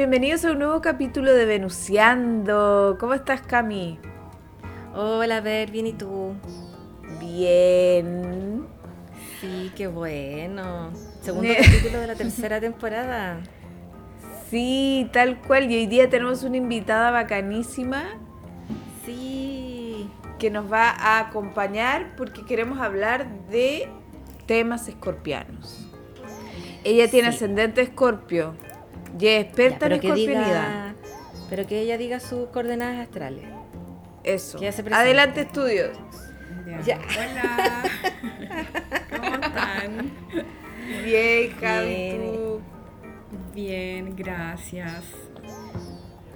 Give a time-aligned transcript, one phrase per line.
[0.00, 2.96] bienvenidos a un nuevo capítulo de Venuseando.
[2.98, 3.98] ¿Cómo estás, Cami?
[4.94, 6.32] Hola, Ver, bien y tú.
[7.20, 8.66] Bien.
[9.42, 10.90] Sí, qué bueno.
[11.20, 13.40] Segundo capítulo de la tercera temporada.
[14.48, 15.70] Sí, tal cual.
[15.70, 18.04] Y hoy día tenemos una invitada bacanísima.
[19.04, 20.08] Sí.
[20.38, 23.86] Que nos va a acompañar porque queremos hablar de
[24.46, 25.90] temas escorpianos.
[26.84, 28.54] Ella tiene ascendente escorpio
[29.18, 30.94] y es experta en escorpionidad.
[31.48, 33.44] pero que ella diga sus coordenadas astrales.
[34.22, 34.58] Eso.
[34.92, 35.96] Adelante, estudios.
[36.84, 36.98] Ya.
[36.98, 37.82] Hola.
[39.16, 40.12] ¿Cómo están?
[41.04, 42.60] Bien, Javi, ¿tú?
[43.54, 45.02] Bien, gracias.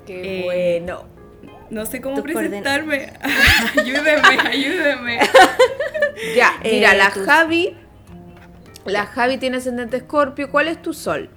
[0.06, 1.05] Qué eh, bueno.
[1.70, 3.12] No sé cómo presentarme.
[3.78, 5.19] ayúdenme, ayúdenme.
[6.36, 7.77] ya, mira, eh, la Javi.
[8.84, 10.50] La Javi tiene ascendente escorpio.
[10.50, 11.30] ¿Cuál es tu sol?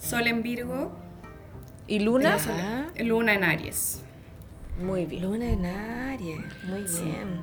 [0.00, 0.92] Sol en Virgo.
[1.86, 2.38] ¿Y Luna?
[2.98, 4.02] Luna en Aries.
[4.82, 5.22] Muy bien.
[5.22, 7.42] Luna en Aries, muy bien.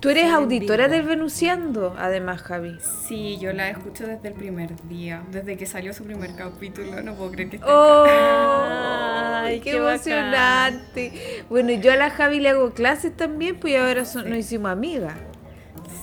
[0.00, 2.78] Tú eres auditora del Venusiando, además, Javi.
[2.80, 7.02] Sí, yo la escucho desde el primer día, desde que salió su primer capítulo.
[7.02, 8.04] No puedo creer que esté ¡Oh!
[8.08, 11.44] ¡Ay, qué, emocionante!
[11.48, 15.14] Bueno, yo a la Javi le hago clases también, pues ahora nos hicimos amigas.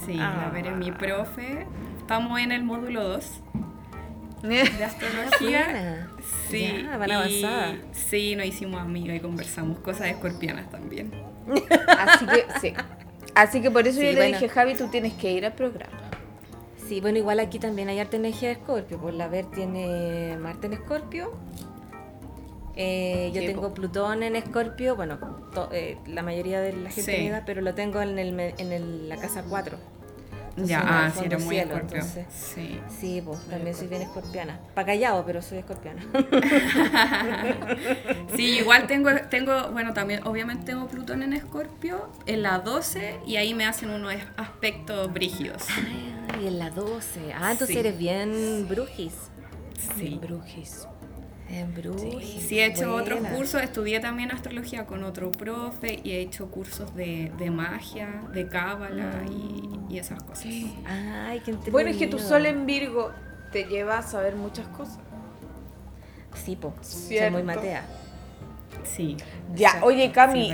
[0.06, 1.66] Sí, a ver, es mi profe.
[2.00, 3.42] Estamos en el módulo 2
[4.44, 6.08] de astrología.
[6.50, 7.78] sí, van avanzada.
[7.92, 11.12] Sí, nos hicimos amigos y conversamos cosas escorpianas también.
[11.88, 12.74] Así que, sí.
[13.36, 15.98] Así que por eso yo le dije, Javi, tú tienes que ir al programa.
[16.88, 19.00] Sí, bueno, igual aquí también hay arte energía de Escorpio.
[19.00, 21.32] Por la ver tiene Marte en Escorpio.
[22.76, 24.96] Eh, yo tengo Plutón en Escorpio.
[24.96, 25.20] Bueno,
[25.72, 27.32] eh, la mayoría de la gente sí.
[27.46, 29.99] pero lo tengo en, el, en la casa 4
[30.68, 31.82] ya, ah, sí, era muy cielo,
[32.30, 32.80] sí.
[33.00, 34.60] Sí, pues también soy bien escorpiana.
[34.74, 36.02] Pa' callado, pero soy escorpiana.
[38.36, 43.38] sí, igual tengo, tengo, bueno, también, obviamente tengo Plutón en Escorpio, en la 12, y
[43.38, 45.64] ahí me hacen unos aspectos brígidos.
[46.34, 47.34] Ay, en la 12.
[47.34, 49.14] Ah, entonces eres bien brujis.
[49.98, 50.20] Sí.
[50.22, 50.88] brujis.
[51.52, 56.20] En Sí, sí, he hecho otros cursos, estudié también astrología con otro profe y he
[56.20, 59.24] hecho cursos de, magia, de cábala
[59.90, 60.46] y, esas cosas.
[60.86, 63.12] Ay, qué Bueno, es que tu sol en Virgo
[63.52, 65.00] te lleva a saber muchas cosas.
[66.36, 66.74] Sí, po.
[66.82, 67.84] Soy muy matea.
[68.84, 69.18] Sí.
[69.56, 70.54] Ya, oye, Cami.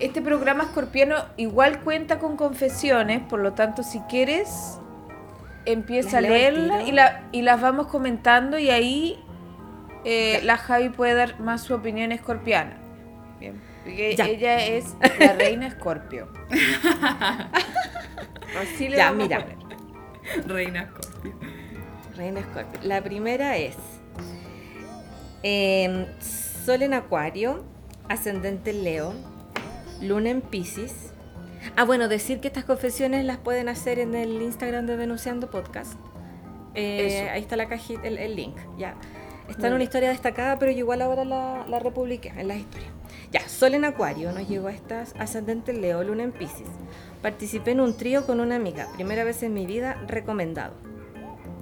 [0.00, 4.78] este programa escorpiano igual cuenta con confesiones, por lo tanto, si quieres,
[5.66, 9.22] empieza a leerla y, la, y las vamos comentando y ahí
[10.08, 12.76] eh, la Javi puede dar más su opinión escorpiana.
[13.40, 13.60] Bien.
[13.84, 16.28] ella es la reina escorpio.
[18.56, 19.44] Así le ya, mira.
[20.46, 21.34] Reina escorpio.
[22.16, 22.80] Reina escorpio.
[22.84, 23.74] La primera es
[25.42, 27.64] em, Sol en Acuario,
[28.08, 29.12] ascendente en Leo,
[30.00, 31.10] Luna en Pisces.
[31.74, 35.94] Ah, bueno, decir que estas confesiones las pueden hacer en el Instagram de Venuseando Podcast.
[36.76, 38.56] Eh, ahí está la cajita, el link.
[38.78, 38.94] Ya.
[39.48, 42.88] Está en una historia destacada, pero igual ahora la, la republiqué en la historia.
[43.32, 46.68] Ya, Sol en Acuario, nos llegó a estas ascendente Leo, Luna en Pisces.
[47.22, 50.74] Participé en un trío con una amiga, primera vez en mi vida, recomendado.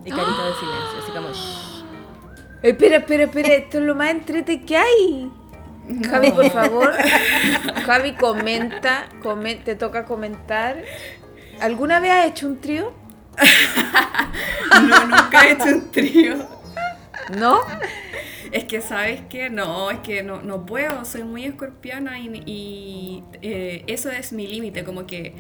[0.05, 1.28] Y carita de silencio, así como...
[2.62, 5.31] Espera, espera, espera, esto es lo más entrete que hay.
[6.08, 6.93] Javi, por favor.
[7.87, 9.06] Javi, comenta,
[9.64, 10.82] te toca comentar.
[11.61, 12.93] ¿Alguna vez has hecho un trío?
[14.88, 16.54] no, nunca he hecho un trío.
[17.37, 17.61] ¿No?
[18.53, 19.50] Es que, ¿sabes qué?
[19.50, 24.85] No, es que no, no puedo, soy muy escorpiana y, eh, eso es mi límite,
[24.85, 25.35] como que...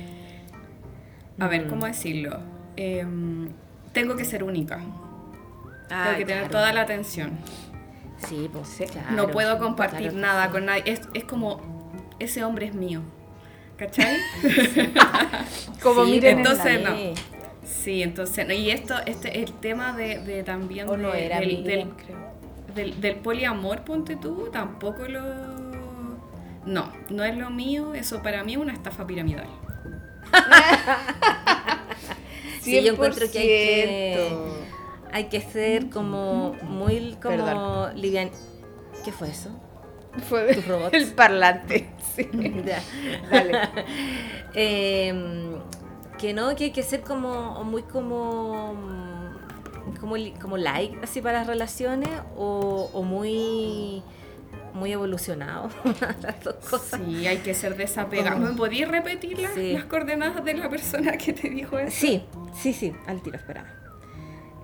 [1.38, 2.40] A ver, ¿cómo decirlo?
[2.76, 3.48] Em,
[3.92, 4.76] tengo que ser única.
[4.76, 4.90] tengo
[5.90, 7.38] ah, que tener toda la atención.
[8.28, 10.84] Sí, pues claro, No puedo compartir nada con nadie.
[10.86, 11.60] Es, es, como,
[12.18, 13.02] ese hombre es mío.
[13.76, 14.16] ¿Cachai?
[15.82, 17.33] como miren entonces no.
[17.64, 24.48] Sí, entonces, y esto, este, el tema de, de también del, del, poliamor, ponte tú,
[24.52, 25.22] tampoco lo...
[26.66, 29.48] No, no es lo mío, eso para mí es una estafa piramidal.
[32.60, 34.28] sí, yo encuentro que hay que,
[35.12, 38.30] hay que ser como muy como livian.
[39.04, 39.50] ¿Qué fue eso?
[40.28, 40.58] Fue
[40.92, 41.88] el parlante.
[42.14, 42.28] Sí.
[42.64, 42.80] Ya,
[43.28, 43.58] dale.
[44.54, 45.56] Em,
[46.24, 48.74] que no, que hay que ser como muy como
[50.00, 54.02] como, como like así para las relaciones o, o muy
[54.72, 55.68] muy evolucionado
[56.22, 56.98] las dos cosas.
[57.04, 58.38] Sí, hay que ser desapegado.
[58.38, 61.94] ¿Me podías repetir las, las, coordenadas de la persona que te dijo eso?
[61.94, 62.24] Sí,
[62.54, 63.66] sí, sí, al tiro, espera.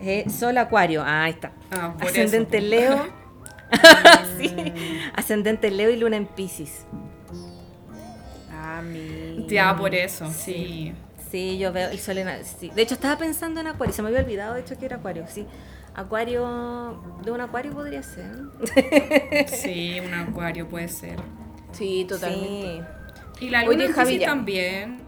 [0.00, 1.52] Eh, Sol Acuario, ah, ahí está.
[1.70, 3.06] Ah, Ascendente Leo.
[4.38, 4.50] sí.
[5.14, 6.86] Ascendente Leo y Luna en Pisces.
[8.50, 9.46] Ah, mi.
[9.46, 10.52] Ya, por eso, sí.
[10.54, 10.94] Sí,
[11.58, 12.44] yo veo el sol en.
[12.44, 12.70] Sí.
[12.74, 13.94] De hecho, estaba pensando en Acuario.
[13.94, 15.24] Se me había olvidado, de hecho, que era Acuario.
[15.28, 15.46] Sí.
[15.94, 17.00] Acuario.
[17.24, 18.30] De un Acuario podría ser.
[19.48, 21.16] sí, un Acuario puede ser.
[21.72, 22.84] Sí, totalmente.
[23.40, 24.98] Y la luna en Pisces también.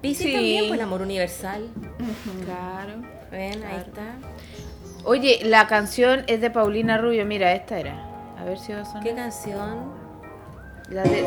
[0.00, 1.68] Pisces también, pues el amor universal.
[2.44, 3.02] Claro.
[3.30, 4.16] Ven, ahí está.
[5.04, 7.24] Oye, la canción es de Paulina Rubio.
[7.26, 8.04] Mira, esta era.
[8.38, 9.02] A ver si va a sonar.
[9.02, 9.92] ¿Qué canción?
[10.90, 11.24] La de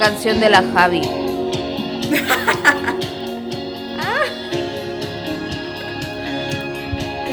[0.00, 1.02] canción de la Javi.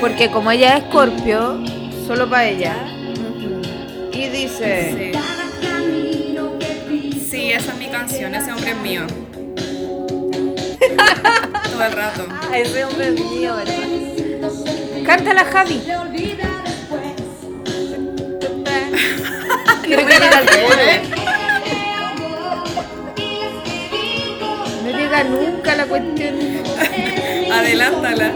[0.02, 1.64] Porque como ella es Scorpio,
[2.06, 2.76] solo para ella.
[4.12, 5.14] Y dice...
[7.30, 7.52] Sí.
[7.52, 9.08] esa es mi canción, ese hombre es mío.
[11.72, 12.28] Todo el rato.
[12.50, 13.76] Ah, ese hombre es mío, ¿verdad?
[15.06, 15.82] Canta la Javi.
[25.24, 26.36] nunca la cuestión.
[27.52, 28.34] Adelántala.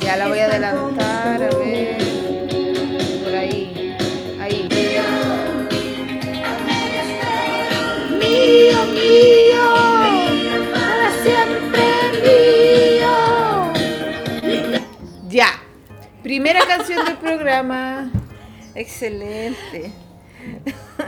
[0.00, 1.98] Ya la voy a adelantar, a ver.
[3.24, 3.96] Por ahí.
[4.40, 4.68] Ahí.
[8.10, 9.66] Mío, mío.
[10.72, 11.82] Para siempre
[14.42, 14.74] mío.
[15.28, 15.48] Ya.
[16.22, 18.10] Primera canción del programa.
[18.74, 19.90] Excelente.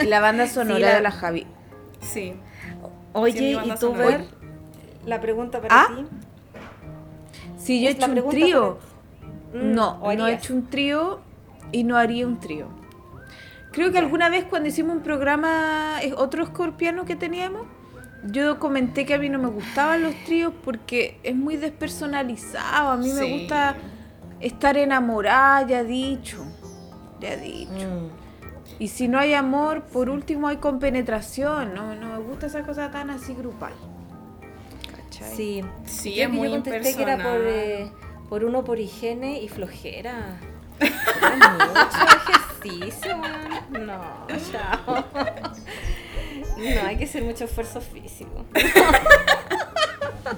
[0.01, 1.47] Y la banda sonora de la Javi.
[2.19, 2.35] Sí.
[3.13, 4.25] Oye, ¿y tú ver
[5.07, 5.89] la pregunta para ¿Ah?
[5.95, 6.07] ti?
[7.57, 8.79] Si yo he hecho un trío.
[9.53, 11.21] Mm, no, no he hecho un trío
[11.73, 12.69] y no haría un trío.
[13.73, 17.67] Creo que alguna vez cuando hicimos un programa, otro escorpiano que teníamos,
[18.25, 22.91] yo comenté que a mí no me gustaban los tríos porque es muy despersonalizado.
[22.91, 23.77] A mí me gusta
[24.41, 26.45] estar enamorada, ya dicho.
[27.21, 27.71] Ya dicho.
[27.71, 28.28] Mm.
[28.79, 31.75] Y si no hay amor, por último hay compenetración.
[31.75, 33.73] No, no me gusta esa cosa tan así grupal.
[34.97, 35.35] ¿Cachai?
[35.35, 37.91] Sí, sí es muy contesté que era por, eh,
[38.29, 40.39] por uno por higiene y flojera.
[40.79, 43.17] mucho ejercicio,
[43.71, 45.05] No, chao.
[46.57, 48.45] No, hay que hacer mucho esfuerzo físico.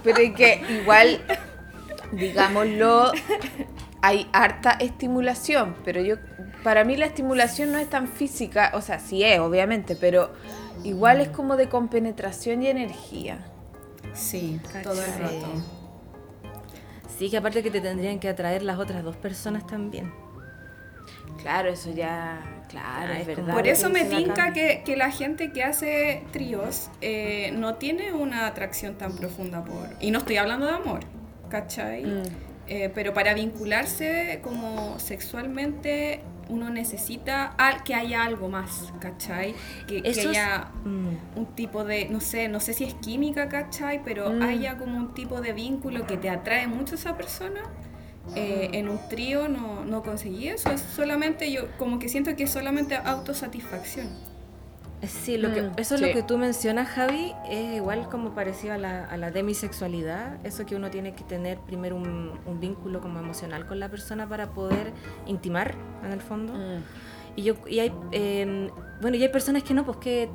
[0.03, 1.21] Pero es que igual,
[2.13, 3.13] digámoslo,
[4.03, 6.17] hay harta estimulación, pero yo
[6.63, 10.31] para mí la estimulación no es tan física, o sea, sí es, obviamente, pero
[10.85, 13.39] igual es como de compenetración y energía.
[14.13, 15.47] Sí, todo el rato.
[17.19, 20.13] Sí, que aparte que te tendrían que atraer las otras dos personas también.
[21.43, 23.55] Claro, eso ya, claro, es, verdad.
[23.55, 28.47] Por eso me tinca que, que, la gente que hace tríos eh, no tiene una
[28.47, 29.89] atracción tan profunda por...
[30.01, 31.01] Y no estoy hablando de amor,
[31.49, 32.05] ¿cachai?
[32.05, 32.23] Mm.
[32.69, 36.21] Eh, pero para vincularse como sexualmente
[36.51, 39.55] uno necesita que haya algo más, ¿cachai?
[39.87, 41.39] Que, haya mm.
[41.39, 44.03] un tipo de, no sé, no sé si es química, ¿cachai?
[44.05, 44.43] Pero mm.
[44.43, 47.63] haya como un tipo de vínculo que te atrae mucho a esa persona.
[48.37, 52.45] Eh, en un trío no, no conseguí eso, es solamente yo, como que siento que
[52.45, 54.09] es solamente autosatisfacción.
[55.07, 58.75] Sí, lo que, mm, eso es lo que tú mencionas, Javi, es igual como parecido
[58.75, 63.01] a la, a la demisexualidad, eso que uno tiene que tener primero un, un, vínculo
[63.01, 64.93] como emocional con la persona para poder
[65.27, 66.53] intimar, en el fondo.
[66.53, 66.83] Mm.
[67.37, 68.69] Y, yo, y hay, em,
[69.01, 70.29] bueno, y hay personas que no, pues que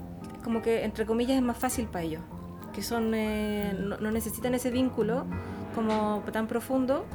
[0.44, 2.22] como que entre comillas es más fácil para ellos,
[2.74, 3.88] que son, eh, mm.
[3.88, 5.26] no, no necesitan ese vínculo
[5.76, 7.06] como tan profundo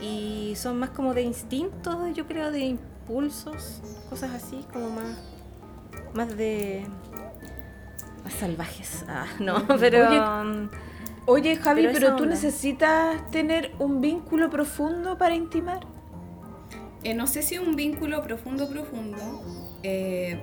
[0.00, 5.35] y son más como de instintos, yo creo, de impulsos, cosas así, como más
[6.16, 6.84] más de.
[8.24, 9.04] más salvajes.
[9.08, 10.08] Ah, no, pero.
[11.28, 15.80] Oye, Javi, pero, tú necesitas tener un vínculo profundo para intimar.
[17.02, 19.42] Eh, no sé si un vínculo profundo, profundo.
[19.82, 20.40] Eh,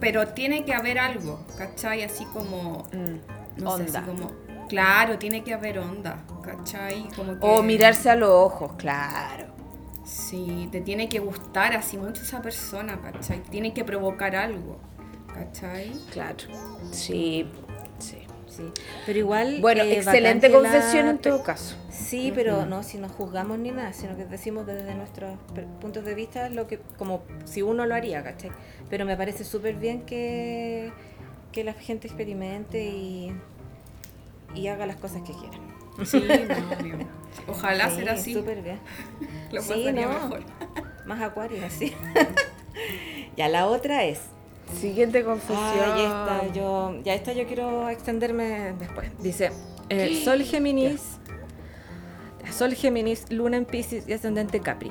[0.00, 2.02] pero tiene que haber algo, ¿cachai?
[2.02, 2.84] Así como.
[2.92, 4.02] Mm, onda.
[4.04, 4.30] como,
[4.68, 7.08] claro, tiene que haber onda, ¿cachai?
[7.14, 9.51] Como O mirarse a los ojos, claro.
[10.04, 13.42] Sí, te tiene que gustar así mucho esa persona, ¿cachai?
[13.44, 14.78] Tiene que provocar algo,
[15.32, 15.92] ¿cachai?
[16.12, 16.38] Claro.
[16.90, 17.46] Sí,
[17.98, 18.18] sí.
[18.48, 18.70] Sí,
[19.06, 19.62] pero igual...
[19.62, 21.74] Bueno, eh, excelente la confesión en todo caso.
[21.88, 25.38] Sí, pero no si no juzgamos ni nada, sino que decimos desde nuestros
[25.80, 28.50] puntos de vista lo que, como si uno lo haría, ¿cachai?
[28.90, 30.92] Pero me parece súper bien que,
[31.50, 33.32] que la gente experimente y,
[34.54, 35.58] y haga las cosas que quiera.
[36.04, 37.52] Sí, no.
[37.52, 38.34] Ojalá Sí, sea así.
[38.34, 38.78] Súper bien.
[39.52, 40.12] Lo Sí, pasaría no.
[40.14, 40.42] mejor.
[41.06, 41.94] Más acuario, así.
[43.36, 44.20] ya la otra es.
[44.80, 45.58] Siguiente confesión.
[45.60, 46.04] Ah, ya
[46.44, 49.10] está, yo, ya esta yo quiero extenderme después.
[49.20, 49.50] Dice,
[49.90, 51.18] eh, Sol Géminis,
[52.50, 54.90] Sol Géminis, Luna en Pisces y ascendente Capri.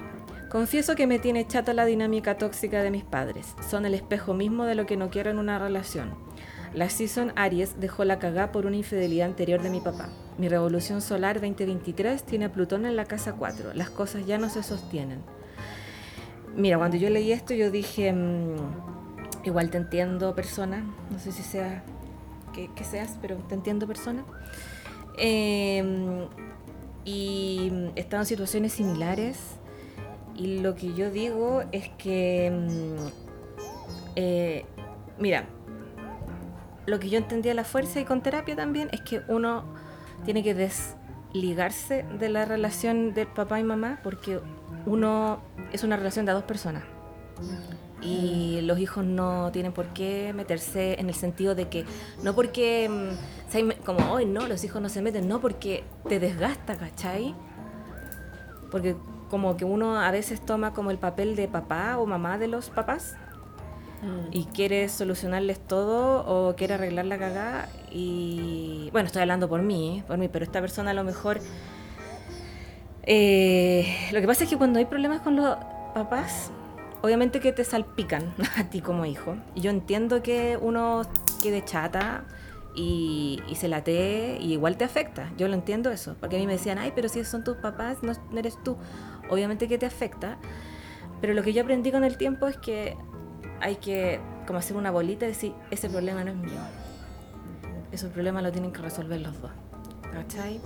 [0.50, 3.56] Confieso que me tiene chata la dinámica tóxica de mis padres.
[3.70, 6.14] Son el espejo mismo de lo que no quiero en una relación.
[6.74, 10.10] La Season Aries dejó la cagá por una infidelidad anterior de mi papá.
[10.38, 13.74] Mi revolución solar 2023 tiene a Plutón en la casa 4.
[13.74, 15.20] Las cosas ya no se sostienen.
[16.56, 18.56] Mira, cuando yo leí esto yo dije, mm,
[19.44, 21.84] igual te entiendo persona, no sé si sea
[22.54, 24.24] que, seas, pero te entiendo persona.
[25.18, 26.28] Eh,
[27.04, 29.38] y estado en situaciones similares
[30.36, 33.08] y lo que yo digo es que, mm,
[34.16, 34.66] eh,
[35.20, 35.48] mira,
[36.86, 39.64] lo que yo entendí a la fuerza y con terapia también es que uno
[40.26, 44.40] tiene que desligarse de la relación de papá y mamá porque
[44.86, 46.84] uno es una relación de dos personas.
[48.02, 51.86] Y los hijos no tienen por qué meterse en el sentido de que,
[52.24, 56.78] no porque, mm, como hoy, no, los hijos no se meten, no porque te desgasta,
[56.78, 57.36] ¿cachai?
[58.72, 58.96] Porque
[59.30, 62.70] como que uno a veces toma como el papel de papá o mamá de los
[62.70, 63.16] papás
[64.32, 70.00] y quiere solucionarles todo o quiere arreglar la cagada y bueno estoy hablando por mí
[70.00, 70.04] ¿eh?
[70.08, 71.40] por mí pero esta persona a lo mejor
[73.04, 75.56] eh, lo que pasa es que cuando hay problemas con los
[75.94, 76.52] papás
[77.02, 81.04] obviamente que te salpican a ti como hijo y yo entiendo que uno
[81.42, 82.24] quede chata
[82.74, 86.48] y, y se latee y igual te afecta yo lo entiendo eso porque a mí
[86.48, 88.78] me decían ay pero si son tus papás no no eres tú
[89.30, 90.38] obviamente que te afecta
[91.20, 92.98] pero lo que yo aprendí con el tiempo es que
[93.62, 96.60] hay que como hacer una bolita y decir, ese problema no es mío.
[97.92, 99.52] Ese problema lo tienen que resolver los dos.
[100.12, 100.60] ¿Cachai?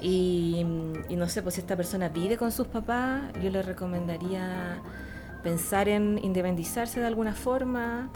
[0.00, 4.80] Y, no sé, pues si esta persona vive con sus papás, yo le recomendaría
[5.42, 8.10] pensar en independizarse de alguna forma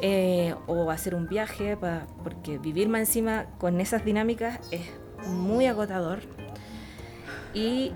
[0.00, 4.82] eh, o hacer un viaje, pa- porque vivir más encima con esas dinámicas es
[5.28, 6.20] muy agotador.
[7.54, 7.92] Y,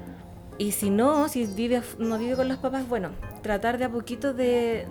[0.58, 3.10] y si no, si vive, no vive con los papás, bueno,
[3.42, 4.86] tratar de a poquito de,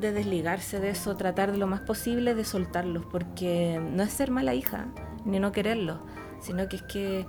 [0.00, 4.30] de desligarse de eso, tratar de lo más posible de soltarlos, porque no es ser
[4.30, 4.86] mala hija,
[5.24, 5.98] ni no quererlos,
[6.40, 7.26] sino que es que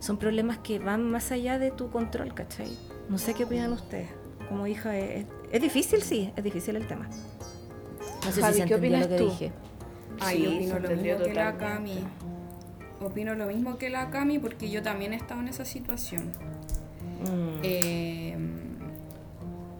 [0.00, 2.68] son problemas que van más allá de tu control, ¿cachai?
[3.08, 4.10] No sé qué opinan ustedes.
[4.48, 7.08] Como hija, es, es difícil, sí, es difícil el tema.
[8.24, 9.24] No sé Javi, si se ¿qué opinas lo que tú?
[9.30, 9.52] dije.
[10.20, 11.56] Ay, Sí, opino lo mismo que la.
[11.56, 12.04] Cami.
[13.00, 16.24] Opino lo mismo que la Cami porque yo también he estado en esa situación.
[17.22, 17.60] Mm.
[17.62, 18.36] Eh,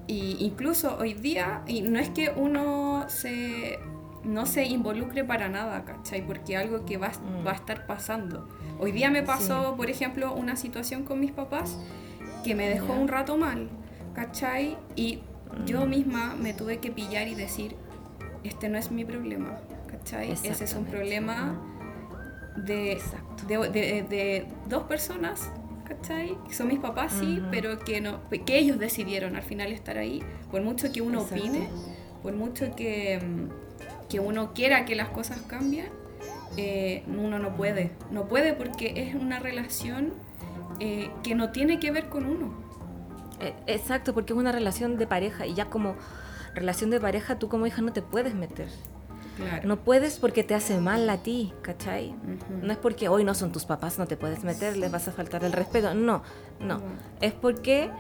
[0.09, 3.79] y incluso hoy día, y no es que uno se
[4.25, 6.27] no se involucre para nada, ¿cachai?
[6.27, 7.47] Porque algo que va, Mm.
[7.47, 8.49] va a estar pasando.
[8.81, 11.79] Hoy día me pasó, por ejemplo, una situación con mis papás
[12.45, 13.69] que me dejó un rato mal,
[14.15, 14.77] ¿cachai?
[14.97, 15.21] Y
[15.65, 15.91] yo Mm.
[15.91, 17.77] misma me tuve que pillar y decir,
[18.45, 20.33] este no es mi problema, ¿cachai?
[20.33, 21.59] Ese es un problema
[22.57, 23.01] de,
[23.47, 25.51] de, de- de dos personas,
[25.89, 26.37] ¿cachai?
[26.51, 30.23] Son mis papás, sí, pero que, no, que ellos decidieron al final estar ahí.
[30.51, 31.43] Por mucho que uno Exacto.
[31.43, 31.69] opine,
[32.23, 35.89] por mucho que, mm, que uno quiera que las cosas cambien,
[36.57, 37.93] eh, uno no puede.
[38.11, 40.13] No puede porque es una relación
[40.81, 42.53] eh, que no tiene que ver con uno.
[43.41, 45.97] Eh, Exacto, porque es una relación de pareja y ya como
[46.55, 48.69] relación de pareja tú como hija no te puedes meter.
[49.39, 49.67] Claro.
[49.69, 52.15] No puedes porque te hace mal a ti, ¿cachai?
[52.63, 55.13] No es porque hoy no son tus papás, no te puedes meter, les vas a
[55.13, 55.95] faltar el respeto.
[55.95, 56.23] No,
[56.61, 56.67] no.
[56.79, 56.81] No.
[57.21, 57.91] Es porque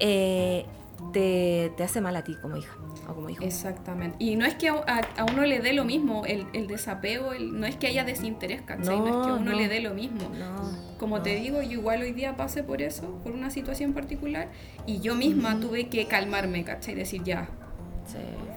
[0.00, 0.66] eh,
[1.12, 2.76] te, te hace mal a ti como hija
[3.08, 3.42] o como hijo.
[3.44, 4.16] Exactamente.
[4.18, 7.32] Y no es que a, a- a uno le dé lo mismo el, el desapego,
[7.32, 8.98] el- no es que haya desinterés, ¿cachai?
[8.98, 9.56] No, es que a No, uno no.
[9.56, 10.28] le dé lo mismo.
[10.38, 10.96] No.
[10.98, 11.22] Como no.
[11.22, 14.48] te digo, yo igual hoy día pasé por eso, por una situación particular,
[14.86, 16.94] y yo misma tuve que calmarme, ¿cachai?
[16.94, 17.48] Decir, ya,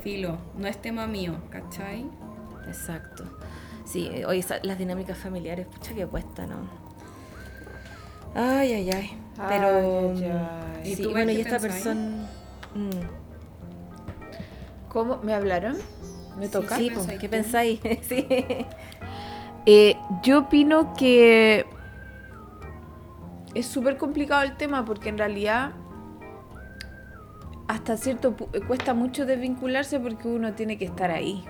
[0.04, 2.06] Filo, no es tema mío, ¿cachai?
[2.68, 3.24] exacto.
[3.86, 6.58] Sí, eh, oye, esa- las dinámicas familiares, pucha que cuesta, ¿no?
[8.36, 9.18] Ay, ay, ay.
[9.48, 9.68] Pero.
[9.68, 10.32] Ay, ay,
[10.84, 10.92] ay.
[10.92, 12.28] ¿Y tú, bueno, y esta persona.
[12.76, 12.90] mm,
[14.90, 15.18] ¿Cómo?
[15.24, 15.78] ¿Me hablaron?
[16.38, 16.78] ¿Me Sí, toca?
[16.78, 17.32] Sí, ¿Qué pues, pensáis ¿qué tú?
[17.32, 17.80] pensáis?
[18.08, 18.28] sí.
[19.66, 21.66] Eh, yo opino que
[23.54, 25.72] es súper complicado el tema porque en realidad
[27.70, 28.36] hasta cierto
[28.68, 31.46] cuesta mucho desvincularse porque uno tiene que estar ahí.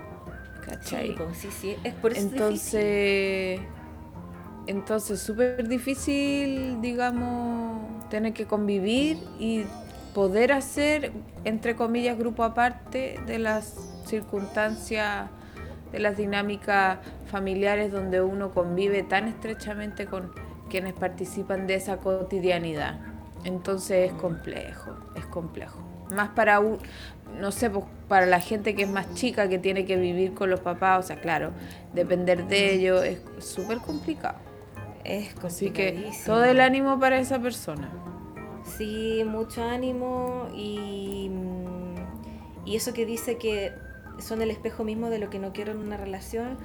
[0.65, 1.15] ¿Cachai?
[1.15, 3.61] Sí, sí, sí, es por eso entonces,
[4.67, 9.63] entonces súper difícil, digamos, tener que convivir y
[10.13, 11.13] poder hacer,
[11.45, 15.29] entre comillas, grupo aparte de las circunstancias,
[15.93, 16.99] de las dinámicas
[17.31, 20.33] familiares donde uno convive tan estrechamente con
[20.69, 22.99] quienes participan de esa cotidianidad.
[23.45, 25.88] Entonces es complejo, es complejo.
[26.13, 29.95] Más para, no sé, pues, para la gente que es más chica, que tiene que
[29.95, 31.51] vivir con los papás, o sea, claro,
[31.93, 34.37] depender de ellos es súper complicado.
[35.03, 37.89] Es Así que todo el ánimo para esa persona.
[38.77, 41.31] Sí, mucho ánimo y,
[42.65, 43.73] y eso que dice que
[44.19, 46.57] son el espejo mismo de lo que no quiero en una relación.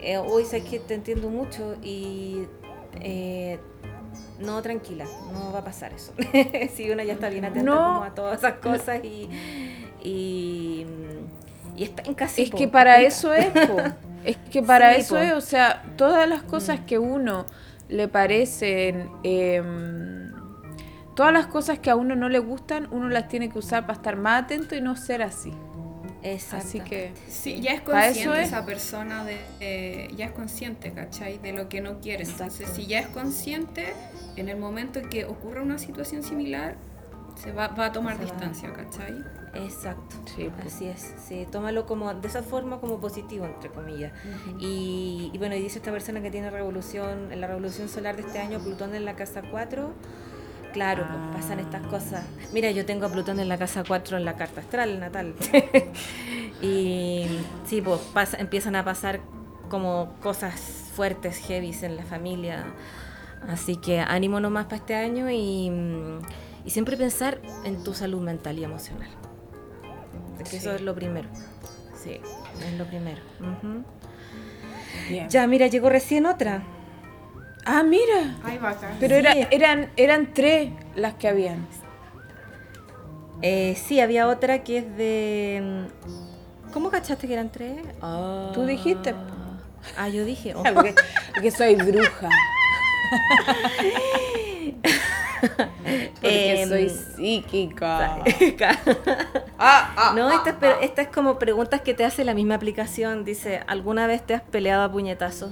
[0.00, 2.46] Eh, hoy sé que te entiendo mucho y
[3.00, 3.58] eh,
[4.38, 6.12] no, tranquila, no va a pasar eso.
[6.74, 9.28] si uno ya está bien atenta a todas esas cosas y,
[10.02, 10.86] y,
[11.76, 12.42] y en casi.
[12.44, 13.48] Es que para eso es,
[14.24, 17.46] es que para eso es, o sea, todas las cosas que uno
[17.88, 20.32] le parecen, em,
[21.14, 23.94] todas las cosas que a uno no le gustan, uno las tiene que usar para
[23.94, 25.52] estar más atento y no ser así.
[26.52, 27.12] Así que.
[27.28, 31.38] Sí, ya es consciente esa persona de, ya es consciente, ¿cachai?
[31.38, 32.24] De lo que no quiere.
[32.24, 33.92] Entonces, si ya es consciente,
[34.36, 36.76] en el momento en que ocurra una situación similar,
[37.36, 39.22] se va, va a tomar distancia, ¿cachai?
[39.54, 41.14] Exacto, sí, así es.
[41.26, 44.12] Sí, tómalo como de esa forma como positivo, entre comillas.
[44.58, 48.22] y, y, bueno, y dice esta persona que tiene revolución, en la revolución solar de
[48.22, 49.92] este año, Plutón en la casa 4
[50.76, 52.22] Claro, pues pasan estas cosas.
[52.52, 55.34] Mira, yo tengo a Plutón en la casa 4 en la carta astral natal.
[56.62, 57.24] y
[57.64, 59.20] sí, pues pasa, empiezan a pasar
[59.70, 60.60] como cosas
[60.94, 62.66] fuertes, heavies en la familia.
[63.48, 65.72] Así que ánimo nomás para este año y,
[66.66, 69.08] y, siempre pensar en tu salud mental y emocional.
[70.52, 71.30] Eso es lo primero.
[72.04, 72.20] Sí,
[72.68, 73.22] es lo primero.
[75.30, 76.64] Ya, mira, llegó recién otra.
[77.66, 78.36] Ah, mira.
[79.00, 81.66] Pero eran, eran tres las que habían.
[83.42, 85.60] Eh, sí, había otra que es de.
[85.62, 87.76] Mm, ¿Cómo cachaste que eran tres?
[88.54, 89.14] Tú dijiste.
[89.96, 90.54] Ah, yo dije.
[90.56, 90.62] Oh.
[90.62, 90.94] porque,
[91.50, 92.28] soy bruja.
[96.20, 98.18] porque em, soy psíquica.
[99.58, 102.56] Ah, ah, no, esta, es, ah, esta es como preguntas que te hace la misma
[102.56, 103.24] aplicación.
[103.24, 105.50] Dice, ¿alguna vez te has peleado a puñetazo?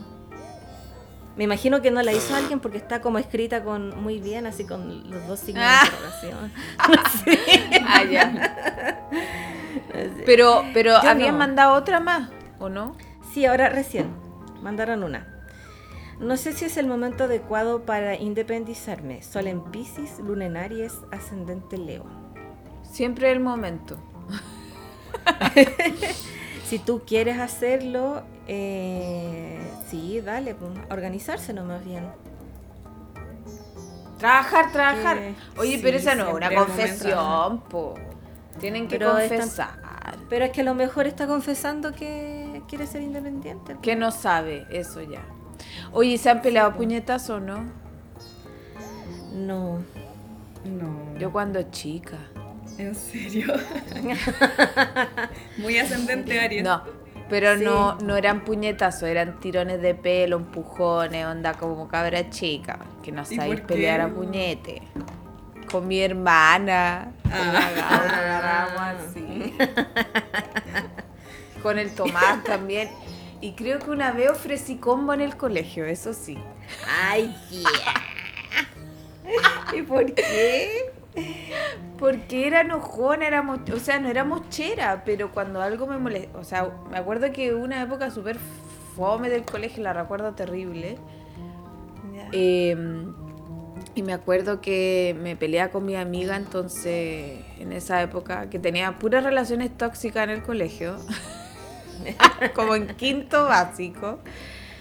[1.37, 4.65] Me imagino que no la hizo alguien porque está como escrita con muy bien, así
[4.65, 5.83] con los dos signos de ah.
[5.85, 6.53] interrogación.
[7.89, 9.09] ah, ya.
[10.25, 12.97] Pero, pero habían mandado otra más, ¿o no?
[13.33, 14.15] Sí, ahora recién.
[14.63, 15.27] Mandaron una.
[16.21, 19.23] No sé si es el momento adecuado para independizarme.
[19.23, 22.05] Sol en Pisces, Luna en Aries, ascendente Leo.
[22.85, 23.99] Siempre el momento.
[26.69, 29.59] si tú quieres hacerlo, eh,
[29.95, 32.05] sí, dale, pues, organizarse nomás bien.
[34.19, 35.19] Trabajar, trabajar.
[35.57, 37.95] Oye, pero esa no es una confesión, po.
[38.59, 39.79] Tienen que confesar.
[40.29, 43.77] pero es que a lo mejor está confesando que quiere ser independiente.
[43.83, 45.23] Que no sabe, eso ya.
[45.93, 47.65] Oye, ¿se han peleado puñetas o no?
[49.33, 49.79] No.
[50.65, 51.19] No.
[51.19, 52.19] Yo cuando chica.
[52.79, 53.55] ¿En serio?
[55.59, 56.65] Muy ascendente Aries.
[56.65, 56.83] No,
[57.35, 63.11] pero no, no eran puñetazos, eran tirones de pelo, empujones, onda como cabra chica, que
[63.11, 64.83] no sabéis pelear a puñete.
[65.69, 68.95] Con mi hermana, ah.
[68.97, 69.53] así.
[71.65, 72.89] Con el Tomás también.
[73.41, 76.39] Y creo que una vez ofrecí combo en el colegio, eso sí.
[77.03, 77.37] Ay,
[79.77, 80.93] ¿Y por qué?
[81.99, 83.41] Porque era enojona, era
[83.73, 87.55] o sea, no era mochera, pero cuando algo me molesta, o sea, me acuerdo que
[87.55, 88.39] una época súper
[88.97, 90.99] fome del colegio, la recuerdo terrible.
[92.33, 93.15] Em,
[93.95, 98.99] y me acuerdo que me peleaba con mi amiga entonces, en esa época, que tenía
[98.99, 100.97] puras relaciones tóxicas en el colegio,
[102.55, 104.19] como en quinto básico.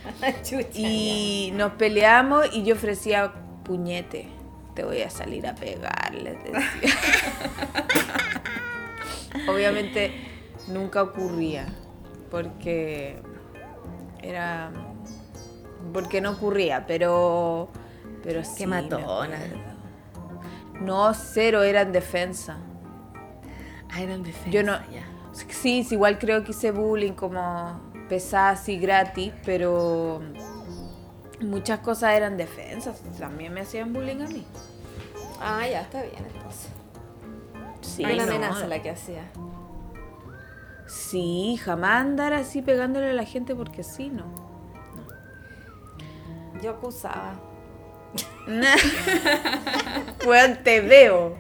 [0.74, 3.32] y nos peleamos y yo ofrecía
[3.64, 4.33] puñete
[4.74, 6.62] te voy a salir a pegar, les decía.
[9.48, 10.12] Obviamente
[10.68, 11.68] nunca ocurría,
[12.30, 13.22] porque
[14.22, 14.72] era...
[15.92, 17.70] porque no ocurría, pero...
[18.24, 18.60] Pero sí.
[18.60, 19.40] Qué matona.
[20.80, 22.58] No, cero, era en defensa.
[23.90, 24.50] Ah, era en defensa.
[24.50, 24.78] Yo no...
[25.34, 30.22] Sí, igual creo que hice bullying como pesada así gratis, pero
[31.44, 33.02] muchas cosas eran defensas.
[33.20, 34.46] También me hacían bullying a mí.
[35.40, 36.70] Ah, ya, está bien entonces.
[37.82, 39.24] Sí, una amenaza la que hacía.
[40.88, 44.26] Sí, jamás andar así pegándole a la gente porque sí, no.
[46.62, 47.36] Yo acusaba.
[50.26, 51.36] Weón, te veo.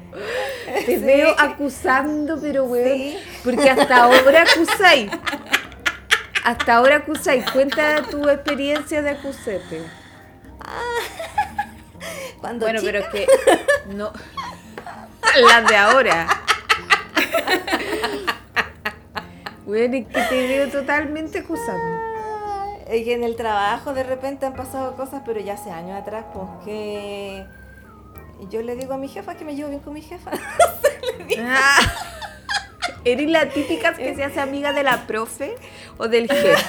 [0.85, 3.15] Te veo acusando, pero weón.
[3.43, 5.11] Porque hasta ahora acusáis.
[6.43, 7.49] Hasta ahora acusáis.
[7.51, 9.83] Cuenta tu experiencia de acusete.
[12.41, 13.27] Cuando Bueno, chica- pero es que.
[13.95, 14.11] No.
[15.47, 16.27] Las de ahora.
[19.65, 22.01] Weón, es que te veo totalmente acusando.
[22.87, 26.25] Es que en el trabajo de repente han pasado cosas, pero ya hace años atrás,
[26.33, 27.45] pues que
[28.49, 30.31] yo le digo a mi jefa que me llevo bien con mi jefa.
[31.39, 31.77] Ah.
[33.05, 35.55] ¿Eres la típica que se hace amiga de la profe
[35.97, 36.55] o del jefe?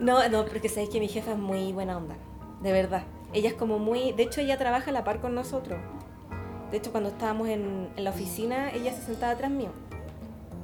[0.00, 2.16] No, no, porque sabéis que mi jefa es muy buena onda,
[2.60, 3.04] de verdad.
[3.32, 5.78] Ella es como muy, de hecho ella trabaja a la par con nosotros.
[6.72, 9.70] De hecho cuando estábamos en, en la oficina, ella se sentaba atrás mío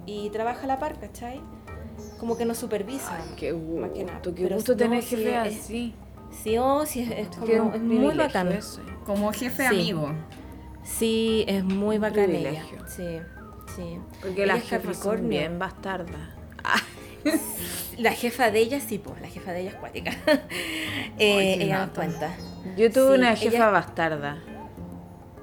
[0.04, 1.40] y trabaja a la par, ¿cachai?
[2.18, 3.16] Como que nos supervisa.
[3.36, 4.14] Qué más que nada.
[4.18, 5.94] gusto, qué Pero gusto no, tener sí, jefe es- así.
[6.42, 8.50] Sí, oh, sí, es, es como, es muy bacán.
[8.50, 8.80] eso.
[9.06, 9.68] Como jefe Sí.
[9.68, 10.12] amigo.
[10.82, 12.38] Sí, es muy bacán ella.
[12.60, 12.78] privilegio.
[12.88, 13.20] Sí,
[13.76, 13.98] sí.
[14.20, 16.20] Porque Ella es jefas son bien bastardas.
[17.98, 20.10] La jefa de ella sí, pues, la jefa de ella es cuática.
[21.18, 22.34] eh, ella nos cuenta.
[22.76, 24.38] Yo tuve Sí, una jefa ella- bastarda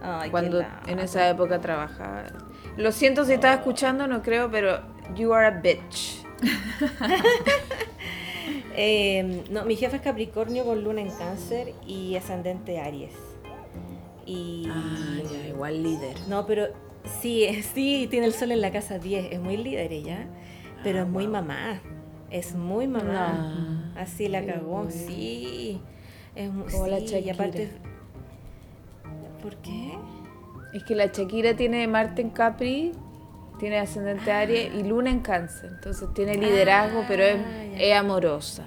[0.01, 2.23] Ay, cuando en esa época trabajaba.
[2.77, 4.79] Lo siento si estaba escuchando, no creo, pero
[5.15, 6.23] you are a bitch.
[8.79, 13.15] Eh, no, mi jefa es Capricornio con luna en cáncer y ascendente Aries.
[14.25, 14.67] Y...
[14.69, 16.15] Ah, ya, igual líder.
[16.27, 16.67] No, pero
[17.21, 19.31] sí, sí, tiene el sol en la casa 10.
[19.31, 20.27] Es muy líder ella,
[20.83, 21.81] pero Ah, es muy mamá.
[22.29, 23.91] Es muy mamá.
[23.95, 23.99] No.
[24.01, 25.81] Así la cagó, sí.
[26.35, 27.69] Es muy sí, y aparte...
[29.41, 29.97] ¿Por qué?
[30.73, 32.91] Es que la Shakira tiene Marte en Capri,
[33.59, 35.71] tiene ascendente Aries y Luna en Cáncer.
[35.75, 38.65] Entonces tiene liderazgo, pero Ah, es amorosa.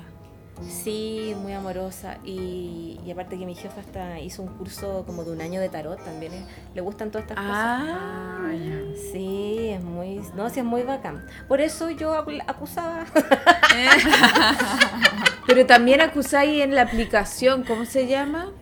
[0.69, 2.19] Sí, muy amorosa.
[2.25, 5.69] Y, y aparte que mi jefa hasta hizo un curso como de un año de
[5.69, 6.33] tarot también.
[6.35, 6.45] ¿eh?
[6.75, 9.11] Le gustan todas estas Ah, cosas.
[9.13, 10.21] Sí, es muy...
[10.37, 11.25] No, sí, es muy bacán.
[11.49, 13.05] Por eso yo acu- acusaba...
[15.47, 18.49] Pero también acusáis en la aplicación, ¿cómo se llama?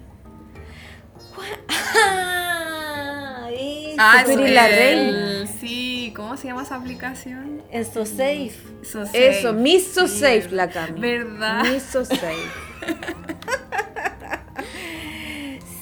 [3.98, 4.32] Ah, eso.
[4.34, 5.46] Tú eres el- la reina.
[5.61, 7.62] Sí, ¿cómo se llama esa aplicación?
[7.70, 8.52] En So Safe.
[8.82, 9.52] So Eso, Safe.
[9.54, 11.00] Miss So Sí, Safe la Cami.
[11.00, 11.64] ¿Verdad?
[11.64, 12.37] Miss So Safe.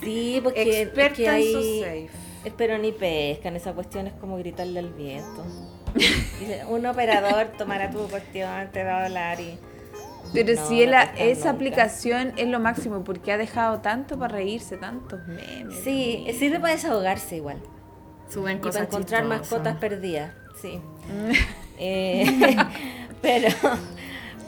[0.03, 2.53] Sí, porque, Experta porque en So hay- Safe.
[2.57, 5.45] Pero ni pescan, esa cuestión es como gritarle al viento.
[5.95, 9.59] Dice, un operador tomará tu cuestión, te va a hablar y...
[10.33, 11.51] Pero No, si pescan esa nunca.
[11.51, 15.75] aplicación es lo máximo, porque ha dejado tanto para reírse, tantos memes.
[15.83, 17.61] Sí, sirve para desahogarse igual.
[18.29, 19.41] Suben Y cosas para encontrar chistosas.
[19.41, 20.81] mascotas perdidas, sí.
[21.79, 22.57] Eh,
[23.23, 23.49] pero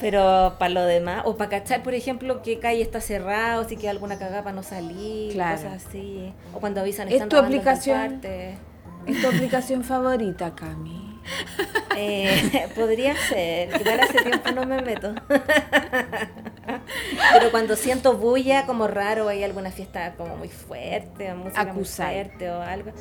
[0.01, 3.77] pero para lo demás, o para cachar, por ejemplo, qué calle está cerrada, o si
[3.77, 5.57] queda alguna cagada para no salir, Claro.
[5.57, 6.33] cosas así.
[6.55, 7.99] O cuando avisan ¿Es están tu en tal aplicación?
[8.12, 8.57] parte.
[9.07, 11.07] ¿Es tu aplicación favorita, Cami?
[12.01, 15.12] Eh, podría ser, igual hace tiempo no me meto.
[17.33, 21.73] Pero cuando siento bulla como raro, hay alguna fiesta como muy fuerte, o música muy
[21.73, 22.12] Acusar.
[22.12, 22.93] fuerte o algo,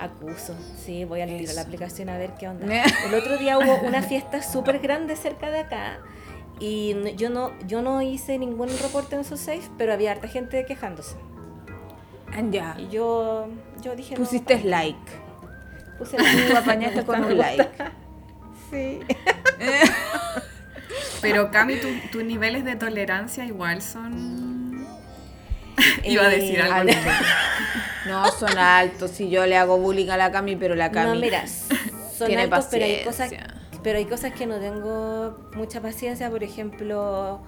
[0.00, 0.54] acuso.
[0.84, 1.54] Sí, voy al tiro a Eso.
[1.54, 2.66] la aplicación a ver qué onda.
[3.06, 5.98] El otro día hubo una fiesta súper grande cerca de acá
[6.58, 11.16] y yo no, yo no hice ningún reporte en SoSafe, pero había harta gente quejándose.
[12.32, 12.76] Ah, Ya.
[12.78, 13.48] Y yo,
[13.82, 14.14] yo dije...
[14.16, 14.98] Pusiste like.
[15.98, 17.68] puse Tú apañaste con un like.
[18.70, 19.00] Sí.
[21.20, 24.59] Pero Cami, tu- tus niveles de tolerancia igual son...
[26.04, 26.92] Iba a decir Eh, algo.
[28.06, 29.10] No, son altos.
[29.10, 31.44] Si yo le hago bullying a la Cami, pero la Cami No, mira,
[32.16, 33.54] son tiene altos, pero hay cosas, paciencia.
[33.82, 37.40] pero hay cosas que no tengo mucha paciencia, por ejemplo,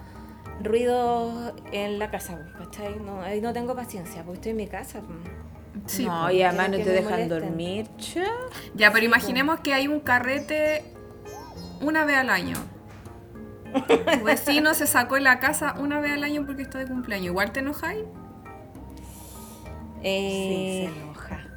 [0.61, 2.99] ruido en la casa, ¿cachai?
[2.99, 5.01] No, ahí no tengo paciencia, porque estoy en mi casa.
[5.01, 5.87] mm.
[5.87, 6.29] Sí, no, po.
[6.31, 7.29] y además no te dejan molesten.
[7.29, 7.87] dormir.
[7.97, 8.23] cha.
[8.75, 10.83] Ya, pero imaginemos que hay un carrete
[11.81, 12.57] una vez al año.
[13.87, 17.25] Tu vecino se sacó en la casa una vez al año porque está de cumpleaños.
[17.25, 18.03] ¿Igual te enojáis?
[20.03, 21.47] Eh, sí, se enoja.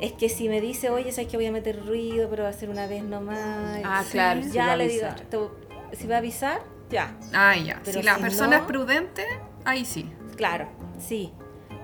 [0.00, 2.52] es que si me dice, oye, sabes que voy a meter ruido, pero va a
[2.54, 3.80] ser una vez nomás.
[3.84, 5.26] Ah, sí, claro, sí va a le digo, avisar.
[5.26, 7.14] te- si va a avisar, ya.
[7.32, 7.80] Ah, ya.
[7.84, 9.24] Pero si la si persona no- es prudente,
[9.64, 10.10] ahí sí.
[10.36, 11.32] Claro, sí.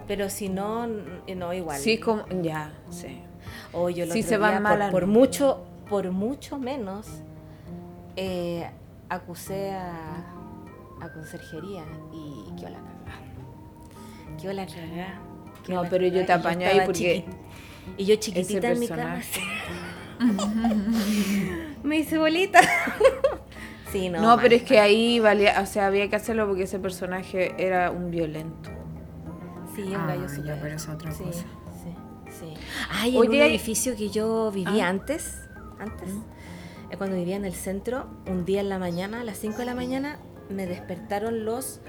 [0.06, 1.78] Pero si no, no igual.
[1.80, 2.24] Sí, como.
[2.42, 3.20] Ya, sí.
[3.72, 7.06] O yo Si otro se van por, por mucho, por mucho menos,
[8.16, 8.68] eh,
[9.08, 10.24] acusé a,
[11.00, 14.38] a conserjería y quedó la cagada.
[14.40, 15.20] Quedó la cagada.
[15.68, 17.24] No, pero yo te apaño ahí porque
[17.96, 19.20] Y yo chiquitita en mi cama.
[21.82, 22.60] Me hice bolita.
[23.92, 24.20] sí, no.
[24.22, 27.90] No, pero es que ahí valía, o sea, había que hacerlo porque ese personaje era
[27.90, 28.70] un violento.
[29.74, 30.58] Sí, un ah, gallo super.
[30.62, 31.24] pero es otra cosa.
[31.24, 31.90] Sí,
[32.30, 32.54] sí.
[32.90, 34.90] Ay, en un edificio que yo vivía ah.
[34.90, 35.40] antes,
[35.78, 36.96] antes, mm.
[36.96, 39.74] cuando vivía en el centro, un día en la mañana, a las 5 de la
[39.74, 41.80] mañana, me despertaron los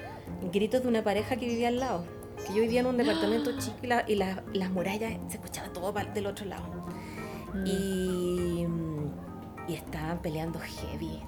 [0.51, 2.05] gritos de una pareja que vivía al lado.
[2.45, 3.77] Que yo vivía en un departamento chico
[4.08, 6.65] y, las murallas se escuchaba todo del otro lado.
[7.53, 7.65] Mm.
[7.65, 8.67] Y,
[9.67, 11.21] y estaban peleando heavy.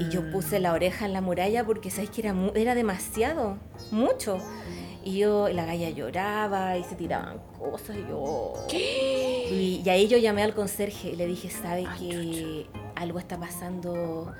[0.00, 3.58] Y yo puse la oreja en la muralla porque sabes que era, era demasiado,
[3.90, 4.38] mucho.
[5.04, 7.96] Y yo, la galla lloraba y se tiraban cosas.
[7.96, 8.54] Y yo.
[8.72, 14.32] Y, ahí yo llamé al conserje y le dije, ¿sabe que algo está pasando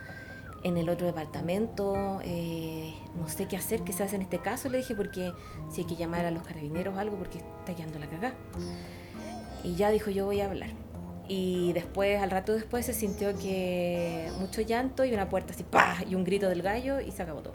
[0.65, 2.21] en el otro departamento?
[2.25, 4.69] Eh, no sé qué hacer, qué se hace en este caso.
[4.69, 5.33] Le dije, porque
[5.71, 8.35] si hay que llamar a los carabineros o algo, porque está quedando la cagada.
[9.65, 10.71] Y ya dijo, yo voy a hablar.
[11.29, 15.97] Y después, al rato después, se sintió que mucho llanto y una puerta así, ¡pah!
[16.09, 17.55] y un grito del gallo y se acabó todo.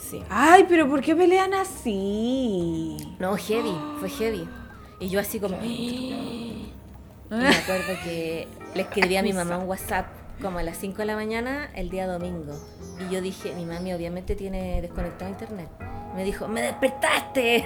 [0.00, 0.22] Sí.
[0.30, 2.96] Ay, pero ¿por qué pelean así?
[3.18, 4.48] No, heavy, fue heavy.
[5.00, 5.56] Y yo así como...
[5.62, 6.72] y
[7.30, 10.06] me acuerdo que le escribí a mi mamá un WhatsApp
[10.40, 12.54] como a las 5 de la mañana el día domingo.
[13.00, 15.68] Y yo dije, mi mami obviamente tiene desconectado internet.
[16.14, 17.64] Me dijo, me despertaste.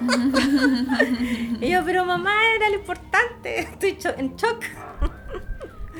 [1.60, 3.60] y yo, pero mamá, era lo importante.
[3.80, 4.64] Estoy en shock.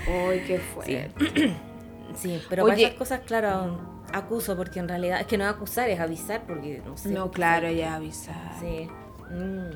[0.07, 1.55] Uy, qué fuerte.
[2.15, 3.77] Sí, pero para esas cosas, claro,
[4.13, 7.09] acuso porque en realidad es que no acusar, es avisar porque no sé.
[7.09, 8.53] No, claro, ya avisar.
[8.61, 8.89] Sí.
[9.31, 9.71] Mm.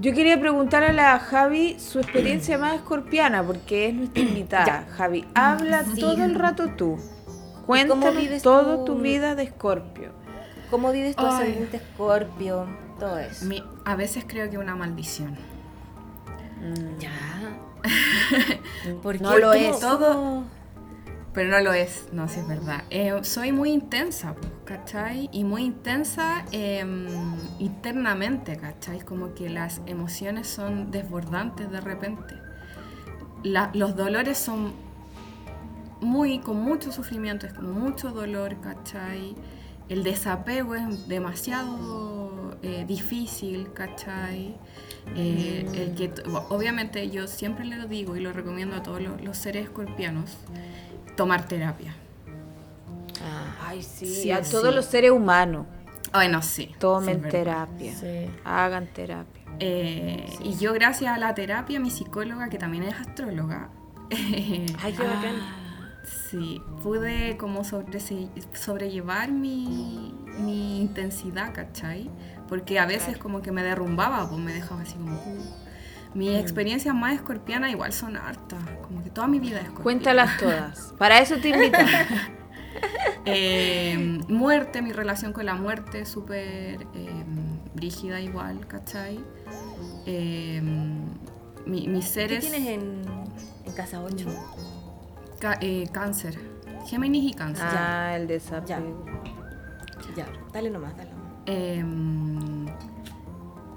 [0.00, 4.86] Yo quería preguntar a la Javi su experiencia más escorpiana, porque es nuestra invitada.
[4.96, 6.98] Javi, habla todo el rato tú.
[7.66, 8.96] Cuéntanos todo tu...
[8.96, 10.10] vida de escorpio.
[10.70, 12.66] ¿Cómo vives tu ascendente escorpio?
[12.98, 13.46] Todo eso.
[13.84, 15.36] a veces creo que una maldición.
[16.60, 16.98] Mm.
[16.98, 17.12] Ya.
[19.02, 19.78] porque no lo es.
[19.80, 20.44] Todo
[21.32, 22.84] pero no lo es, no, si es verdad.
[22.90, 25.28] Eh, soy muy intensa, ¿cachai?
[25.32, 27.06] Y muy intensa em,
[27.58, 29.00] internamente, ¿cachai?
[29.00, 32.36] Como que las emociones son desbordantes de repente.
[33.44, 34.72] los dolores son
[36.00, 39.34] muy, con mucho sufrimiento, es como mucho dolor, ¿cachai?
[39.88, 44.56] El desapego es demasiado eh, difícil, ¿cachai?
[45.16, 46.12] Eh, que,
[46.48, 50.36] obviamente yo siempre le digo y lo recomiendo a todos los, los seres escorpianos
[51.16, 51.94] tomar terapia.
[53.22, 55.66] Ah, Ay, sí, a todos los seres humanos.
[56.12, 56.74] Bueno, sí.
[56.78, 57.94] Tomen terapia.
[58.44, 59.42] Hagan terapia.
[59.58, 63.70] Eh, y yo, gracias a la terapia, mi psicóloga, que también es astróloga.
[64.10, 65.62] Ay, qué bacán.
[66.04, 68.00] Sí, pude como sobre,
[68.54, 72.10] sobrellevar mi, mi intensidad, ¿cachai?
[72.48, 75.14] Porque a veces como que me derrumbaba, pues me dejaba así como...
[75.14, 75.62] Uh,
[76.14, 76.36] mis mm.
[76.36, 79.82] experiencias más escorpianas igual son hartas, como que toda mi vida es escorpiana.
[79.82, 81.90] Cuéntalas todas, para eso te invitamos.
[83.24, 87.24] Eh, muerte, mi relación con la muerte súper eh,
[87.74, 89.20] brígida igual, ¿cachai?
[90.06, 90.60] Eh,
[91.66, 92.44] mis seres...
[92.44, 93.02] ¿Qué tienes en,
[93.74, 94.26] casa 8?
[95.92, 96.38] cáncer,
[96.86, 97.66] Géminis y cáncer.
[97.66, 99.04] Ah, el desapego.
[100.16, 100.24] Ya.
[100.24, 102.51] ya, dale nomás, dale nomás.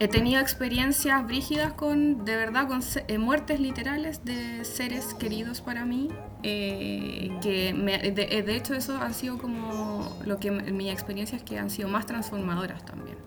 [0.06, 5.84] He tenido experiencias brígidas con, de verdad, con eh, muertes literales de seres queridos para
[5.84, 6.10] mí,
[6.44, 11.58] eh, que eh, de, hecho eso ha sido como lo que mi experiencia es que
[11.58, 13.18] han sido más transformadoras también,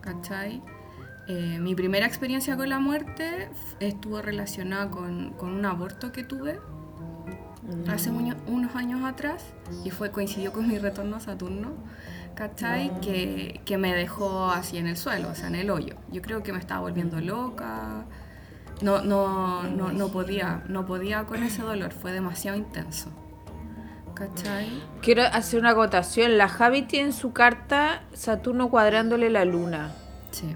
[0.00, 0.62] ¿cachai?
[1.28, 3.48] mi primera experiencia con la muerte
[3.80, 6.60] estuvo relacionada con, con un aborto que tuve
[7.88, 8.34] hace mm.
[8.46, 9.44] unos años atrás
[9.84, 11.72] y fue coincidió con mi retorno a Saturno.
[12.34, 13.00] ¿Cachai?
[13.00, 15.96] Que, que, me dejó así en el suelo, o sea, en el hoyo.
[16.10, 18.04] Yo creo que me estaba volviendo loca.
[18.80, 23.10] No, no, no, no podía, no podía con ese dolor, fue demasiado intenso.
[24.14, 24.68] ¿Cachai?
[25.00, 26.36] Quiero hacer una acotación.
[26.36, 29.92] La Javi tiene en su carta Saturno cuadrándole la luna.
[30.32, 30.54] Sí.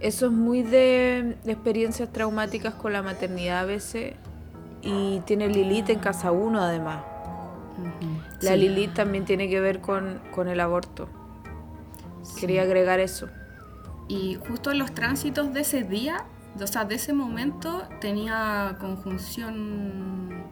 [0.00, 4.14] Eso es muy de, experiencias traumáticas con la maternidad a veces.
[4.82, 7.02] Y tiene Lilith en casa 1 además.
[8.40, 11.08] La Lilith también tiene que ver con, el aborto.
[12.38, 13.28] Quería agregar eso.
[14.08, 16.24] Y justo en los tránsitos de ese día,
[16.60, 20.44] o sea, de ese momento, tenía conjunción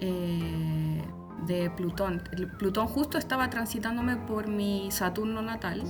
[0.00, 1.02] eh,
[1.46, 2.22] de Plutón.
[2.58, 5.82] Plutón justo estaba transitándome por mi Saturno natal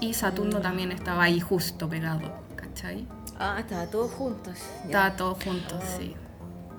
[0.00, 0.62] y Saturno mm.
[0.62, 3.06] también estaba ahí justo pegado, ¿cachai?
[3.38, 4.58] Ah, estaba todos juntos.
[4.84, 6.14] Estaba todos juntos, sí.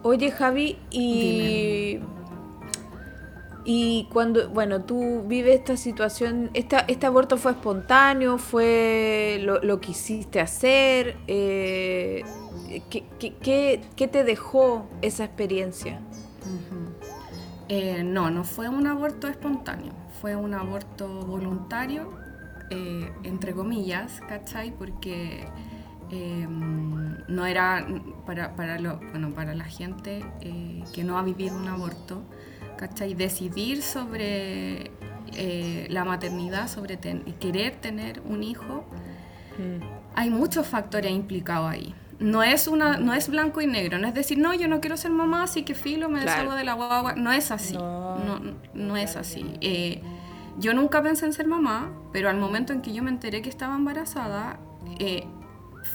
[0.03, 1.99] Oye, Javi, y...
[3.63, 9.79] Y cuando, bueno, tú vives esta situación, esta, este aborto fue espontáneo, fue lo, lo
[9.79, 12.23] que hiciste hacer, eh,
[12.89, 15.99] ¿qué, qué, qué, te dejó esa experiencia?
[17.67, 22.11] Eh, no, no fue un aborto espontáneo, fue un aborto voluntario,
[22.69, 24.71] eh, entre comillas, ¿cachai?
[24.71, 25.47] Porque
[26.09, 27.87] eh, no era
[28.25, 32.23] para, para, lo, bueno, para la gente que no ha vivido un aborto,
[32.81, 33.13] ¿cachai?
[33.13, 34.91] Decidir sobre
[35.33, 38.83] eh, la maternidad, sobre ten- querer tener un hijo,
[40.15, 41.93] hay muchos factores implicados ahí.
[42.19, 44.97] No es, una, no es blanco y negro, no es decir, no, yo no quiero
[44.97, 46.41] ser mamá, así que filo, me Claro.
[46.41, 47.13] deshago de la guagua.
[47.15, 48.17] No es así, No.
[48.17, 48.41] no,
[48.73, 49.53] no, es así.
[49.61, 50.01] Eh,
[50.57, 53.49] yo nunca pensé en ser mamá, pero al momento en que yo me enteré que
[53.49, 54.59] estaba embarazada,
[54.99, 55.25] eh,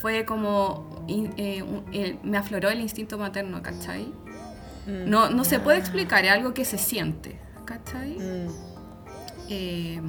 [0.00, 4.12] fue como, eh, eh, me afloró el instinto materno, ¿cachai?
[4.86, 5.10] Mm.
[5.10, 8.18] No, no se puede explicar, es algo que se siente, ¿cachai?
[8.18, 8.48] Mm.
[9.48, 10.00] Eh,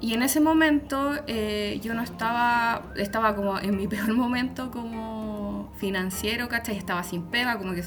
[0.00, 5.72] y en ese momento eh, yo no estaba, estaba como en mi peor momento como
[5.76, 6.76] financiero, ¿cachai?
[6.76, 7.84] Estaba sin pega, como que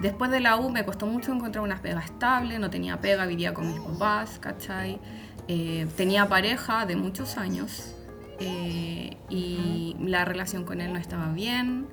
[0.00, 3.54] después de la U me costó mucho encontrar una pega estable, no tenía pega, vivía
[3.54, 5.00] con mis papás, ¿cachai?
[5.48, 7.94] Eh, tenía pareja de muchos años
[8.40, 11.86] eh, y la relación con él no estaba bien.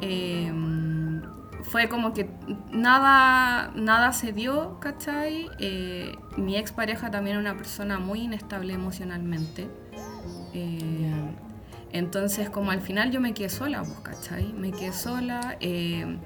[0.00, 0.52] Eh,
[1.62, 2.28] fue como que
[2.70, 5.48] nada, nada se dio, ¿cachai?
[5.58, 9.68] Eh, mi expareja también era una persona muy inestable emocionalmente.
[10.54, 11.12] Eh,
[11.92, 14.52] entonces, como al final yo me quedé sola, pues, ¿cachai?
[14.54, 15.56] Me quedé sola.
[15.60, 16.18] eh,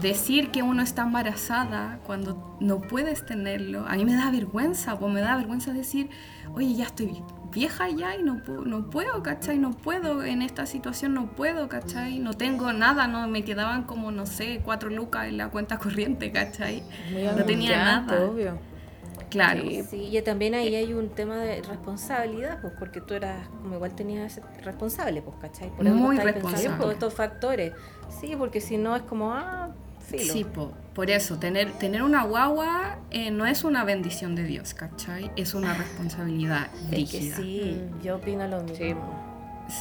[0.00, 5.12] decir que uno está embarazada cuando no puedes tenerlo, a mí me da vergüenza, pues
[5.12, 6.10] me da vergüenza decir,
[6.54, 7.22] oye, ya estoy
[7.52, 9.58] vieja ya y no, pu- no puedo, ¿cachai?
[9.58, 12.18] No puedo, en esta situación no puedo, ¿cachai?
[12.18, 16.30] No tengo nada, no me quedaban como, no sé, cuatro lucas en la cuenta corriente,
[16.32, 16.82] ¿cachai?
[17.12, 18.24] Muy no tenía nada.
[18.24, 18.58] obvio.
[19.30, 19.62] Claro.
[19.62, 19.82] Sí.
[19.88, 23.94] Sí, y también ahí hay un tema de responsabilidad, pues porque tú eras, como igual
[23.94, 25.70] tenías responsable, pues, ¿cachai?
[25.70, 26.76] Por Muy responsable.
[26.78, 27.72] todos estos factores.
[28.20, 29.70] Sí, porque si no es como, ah,
[30.18, 30.32] filo.
[30.32, 34.74] Sí, po, por eso, tener, tener una guagua eh, no es una bendición de Dios,
[34.74, 35.30] ¿cachai?
[35.36, 37.36] Es una responsabilidad Es que rígida.
[37.36, 38.76] sí, yo opino lo mismo.
[38.76, 38.94] Sí.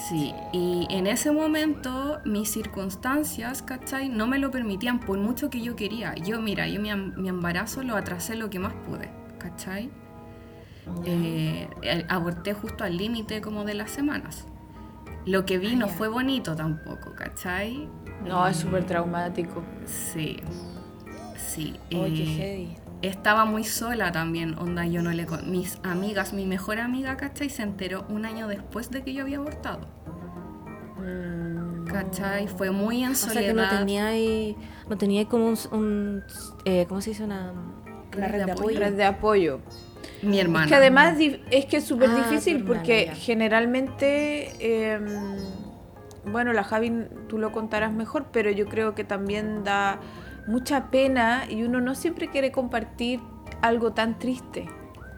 [0.07, 4.07] Sí, y en ese momento mis circunstancias, ¿cachai?
[4.09, 6.15] No me lo permitían por mucho que yo quería.
[6.15, 9.89] Yo, mira, yo mi, mi embarazo lo atrasé lo que más pude, ¿cachai?
[11.05, 14.45] Eh, el- aborté justo al límite como de las semanas.
[15.25, 17.87] Lo que vi no fue bonito tampoco, ¿cachai?
[18.27, 19.63] No, es súper traumático.
[19.85, 20.37] Sí,
[21.37, 21.79] sí.
[21.95, 22.77] Oye, qué eh, heavy.
[23.01, 25.25] estaba muy sola también, onda, yo no le...
[25.25, 27.49] con- Mis amigas, mi mejor amiga, ¿cachai?
[27.49, 29.87] Se enteró un año después de que yo había abortado.
[30.97, 31.85] Mm.
[31.85, 32.47] ¿Cachai?
[32.47, 33.79] Fue muy en O sea que no soledad.
[33.79, 34.55] tenía ahí,
[34.89, 36.23] no tenía ahí como un, un,
[36.65, 37.23] eh, ¿cómo se dice?
[37.23, 37.51] Una,
[38.15, 38.79] una red de apoyo.
[38.79, 39.59] Red de apoyo.
[40.21, 40.65] Mi hermana.
[40.65, 41.17] Es que además
[41.51, 43.15] es que es súper Ah, difícil porque ya.
[43.15, 44.99] generalmente, eh,
[46.25, 46.91] bueno, la Javi
[47.27, 49.99] tú lo contarás mejor, pero yo creo que también da
[50.47, 53.19] mucha pena y uno no siempre quiere compartir
[53.61, 54.67] algo tan triste.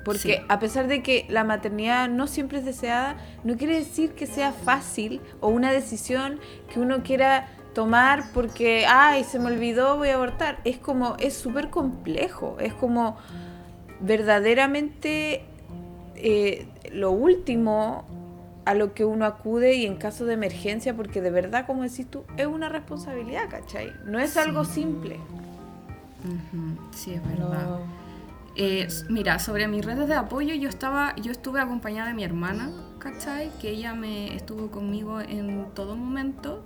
[0.05, 0.45] Porque Sí.
[0.49, 4.51] a pesar de que la maternidad no siempre es deseada, no quiere decir que sea
[4.51, 6.39] fácil o una decisión
[6.73, 10.59] que uno quiera tomar porque, ay, se me olvidó, voy a abortar.
[10.65, 13.17] Es como, es súper complejo, es como
[14.03, 15.43] verdaderamente
[16.15, 18.05] eh, lo último
[18.65, 22.07] a lo que uno acude y en caso de emergencia, porque de verdad, como decís
[22.09, 23.91] tú, es una responsabilidad, ¿cachai?
[24.05, 25.19] No es algo simple.
[26.91, 27.67] Sí, es verdad.
[27.67, 28.03] No.
[28.55, 32.71] Eh, mira, sobre mis redes de apoyo, yo estaba, yo estuve acompañada de mi hermana,
[32.99, 33.49] ¿cachai?
[33.59, 36.63] Que ella me estuvo conmigo en todo momento.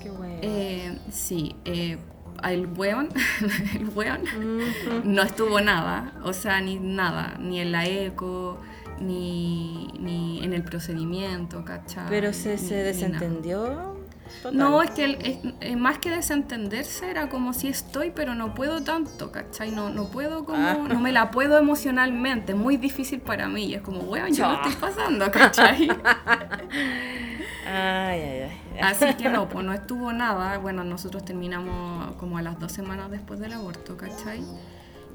[0.00, 0.38] Qué bueno.
[0.40, 1.98] Eh, sí, eh,
[2.44, 3.08] el weón,
[3.74, 5.00] el weón Ujú.
[5.04, 8.58] no estuvo nada, o sea, ni nada, ni en la eco,
[9.00, 12.06] ni, ni en el procedimiento, ¿cachai?
[12.08, 13.98] Pero se, se ni desentendió.
[14.42, 14.56] Total.
[14.56, 15.18] No, es que el-
[15.60, 19.72] es- más que desentenderse era como si estoy, pero no puedo tanto, ¿cachai?
[19.72, 20.78] No, no puedo como, Ah.
[20.88, 24.46] no me la puedo emocionalmente, es muy difícil para mí, y es como, weón, yo
[24.48, 25.88] lo estoy pasando, ¿cachai?
[27.66, 28.78] Ay, ay, ay.
[28.82, 33.10] Así que no, pues no estuvo nada, bueno, nosotros terminamos como a las dos semanas
[33.10, 34.42] después del aborto, ¿cachai?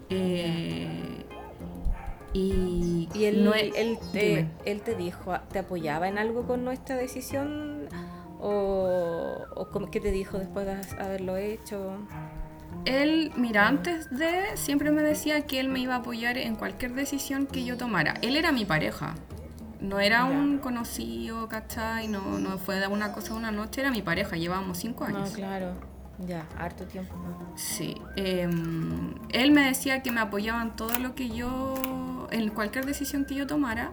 [0.10, 1.26] Eh,
[2.34, 6.64] y, ¿Y él, no es- él, te, él te dijo, te apoyaba en algo con
[6.66, 7.88] nuestra decisión?
[8.40, 11.98] ¿O, o qué te dijo después de haberlo hecho?
[12.84, 16.94] Él, mira, antes de, siempre me decía que él me iba a apoyar en cualquier
[16.94, 18.16] decisión que yo tomara.
[18.22, 19.16] Él era mi pareja.
[19.80, 20.38] No era Ya.
[20.38, 22.08] un conocido, ¿cachai?
[22.08, 25.32] No, no fue de una cosa una noche, era mi pareja, llevábamos cinco No, años.
[25.32, 25.74] claro.
[26.26, 27.14] Ya, harto tiempo.
[27.56, 28.02] Sí.
[28.16, 31.74] em, él me decía que me apoyaba en todo lo que yo,
[32.32, 33.92] en cualquier decisión que yo tomara,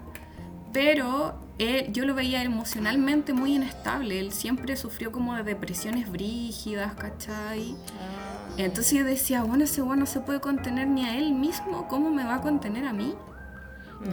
[0.73, 4.21] pero él- yo lo veía emocionalmente muy inestable.
[4.21, 7.75] Él siempre sufrió como de depresiones brígidas, ¿cachai?
[8.57, 12.11] Entonces yo decía, bueno, ese bueno no se puede contener ni a él mismo, ¿cómo
[12.11, 13.15] me va a contener a mí?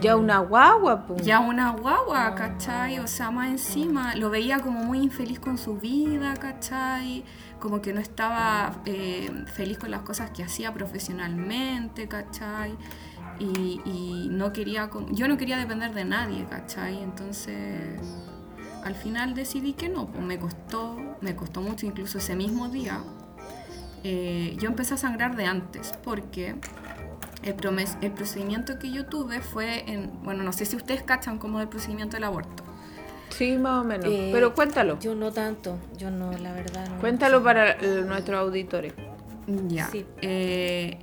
[0.00, 1.24] Ya una guagua, pues.
[1.24, 2.98] Ya una guagua, ¿cachai?
[3.00, 7.24] O sea, más encima, lo veía como muy infeliz con su vida, ¿cachai?
[7.58, 12.76] Como que no estaba eh, feliz con las cosas que hacía profesionalmente, ¿cachai?
[13.38, 17.02] Y, y no quería, yo no quería depender de nadie, ¿cachai?
[17.02, 18.00] Entonces,
[18.84, 23.04] al final decidí que no, pues me costó, me costó mucho, incluso ese mismo día.
[24.02, 26.56] eh, yo empecé a sangrar de antes, porque
[27.42, 31.38] el, promes- el procedimiento que yo tuve fue en, bueno, no sé si ustedes cachan
[31.38, 32.62] como del procedimiento del aborto.
[33.30, 34.06] Sí, más o menos.
[34.08, 34.98] Eh, Pero cuéntalo.
[34.98, 36.88] Yo no tanto, yo no, la verdad.
[36.88, 38.92] No, Cuéntalo para eh, nuestros auditores.
[39.68, 39.86] Ya.
[39.88, 40.04] Sí.
[40.20, 40.98] Eh,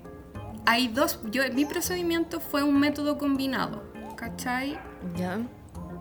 [0.66, 3.84] hay dos, yo, mi procedimiento fue un método combinado,
[4.16, 4.78] ¿cachai?
[5.16, 5.40] Ya.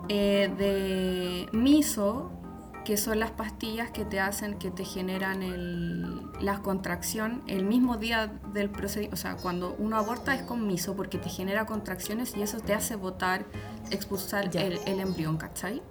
[0.09, 2.31] Eh, de miso,
[2.87, 7.97] que son las pastillas que te hacen, que te generan el, la contracción el mismo
[7.97, 9.15] día del procedimiento.
[9.15, 12.75] O sea, cuando uno aborta es con miso porque te genera contracciones y eso te
[12.75, 13.45] hace botar,
[13.91, 15.83] expulsar el, el embrión, ¿cachai?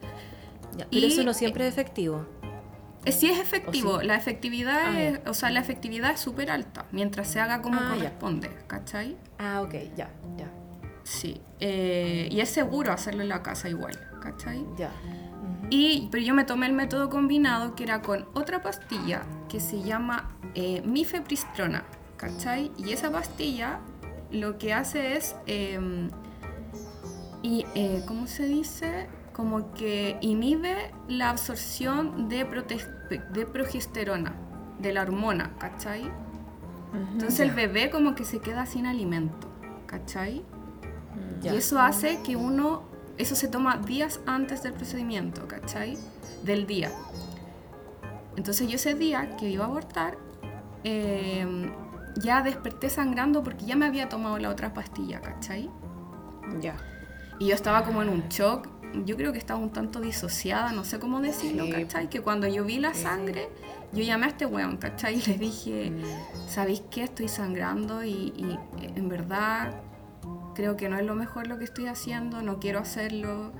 [0.78, 0.88] ya.
[0.90, 2.26] Y- Pero eso no siempre es efectivo.
[3.04, 6.86] Eh, Sí es efectivo, la efectividad Ah, es, o sea, la efectividad es súper alta,
[6.94, 7.96] mientras se haga como Ah, ya.
[7.98, 9.18] corresponde, ¿cachai?
[9.38, 10.50] Ah, ok, ya, ya,
[11.04, 11.40] Sí.
[11.60, 14.66] Eh, y es seguro hacerlo en la casa igual, ¿cachai?
[14.78, 14.92] ya.
[15.70, 19.82] Y, pero yo me tomé el método combinado que era con otra pastilla que se
[19.82, 21.84] llama eh, mifepristrona,
[22.18, 22.72] ¿cachai?
[22.78, 23.80] Y esa pastilla
[24.32, 26.10] lo que hace es, eh,
[27.42, 29.08] y, eh, ¿cómo se dice?
[29.34, 32.46] Como que inhibe la absorción de,
[33.34, 34.34] de progesterona,
[34.80, 36.12] de la hormona, ¿cachai?
[36.94, 39.48] Entonces el bebé como que se queda sin alimento,
[39.86, 40.44] ¿cachai?
[41.44, 42.84] Y eso hace que uno,
[43.18, 45.98] eso se toma días antes del procedimiento, ¿cachai?
[46.44, 46.92] Del día.
[48.36, 50.18] Entonces yo ese día que iba a abortar,
[50.84, 51.46] eh,
[52.18, 55.70] ya desperté sangrando porque ya me había tomado la otra pastilla, ¿cachai?
[56.62, 56.76] Ya.
[57.40, 58.68] Y yo estaba como en un shock,
[59.06, 61.72] yo creo que estaba un tanto disociada, no sé cómo decirlo, Sí.
[61.72, 62.10] ¿cachai?
[62.10, 63.50] Que cuando yo vi la sangre,
[63.92, 65.16] yo llamé a este weón, ¿cachai?
[65.26, 65.92] Y le dije,
[66.48, 67.04] ¿sabéis qué?
[67.04, 68.60] Estoy sangrando y, y,
[68.96, 69.74] en verdad
[70.56, 73.52] creo que no es lo mejor lo que estoy haciendo, no quiero hacerlo,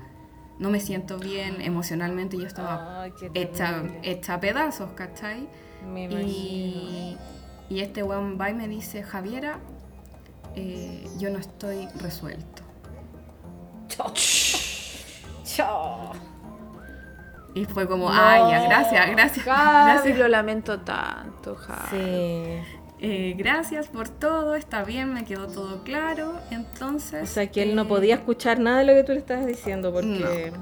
[0.58, 4.00] no me siento bien, emocionalmente yo estaba Ay, qué hecha, terrible.
[4.02, 5.48] hecha a pedazos, ¿cachai?
[5.86, 6.04] Me.
[6.06, 7.16] Y,
[7.68, 9.58] y este weón va y me dice, Javiera,
[10.56, 12.62] eh, yo no estoy resuelto.
[13.88, 14.12] Chao.
[15.44, 16.12] Chao.
[17.54, 20.18] Y fue como, ay, ya, gracias, gracias, Javi, gracias.
[20.18, 21.88] lo lamento tanto, Javi.
[21.90, 22.75] Sí.
[22.98, 26.40] Eh, gracias por todo, está bien, me quedó todo claro.
[26.50, 27.22] Entonces.
[27.22, 29.46] O sea que él no eh, podía escuchar nada de lo que tú le estabas
[29.46, 30.52] diciendo porque.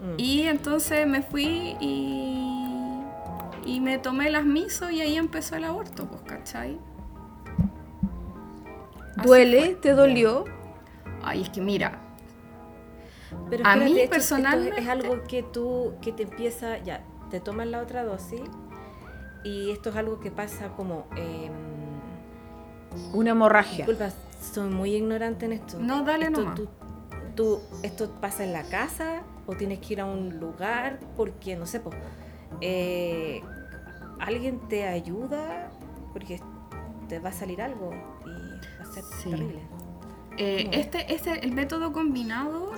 [0.00, 0.14] Mm.
[0.16, 2.44] Y entonces me fui y.
[3.64, 6.78] Y me tomé las miso y ahí empezó el aborto, pues, ¿cachai?
[9.16, 9.74] Así ¿Duele?
[9.74, 10.44] ¿Te dolió?
[11.22, 12.00] Ay, es que mira,
[13.50, 17.66] Pero A mí, espérate, personalmente- es algo que tú, que te empieza, ya, te tomas
[17.66, 18.40] la otra dosis
[19.44, 21.50] y esto es algo que pasa como, eh,
[23.12, 23.86] Una hemorragia.
[23.86, 24.10] disculpa,
[24.40, 25.78] soy muy ignorante en esto.
[25.78, 26.54] No, dale esto, nomás.
[26.56, 26.68] tú-
[27.34, 30.98] tú- ¿Esto pasa en la casa o tienes que ir a un lugar?
[31.16, 31.90] Porque, no sé, po,
[32.60, 33.40] eh,
[34.18, 35.70] ¿alguien te ayuda?
[36.12, 36.40] Porque
[37.08, 37.92] te va a salir algo
[38.26, 38.30] y
[38.78, 39.30] va a ser Sí.
[39.30, 39.60] terrible.
[40.36, 42.70] Eh, este, este, el método combinado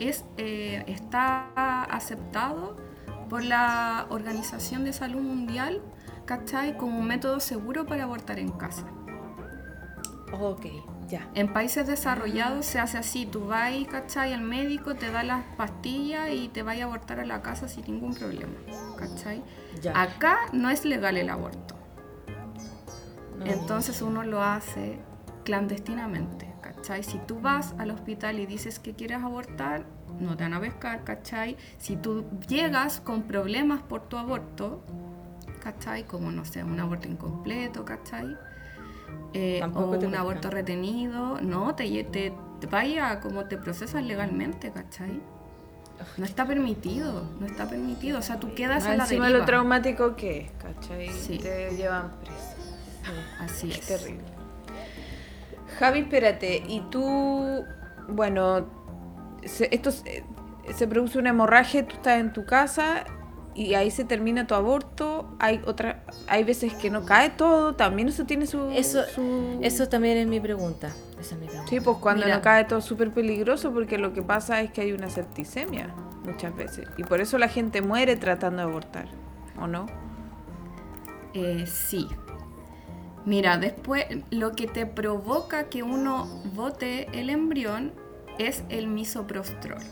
[0.00, 2.76] es, eh, está aceptado
[3.30, 5.80] por la Organización de Salud Mundial,
[6.24, 6.76] ¿cachai?
[6.76, 8.86] Como un método seguro para abortar en casa.
[10.32, 10.66] Ok,
[11.08, 11.28] ya.
[11.34, 14.32] En países desarrollados se hace así, tú vas, ¿cachai?
[14.32, 17.84] Al médico te da las pastillas y te vas a abortar a la casa sin
[17.84, 18.54] ningún problema,
[18.96, 19.42] ¿cachai?
[19.80, 20.00] Ya.
[20.00, 21.76] Acá no es legal el aborto.
[23.38, 23.46] No.
[23.46, 24.98] Entonces uno lo hace
[25.44, 27.04] clandestinamente, ¿cachai?
[27.04, 29.84] Si tú vas al hospital y dices que quieres abortar,
[30.18, 31.56] no te van a pescar, ¿cachai?
[31.78, 34.82] Si tú llegas con problemas por tu aborto,
[35.64, 36.04] ¿cachai?
[36.04, 38.36] Como, no sé, un aborto incompleto, ¿cachai?
[39.32, 45.20] Eh, o un aborto retenido, no, te, te, te vaya como te procesan legalmente, ¿cachai?
[46.18, 49.40] No está permitido, no está permitido, o sea, tú quedas Más a la encima deriva.
[49.40, 51.08] lo traumático que es, ¿cachai?
[51.12, 51.38] Sí.
[51.38, 52.54] Te llevan preso.
[53.40, 53.86] Así Es es.
[53.86, 54.24] terrible.
[55.78, 57.64] Javi, espérate, y tú,
[58.08, 58.66] bueno,
[59.44, 60.24] se, esto se,
[60.74, 63.04] se produce una hemorragia, tú estás en tu casa
[63.54, 65.36] y ahí se termina tu aborto.
[65.38, 68.68] Hay otra, hay veces que no cae todo, también eso tiene su...
[68.70, 70.88] Eso, su- eso también es mi pregunta.
[71.20, 71.70] Esa es mi pregunta.
[71.70, 74.70] Sí, pues cuando Mira, no cae todo es súper peligroso porque lo que pasa es
[74.72, 75.94] que hay una septicemia
[76.24, 76.88] muchas veces.
[76.96, 79.08] Y por eso la gente muere tratando de abortar,
[79.60, 79.86] ¿o no?
[81.32, 82.08] Eh, sí.
[83.24, 87.92] Mira, después lo que te provoca que uno bote el embrión
[88.38, 89.82] es el misoprostrol.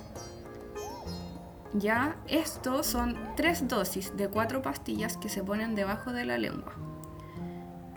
[1.74, 6.74] Ya, estos son tres dosis de cuatro pastillas que se ponen debajo de la lengua.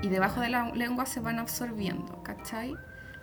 [0.01, 2.76] Y debajo de la lengua se van absorbiendo, ¿cachai?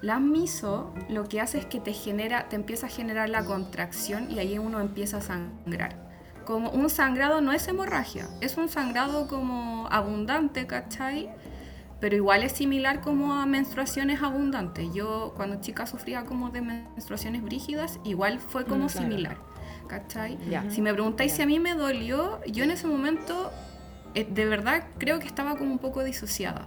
[0.02, 4.30] La miso lo que hace es que te genera, te empieza a generar la contracción
[4.30, 6.10] y ahí uno empieza a sangrar.
[6.44, 11.30] Como un sangrado no es hemorragia, es un sangrado como abundante, ¿cachai?
[12.00, 14.92] Pero igual es similar como a menstruaciones abundantes.
[14.92, 19.08] Yo cuando chica sufría como de menstruaciones brígidas, igual fue como Mm, claro.
[19.08, 19.36] similar,
[20.70, 23.50] Si me preguntáis si a mí me dolió, yo en ese momento
[24.14, 26.66] eh, de verdad creo que estaba como un poco disociada.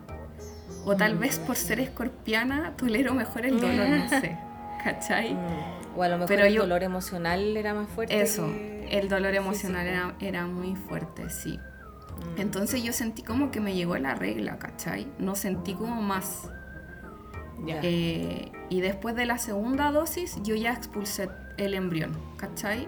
[0.85, 4.37] O tal vez por ser escorpiana tolero mejor el dolor, no sé.
[4.83, 5.33] ¿Cachai?
[5.33, 8.21] Mm, O a lo mejor Pero el yo- dolor emocional era más fuerte.
[8.21, 11.57] Eso, que el dolor emocional era, era muy fuerte, sí.
[11.57, 12.41] Mm.
[12.41, 15.07] Entonces yo sentí como que me llegó la regla, ¿cachai?
[15.17, 16.49] No sentí como más.
[17.65, 17.79] Ya.
[17.81, 22.87] Eh, y después de la segunda dosis yo ya expulsé el embrión, ¿cachai?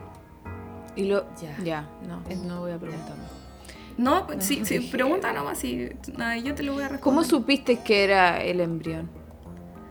[0.98, 1.26] Y lo...
[1.42, 1.56] Ya.
[1.64, 3.32] Ya, no, no voy a preguntar más.
[3.98, 7.02] No, sí, sí, pregunta nomás, sí, nada, yo te lo voy a responder.
[7.02, 9.10] ¿Cómo supiste que era el embrión?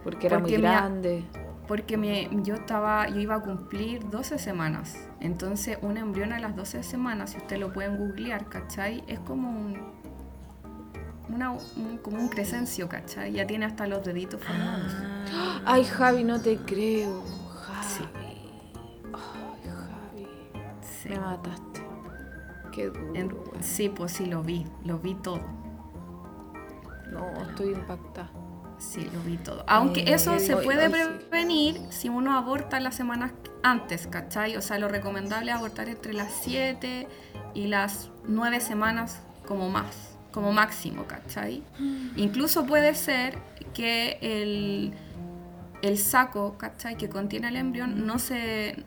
[0.04, 1.24] Porque era Porque muy grande.
[1.66, 4.96] Porque me- yo estaba, yo iba a cumplir 12 semanas.
[5.20, 9.02] Entonces, un embrión a las 12 semanas, si ustedes lo pueden googlear, ¿cachai?
[9.08, 9.76] Es como un,
[11.28, 13.32] una- un- como un crecencio, ¿cachai?
[13.32, 14.92] Ya tiene hasta los deditos formados.
[14.94, 17.24] Ah, Ay, Javi, no te creo.
[17.82, 18.04] Sí.
[18.04, 18.12] Javi.
[18.14, 18.25] Javi.
[21.06, 21.12] Sí.
[21.14, 21.86] Me mataste.
[22.72, 23.14] Qué duro.
[23.14, 25.40] En- sí, pues sí, lo vi, lo vi todo.
[27.10, 28.30] No, estoy impactada.
[28.78, 29.64] Sí, lo vi todo.
[29.66, 31.26] Aunque Eh, eso se hoy- puede hoy sí.
[31.30, 33.32] prevenir si uno aborta las semanas
[33.62, 34.56] antes, ¿cachai?
[34.56, 37.08] O sea, lo recomendable es abortar entre las 7
[37.54, 41.62] y las 9 semanas como más, como máximo, ¿cachai?
[42.16, 43.38] Incluso puede ser
[43.72, 44.92] que el,
[45.80, 46.96] el saco, ¿cachai?
[46.98, 48.84] Que contiene el embrión no se,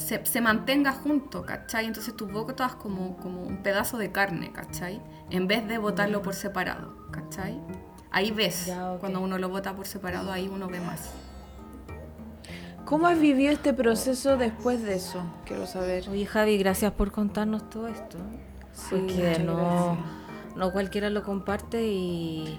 [0.00, 1.86] se, se mantenga junto, ¿cachai?
[1.86, 5.00] Entonces tú botas como, como un pedazo de carne, ¿cachai?
[5.30, 7.60] En vez de botarlo por separado, ¿cachai?
[8.10, 11.10] Ahí ves, Ya, cuando uno lo bota por separado, ahí uno ve más.
[12.84, 15.22] ¿Cómo has vivido este proceso después de eso?
[15.44, 16.08] Quiero saber.
[16.08, 18.18] Oye, Javi, gracias por contarnos todo esto.
[18.72, 22.58] Sí, porque no, cualquiera lo comparte y,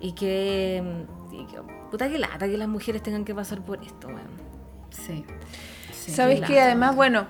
[0.00, 4.06] y que, y que- Puta que lata que las mujeres tengan que pasar por esto,
[4.06, 4.20] weón.
[4.90, 5.24] Sí.
[6.14, 6.60] ¿Sabes que.
[6.60, 7.26] Además, bueno,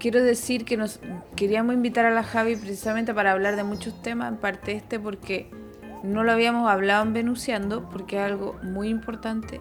[0.00, 1.00] quiero decir que nos
[1.36, 5.50] queríamos invitar a la Javi precisamente para hablar de muchos temas, en parte este porque
[6.02, 9.60] no lo habíamos hablado en Venuciando, porque es algo muy importante,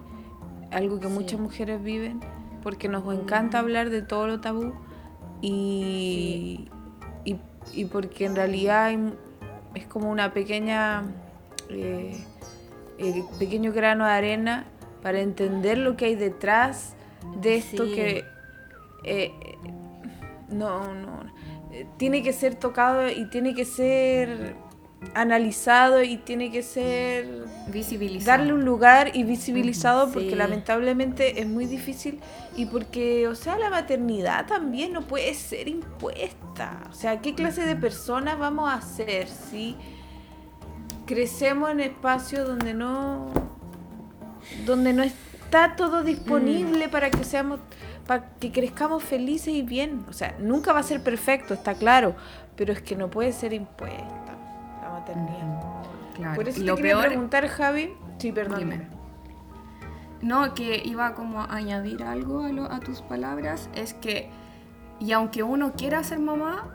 [0.72, 1.14] algo que Sí.
[1.14, 2.20] muchas mujeres viven,
[2.62, 4.74] porque nos encanta hablar de todo lo tabú
[5.42, 6.68] y,
[7.26, 7.38] y,
[7.74, 9.14] y porque en realidad hay-
[9.76, 11.04] es como una pequeña...
[11.70, 12.18] eh,
[13.00, 14.66] eh, pequeño grano de arena
[15.02, 16.94] para entender lo que hay detrás
[17.42, 17.94] de esto Sí.
[17.96, 18.26] que
[19.04, 19.32] eh,
[20.50, 21.24] no, no,
[21.72, 24.56] eh, tiene que ser tocado y tiene que ser
[25.16, 28.38] analizado y tiene que ser Visibilizar.
[28.40, 30.14] darle un lugar y visibilizado Sí.
[30.14, 32.22] porque lamentablemente es muy difícil
[32.56, 36.84] y porque, o sea, la maternidad también no puede ser impuesta.
[36.90, 39.76] O sea, ¿qué clase de personas vamos a ser si
[41.06, 43.30] crecemos en espacios donde no
[44.66, 47.60] donde no está todo disponible para que seamos
[48.08, 50.06] para que crezcamos felices y bien?
[50.10, 52.16] O sea, nunca va a ser perfecto, está claro,
[52.56, 54.36] pero es que no puede ser impuesta
[54.82, 55.62] la maternidad.
[56.16, 56.36] Claro.
[56.36, 57.94] Por eso y te lo quería peor, preguntar, Javi.
[58.20, 58.88] Sí, perdón.
[60.22, 64.30] No, que iba como a añadir algo a, lo- a tus palabras, es que,
[65.00, 66.70] y aunque uno quiera ser mamá,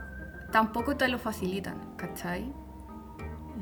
[0.53, 2.53] tampoco te lo facilitan, ¿cachai?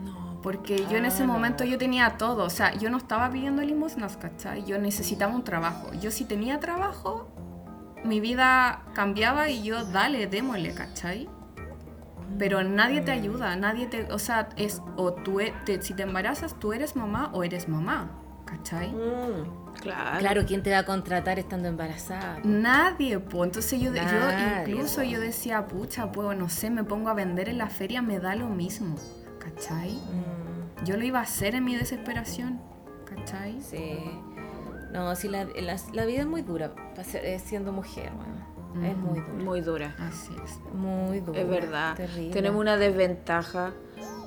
[0.05, 1.33] No, Porque yo en ese Ah, no.
[1.35, 4.65] momento yo tenía todo, o sea, yo no estaba pidiendo limosnas, ¿cachai?
[4.65, 5.93] Yo necesitaba un trabajo.
[6.01, 7.29] Yo si tenía trabajo,
[8.07, 11.29] mi vida cambiaba y yo, dale, démosle, ¿cachai?
[12.39, 16.03] Pero nadie te ayuda, nadie te, o sea, es, o tú, e- te- si te
[16.03, 18.11] embarazas, tú eres mamá o eres mamá,
[18.45, 18.95] ¿cachai?
[19.81, 20.19] claro.
[20.19, 22.39] Claro, ¿quién te va a contratar estando embarazada?
[22.45, 23.49] Nadie, pues.
[23.49, 25.03] Entonces yo, yo Nadie, incluso po.
[25.05, 28.35] yo decía, pucha, pues no sé, me pongo a vender en la feria, me da
[28.35, 28.97] lo mismo,
[29.39, 29.93] ¿cachai?
[29.95, 32.61] Mm, Yo lo iba a hacer en mi desesperación,
[33.09, 33.61] ¿cachai?
[33.63, 33.99] sí.
[34.93, 36.73] No, sí, la, la- la vida es muy dura
[37.05, 38.11] ser- eh, siendo mujer.
[38.83, 39.45] Es muy dura.
[39.45, 39.95] Muy dura.
[39.99, 40.59] Así es.
[40.75, 41.41] Muy dura.
[41.41, 41.95] Es verdad.
[41.97, 42.33] terrible.
[42.33, 43.73] Tenemos una desventaja.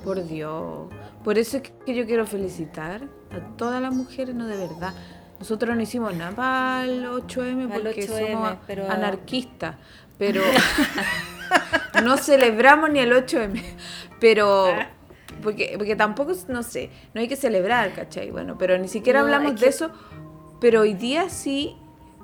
[0.04, 0.88] Por Dios.
[1.22, 4.92] Por eso es que yo quiero felicitar a todas las mujeres, no de verdad.
[5.38, 9.76] Nosotros no hicimos nada para el 8M Para el porque 8M, somos pero- anarquistas.
[10.18, 10.42] Pero
[12.04, 13.62] no celebramos ni el 8M.
[14.20, 14.66] Pero.
[15.42, 18.30] Porque, porque tampoco, no sé, no hay que celebrar, ¿cachai?
[18.30, 19.90] Bueno, pero ni siquiera No, hablamos es de eso.
[20.60, 21.76] Pero hoy día sí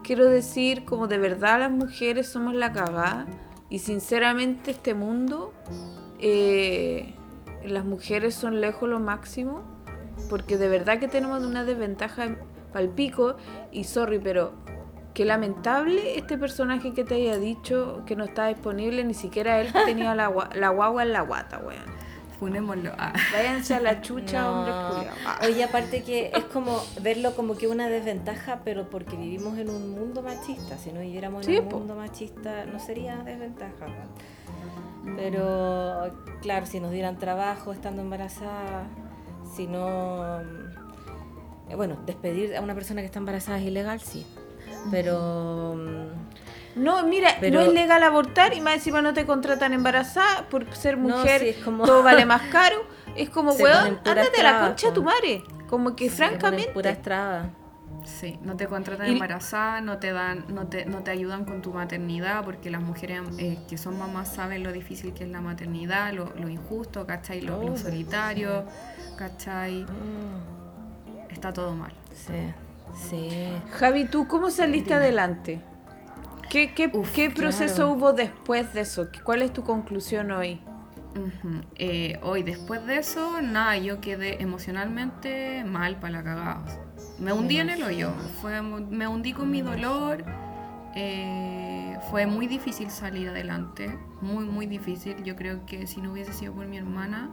[0.03, 3.27] quiero decir, como de verdad las mujeres somos la cagada.
[3.69, 5.53] Y sinceramente este mundo,
[6.21, 7.15] eh,
[7.65, 9.63] las mujeres son lejos lo máximo.
[10.31, 12.37] Porque de verdad que tenemos una desventaja
[12.73, 13.37] pal pico.
[13.73, 14.53] Y sorry, pero
[15.15, 19.03] qué lamentable este personaje que te haya dicho que no está disponible.
[19.03, 22.06] Ni siquiera él tenía la, la guagua en la guata, weón.
[22.39, 22.93] Funémoslo.
[22.99, 23.13] Ah.
[23.33, 24.89] Váyanse a la chucha, No.
[24.95, 25.19] culiados.
[25.25, 25.39] Ah.
[25.47, 29.93] Oye, aparte que es como verlo como que una desventaja, pero porque vivimos en un
[29.93, 30.77] mundo machista.
[30.77, 31.79] Si no viviéramos Sí, en un po.
[31.79, 33.87] mundo machista, no sería desventaja.
[35.17, 36.11] Pero,
[36.43, 38.87] claro, si nos dieran trabajo estando embarazada,
[39.55, 40.41] si no.
[41.71, 44.27] eh, Bueno, despedir a una persona que está embarazada es ilegal, sí.
[44.91, 45.75] Pero.
[46.77, 50.73] No, mira, Pero- no es legal abortar y más encima no te contratan embarazada por
[50.75, 52.85] ser No, mujer, sí, como- todo vale más caro.
[53.17, 55.43] Es como, weón, ándate a la concha de tu madre.
[55.69, 56.73] Como que se ponen francamente.
[56.73, 57.47] Puras trabas.
[58.05, 61.61] Sí, no te contratan Y- embarazada, no te dan, no te, no te ayudan con
[61.63, 65.41] tu maternidad, porque las mujeres eh, que son mamás saben lo difícil que es la
[65.41, 67.41] maternidad, lo, lo injusto, ¿cachai?
[67.41, 68.65] Lo, lo Oh, solitario,
[69.17, 69.83] ¿cachai?
[69.85, 71.93] Mm, Está todo mal.
[72.15, 72.53] sí,
[73.11, 73.49] sí.
[73.73, 75.61] Javi, ¿tú cómo saliste adelante?
[76.51, 77.91] ¿Qué, qué, Uf, qué proceso claro.
[77.93, 79.09] hubo después de eso?
[79.25, 80.61] ¿Cuál es tu conclusión hoy?
[81.77, 86.65] Eh, hoy, después de eso, nada, yo quedé emocionalmente mal para la cagada.
[87.19, 90.25] Me hundí en el hoyo, fue, me hundí con mi dolor.
[90.95, 95.23] eh, fue muy difícil salir adelante, muy, muy difícil.
[95.25, 97.31] Yo creo que si no hubiese sido por mi hermana,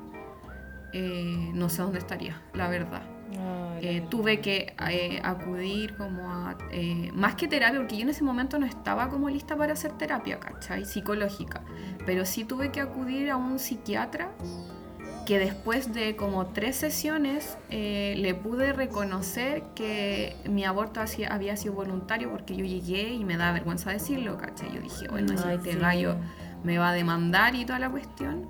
[0.93, 3.03] eh, no sé dónde estaría, la verdad.
[3.39, 8.09] Ay, Eh, tuve que eh, acudir como a, eh, más que terapia, porque yo en
[8.09, 10.85] ese momento no estaba como lista para hacer terapia, ¿cachai?
[10.85, 11.61] Psicológica,
[12.05, 14.31] pero sí tuve que acudir a un psiquiatra
[15.25, 21.73] que después de como tres sesiones eh, le pude reconocer que mi aborto había sido
[21.73, 24.73] voluntario porque yo llegué y me da vergüenza decirlo, ¿cachai?
[24.73, 25.79] Yo dije, bueno, si Ay, este sí.
[25.79, 26.15] gallo
[26.63, 28.47] me va a demandar y toda la cuestión.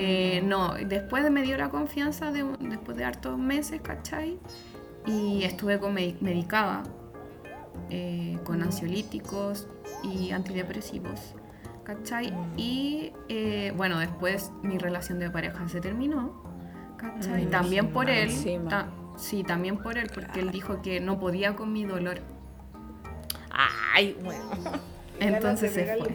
[0.00, 4.38] Eh, no, después me dio la confianza de, un- después de hartos meses, ¿cachai?
[5.06, 6.82] Y estuve con medi- medicada,
[7.90, 9.66] eh, con ansiolíticos
[10.02, 11.34] y antidepresivos,
[11.84, 12.32] ¿cachai?
[12.56, 16.42] Y eh, bueno, después mi relación de pareja se terminó,
[16.96, 17.46] ¿cachai?
[17.46, 18.30] Mm, también por él,
[18.68, 22.20] ta- sí, también por él, porque él dijo que no podía con mi dolor.
[23.94, 24.44] Ay, bueno.
[25.20, 26.08] Entonces se fue.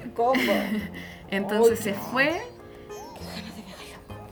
[1.29, 2.41] Entonces se fue.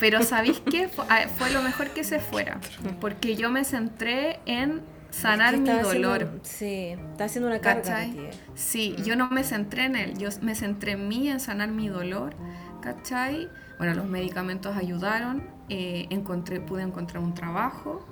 [0.01, 0.89] Pero ¿sabéis qué?
[0.89, 2.59] Fue, ah, fue lo mejor que se fuera.
[2.99, 4.81] Porque yo me centré en
[5.11, 6.23] sanar mi dolor.
[6.23, 7.81] haciendo- sí, está haciendo una carga.
[7.83, 8.11] ¿Cachai?
[8.11, 8.29] ti, eh.
[8.55, 11.87] Sí, yo no me centré en él, yo me centré en mí, en sanar mi
[11.87, 12.33] dolor,
[12.81, 13.47] ¿cachai?
[13.77, 18.05] Bueno, los medicamentos ayudaron, eh, encontré, pude encontrar un trabajo,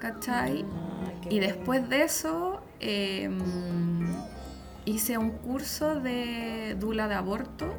[0.00, 0.64] ¿cachai?
[1.22, 3.28] Qué Y después de eso eh,
[4.86, 7.74] hice un curso de dula de aborto.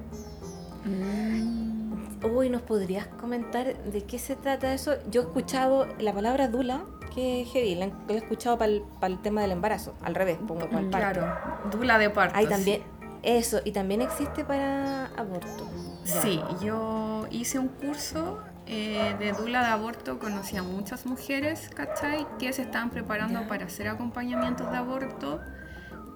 [2.25, 4.95] Uy, ¿nos podrías comentar de qué se trata eso?
[5.09, 9.41] Yo he escuchado la palabra dula, que es heavy, la he escuchado para el, tema
[9.41, 11.19] del embarazo, al revés, pongo para el parto.
[11.19, 12.39] Claro, dula de parto.
[12.39, 12.47] Sí.
[12.47, 12.83] también,
[13.23, 15.69] eso, y también existe para aborto.
[16.05, 16.21] Ya.
[16.21, 22.25] Sí, yo hice un curso eh, de dula de aborto, conocí a muchas mujeres, ¿cachai?
[22.39, 23.47] Que se estaban preparando Ya.
[23.47, 25.41] para hacer acompañamientos de aborto.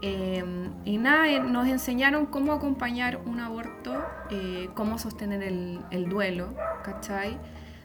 [0.01, 0.43] Eh,
[0.85, 3.93] y nada, eh, nos enseñaron cómo acompañar un aborto,
[4.29, 7.37] eh, cómo sostener el, el duelo, ¿cachai?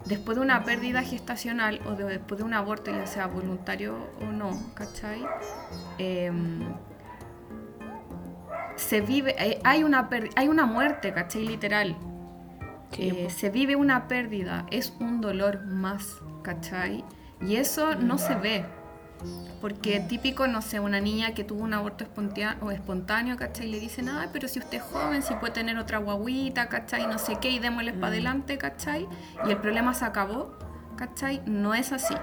[0.07, 4.27] Después de una pérdida gestacional o de- después de un aborto, ya sea voluntario o
[4.33, 5.25] no, ¿cachai?
[5.99, 6.61] Em,
[8.77, 11.47] se vive, eh, hay una, hay una muerte, ¿cachai?
[11.47, 11.97] Literal.
[12.99, 17.05] Eh, se vive una pérdida, es un dolor más, ¿cachai?
[17.41, 18.65] Y eso no se ve.
[19.61, 23.69] Porque típico, no sé, una niña que tuvo un aborto espontáneo, o espontáneo ¿cachai?
[23.69, 27.07] Le dicen, ay, pero si usted es joven, si puede tener otra guaguita, ¿cachai?
[27.07, 29.09] No sé qué, y démosle para adelante, ¿cachai?
[29.47, 30.59] Y el problema se acabó,
[30.97, 31.43] ¿cachai?
[31.47, 32.15] No es así.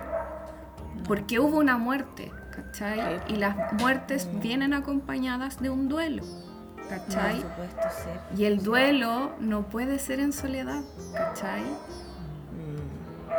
[1.07, 3.19] Porque hubo una muerte, ¿cachai?
[3.27, 6.23] Y las muertes vienen acompañadas de un duelo,
[6.89, 7.41] ¿cachai?
[7.41, 8.41] Por supuesto, sí.
[8.41, 10.81] Y el duelo no puede ser en soledad,
[11.13, 11.63] ¿cachai?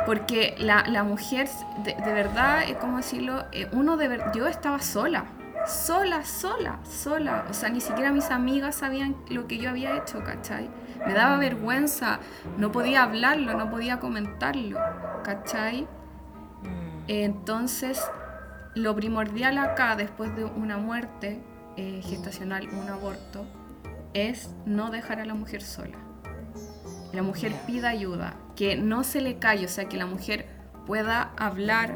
[0.05, 1.47] Porque la, la mujer,
[1.83, 5.25] de, de verdad, es como decirlo, eh, uno de ver- yo estaba sola,
[5.65, 7.45] sola, sola, sola.
[7.49, 10.69] O sea, ni siquiera mis amigas sabían lo que yo había hecho, ¿cachai?
[11.05, 12.19] Me daba vergüenza,
[12.57, 14.77] no podía hablarlo, no podía comentarlo,
[15.23, 15.83] ¿cachai?
[16.63, 17.03] Mm.
[17.07, 18.01] Entonces,
[18.75, 21.41] lo primordial acá, después de una muerte
[21.77, 23.45] eh, gestacional, un aborto,
[24.13, 25.97] es no dejar a la mujer sola.
[27.13, 30.47] La mujer pida ayuda, que no se le calle, o sea, que la mujer
[30.85, 31.95] pueda hablar,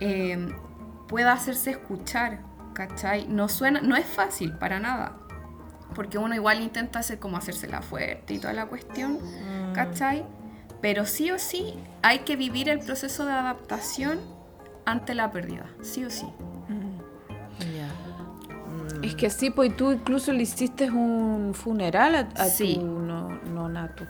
[0.00, 0.48] eh,
[1.06, 2.40] pueda hacerse escuchar,
[2.74, 3.26] ¿cachai?
[3.28, 5.16] No suena, no es fácil para nada.
[5.94, 9.72] Porque uno igual intenta hacer como hacérsela fuerte y toda la cuestión, mm.
[9.72, 10.24] ¿cachai?
[10.80, 14.20] Pero sí o sí hay que vivir el proceso de adaptación
[14.84, 16.26] ante la pérdida, sí o sí.
[19.02, 22.80] Es que sí, pues tú incluso le hiciste un funeral a, tu
[23.52, 24.06] nonato.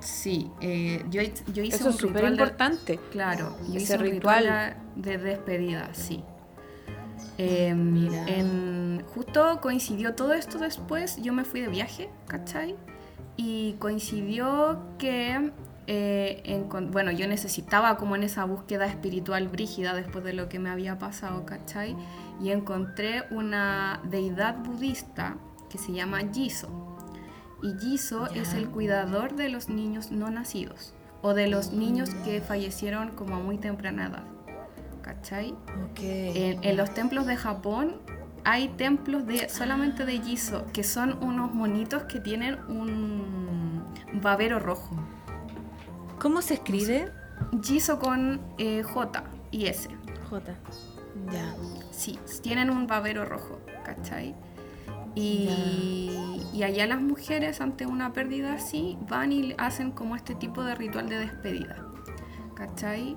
[0.00, 2.98] Sí, eh, yo, yo, hice Eso es súper importante.
[3.10, 6.22] claro, yo hice ritual de despedida, sí.
[7.38, 12.76] Em, en, justo coincidió todo esto después, yo me fui de viaje, ¿cachai?
[13.36, 15.52] Y coincidió que,
[15.86, 20.70] eh, bueno, yo necesitaba como en esa búsqueda espiritual brígida después de lo que me
[20.70, 21.94] había pasado, ¿cachai?
[22.40, 25.36] Y encontré una deidad budista
[25.70, 26.68] que se llama Jiso.
[27.62, 32.40] Y Jiso es el cuidador de los niños no nacidos o de los niños que
[32.40, 34.36] fallecieron como a muy temprana edad.
[35.06, 35.54] ¿cachai?
[35.98, 38.00] En, los templos de Japón
[38.44, 43.84] hay templos de solamente de Jiso, que son unos monitos que tienen un
[44.20, 44.96] babero rojo.
[46.20, 47.12] ¿Cómo se escribe?
[47.62, 49.88] Jiso con eh, J y S.
[50.28, 50.54] J.
[51.32, 51.54] Ya.
[51.96, 54.34] Sí, tienen un babero rojo, ¿cachai?
[55.14, 55.48] Y,
[56.52, 60.74] y, allá las mujeres ante una pérdida así van y hacen como este tipo de
[60.74, 61.86] ritual de despedida.
[62.54, 63.16] ¿Cachai?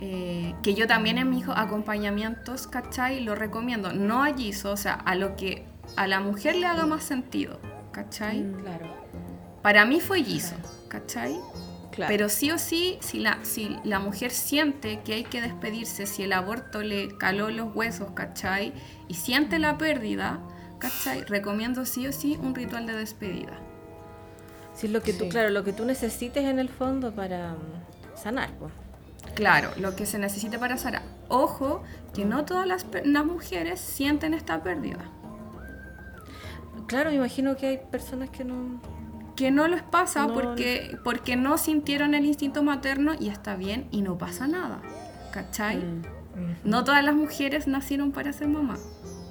[0.00, 3.20] Eh, que yo también en mis acompañamientos, ¿cachai?
[3.20, 5.66] Lo recomiendo, no a Giso, o sea, a lo que
[5.96, 7.60] a la mujer le haga más sentido,
[7.92, 8.40] ¿cachai?
[8.40, 8.86] Mm, claro.
[9.60, 10.56] Para mí fue Giso,
[10.88, 11.38] ¿cachai?
[11.92, 12.10] Claro.
[12.10, 16.24] Pero sí o sí, si la, si la mujer siente que hay que despedirse, si
[16.24, 18.72] el aborto le caló los huesos, ¿cachai?
[19.08, 20.40] Y siente la pérdida,
[20.78, 21.22] ¿cachai?
[21.22, 23.58] Recomiendo sí o sí un ritual de despedida.
[24.74, 28.50] Sí, lo que tú, claro, lo que tú necesites en el fondo para mm, sanar,
[28.58, 28.72] pues.
[29.34, 31.02] Claro, lo que se necesita para Sara.
[31.28, 31.82] Ojo,
[32.14, 32.86] que no todas las,
[33.24, 35.10] mujeres sienten esta pérdida.
[36.86, 38.80] Claro, me imagino que hay personas que no...
[39.36, 44.02] Que no les pasa porque, porque no sintieron el instinto materno y está bien y
[44.02, 44.80] no pasa nada.
[45.32, 45.78] ¿Cachai?
[45.78, 48.76] Mm, no todas las mujeres nacieron para ser mamá.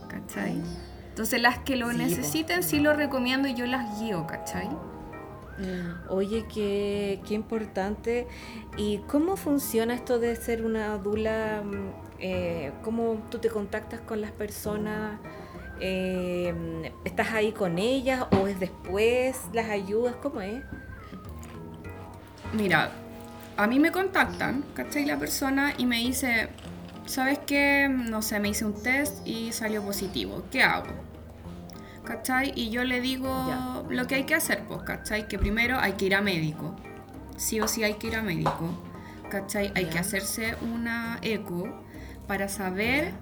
[0.08, 0.62] ¿Cachai?
[1.10, 4.70] Entonces las que lo necesiten sí lo recomiendo y yo las guío, ¿cachai?
[6.10, 8.28] Oye, qué, qué, importante.
[8.78, 11.62] ¿Y cómo funciona esto de ser una dula?
[11.64, 11.90] Mm,
[12.20, 15.20] eh, ¿Cómo tú te contactas con las personas?
[15.82, 19.38] Eh, ¿Estás ahí con ellas o es después?
[19.52, 20.16] ¿Las ayudas?
[20.22, 20.64] ¿Cómo es?
[22.54, 22.92] Mira,
[23.58, 25.06] a mí me contactan, ¿cachai?
[25.06, 26.50] La persona y me dice,
[27.06, 27.90] ¿sabes qué?
[27.90, 30.44] No sé, me hice un test y salió positivo.
[30.52, 31.12] ¿Qué hago?
[32.04, 32.52] ¿cachai?
[32.56, 35.28] Y yo le digo lo que hay que hacer, pues, ¿cachai?
[35.28, 36.76] Que primero hay que ir a médico,
[37.38, 38.70] sí o sí hay que ir a médico,
[39.30, 39.72] ¿cachai?
[39.76, 41.70] Hay que hacerse una eco
[42.28, 43.14] para saber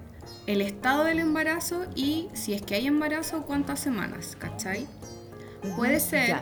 [0.49, 4.87] el estado del embarazo y si es que hay embarazo, cuántas semanas, ¿cachai?
[5.75, 6.37] Puede ser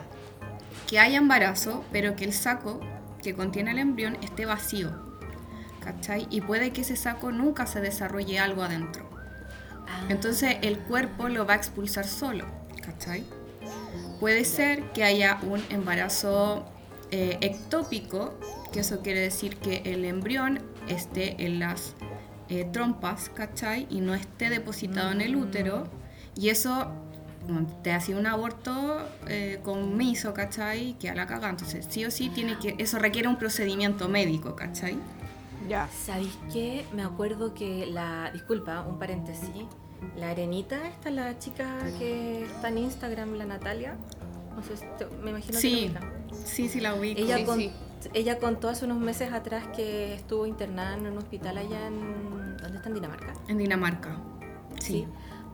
[0.86, 2.80] que haya embarazo, pero que el saco
[3.22, 4.90] que contiene el embrión esté vacío,
[5.84, 6.26] ¿cachai?
[6.30, 9.06] Y puede que ese saco nunca se desarrolle algo adentro.
[10.08, 12.46] Entonces el cuerpo lo va a expulsar solo,
[12.80, 13.26] ¿cachai?
[14.20, 16.64] Puede ser que haya un embarazo
[17.10, 18.40] eh, ectópico,
[18.72, 21.94] que eso quiere decir que el embrión esté en las
[22.48, 23.86] eh, trompas, ¿cachai?
[23.90, 25.84] Y no esté depositado en el útero.
[26.34, 26.90] Y eso
[27.82, 30.94] te hace un aborto eh, con miso, ¿cachai?
[30.98, 31.50] Que a la caga.
[31.50, 34.98] Entonces, sí o sí, tiene que, eso requiere un procedimiento médico, ¿cachai?
[35.68, 35.88] Ya.
[35.88, 36.86] ¿Sabéis qué?
[36.94, 38.30] Me acuerdo que la.
[38.32, 39.66] Disculpa, un paréntesis.
[40.16, 41.66] La Arenita, esta la chica
[41.98, 43.96] que está en Instagram, la Natalia.
[44.54, 44.86] No sé,
[45.22, 45.92] me imagino sí.
[45.92, 47.20] que Sí, sí, la ubico.
[47.20, 47.38] Ella,
[48.14, 52.56] ella contó hace unos meses atrás que estuvo internada en un hospital allá en.
[52.56, 52.88] ¿Dónde está?
[52.88, 53.32] En Dinamarca.
[53.48, 54.16] En Dinamarca.
[54.80, 55.06] Sí.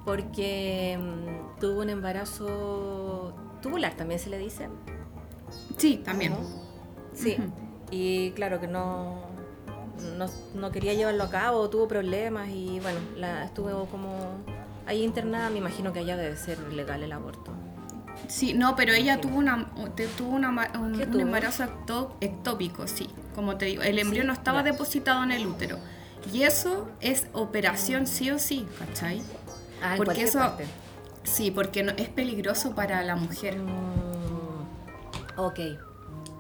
[0.05, 4.69] porque mm, tuvo un embarazo tubular, también se le dice.
[5.79, 6.35] Sí, también.
[7.15, 7.37] Sí.
[7.91, 9.23] Y claro que no,
[10.55, 14.17] no, quería llevarlo a cabo, tuvo problemas y bueno, la estuvo como
[14.87, 17.53] ahí internada, me imagino que allá debe ser legal el aborto.
[18.29, 19.67] Sí, no, pero ella tuvo una
[20.17, 21.65] tuvo una, un, embarazo
[22.21, 25.79] ectópico, sí, como te digo, el embrión no estaba depositado en el útero
[26.33, 29.23] Y eso es operación sí o sí, ¿cachai?
[29.83, 30.67] Ah, porque eso, parte.
[31.25, 33.59] sí, porque no, es peligroso para la mujer.
[33.59, 35.61] Mm, ok.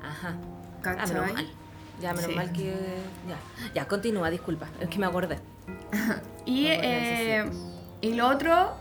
[0.02, 0.34] Ajá.
[0.36, 1.14] Ah, ¿Cachai?
[1.14, 1.46] menos mal.
[2.00, 2.34] Ya, menos Sí.
[2.34, 2.74] mal que.
[3.28, 3.72] Ya.
[3.74, 4.68] Ya, continúa, disculpa.
[4.80, 5.38] Es que me acordé.
[6.46, 7.50] Y, eh,
[8.02, 8.74] y lo otro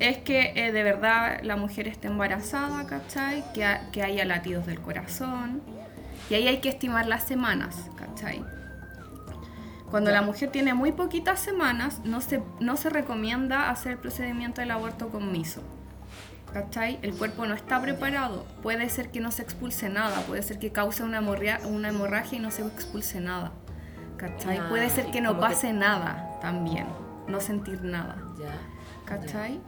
[0.00, 3.44] es que eh, de verdad la mujer esté embarazada, ¿cachai?
[3.52, 5.62] Que, ha- que haya latidos del corazón.
[6.30, 8.44] Y ahí hay que estimar las semanas, ¿cachai?
[9.90, 14.60] Cuando la mujer tiene muy poquitas semanas, no se, no se recomienda hacer el procedimiento
[14.60, 15.62] del aborto con miso.
[16.52, 16.98] ¿Cachai?
[17.02, 18.44] El cuerpo no está preparado.
[18.62, 22.50] Puede ser que no se expulse nada, puede ser que cause una, hemorragia y no
[22.50, 23.52] se expulse nada.
[24.16, 24.58] ¿Cachai?
[24.58, 26.86] Ah, puede ser que no que- pase nada también,
[27.28, 28.16] no sentir nada.
[28.40, 28.54] Ya.
[29.04, 29.60] ¿Cachai?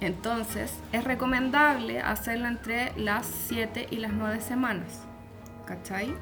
[0.00, 5.02] Entonces, es recomendable hacerlo entre las 7 y las 9 semanas.
[5.66, 6.14] ¿Cachai?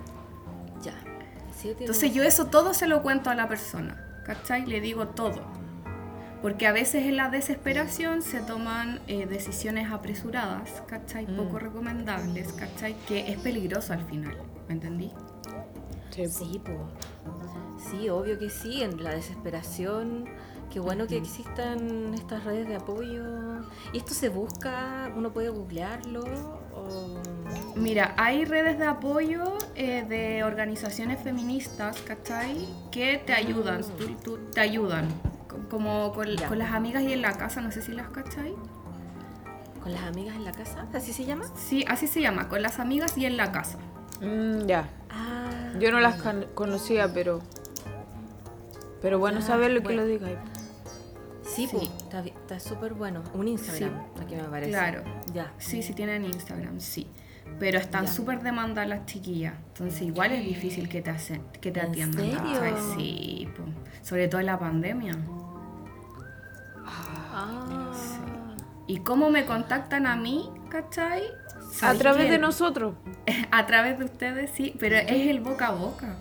[0.83, 0.95] Ya.
[1.63, 4.67] Entonces yo eso todo se lo cuento a la persona, ¿cachai?
[4.67, 5.43] Le digo todo.
[6.43, 11.27] Porque a veces en la desesperación se toman eh, decisiones apresuradas, ¿cachai?
[11.27, 11.37] Mm.
[11.37, 12.95] Poco recomendables, ¿cachai?
[13.09, 14.37] Que es peligroso al final,
[14.69, 15.11] ¿me entendí?
[16.11, 16.87] Sí, po.
[17.79, 20.27] Sí, obvio que sí, en la desesperación.
[20.71, 23.23] Qué bueno que existan estas redes de apoyo.
[23.93, 25.11] ¿Y esto se busca?
[25.15, 26.25] ¿Uno puede googlearlo?
[26.75, 27.15] O...
[27.77, 32.67] Mira, hay redes de apoyo eh, de organizaciones feministas, ¿cachai?
[32.91, 35.09] Que te ayudan, tú- tú- te ayudan.
[35.49, 38.55] Co- Como con, las amigas y en la casa, no sé si las cachai.
[39.81, 40.87] ¿Con las amigas en la casa?
[40.93, 41.45] ¿Así se llama?
[41.57, 43.79] Sí, así se llama, con las amigas y en la casa.
[44.21, 44.89] Mm, ya.
[45.11, 47.41] Ah, Yo no las can- conocía, pero.
[49.03, 50.43] Pero bueno Ya, saber lo que lo diga.
[51.55, 51.91] Sí, Sí.
[52.41, 53.23] está súper bueno.
[53.35, 54.71] Un Instagram, aquí me parece.
[54.71, 55.03] Claro.
[55.33, 55.53] Ya.
[55.59, 57.07] Sí, sí tienen Instagram, sí.
[57.61, 59.55] Pero están súper demandadas las chiquillas.
[59.69, 62.25] Entonces igual es difícil que te, hacen, que te ¿En atiendan.
[62.27, 62.95] serio?
[62.97, 63.63] Sí, po.
[64.03, 65.15] sobre todo en la pandemia.
[66.87, 67.93] Ah.
[68.87, 71.23] ¿Y cómo me contactan a mí, cachai?
[71.27, 72.95] A ¿Sabes través de nosotros.
[73.51, 76.17] A través de ustedes, sí, pero es el boca a boca.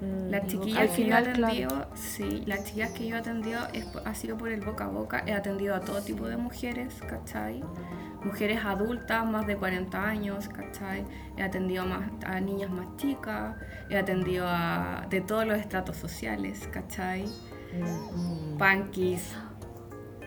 [0.00, 1.52] Mm, Las Al chiquillas que final, yo he claro.
[1.54, 4.88] atendido, sí, las chiquillas que yo he atendido es, ha sido por el boca a
[4.88, 5.22] boca.
[5.26, 7.62] He atendido a todo tipo de mujeres, ¿cachai?
[8.24, 11.04] Mujeres adultas, más de 40 años, ¿cachai?
[11.36, 13.56] He atendido más, a niñas más chicas,
[13.90, 17.24] he atendido a de todos los estratos sociales, ¿cachai?
[17.72, 18.58] Mm.
[18.58, 19.34] Punkis,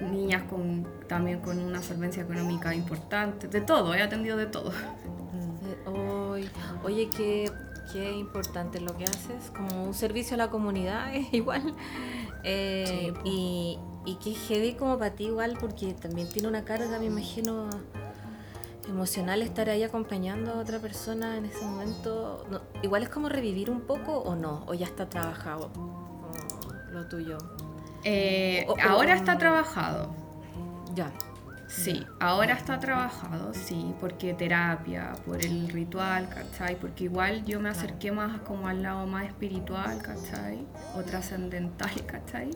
[0.02, 4.72] niñas con, también con una solvencia económica importante, de todo, he atendido de todo.
[4.72, 6.50] Eh, oy-
[6.84, 7.50] Oye, qué,
[7.92, 11.76] qué importante lo que haces, como un servicio a la comunidad, es igual.
[12.44, 17.00] Eh, Sí, y, y qué heavy como para ti igual, porque también tiene una carga,
[17.00, 17.70] me imagino,
[18.88, 22.46] emocional estar ahí acompañando a otra persona en ese momento.
[22.52, 25.94] No, igual es como revivir un poco o no, o ya está trabajado como
[26.92, 27.38] lo tuyo.
[28.04, 30.10] Eh, O- o- ahora está trabajado.
[30.94, 31.12] Ya.
[31.68, 36.76] Sí, ahora está trabajado, sí, porque terapia, por el ritual, ¿cachai?
[36.76, 40.66] Porque igual yo me acerqué más como al lado más espiritual, ¿cachai?
[40.96, 42.52] O trascendental, ¿cachai?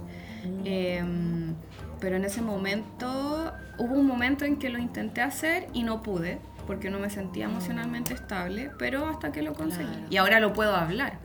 [0.65, 1.55] Em,
[1.99, 6.39] pero en ese momento, hubo un momento en que lo intenté hacer y no pude,
[6.67, 9.87] porque no me sentía emocionalmente estable, pero hasta que lo conseguí.
[9.87, 10.07] Claro.
[10.09, 11.19] Y ahora lo puedo hablar.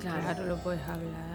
[0.00, 0.22] Claro.
[0.22, 1.33] Claro, lo puedes hablar.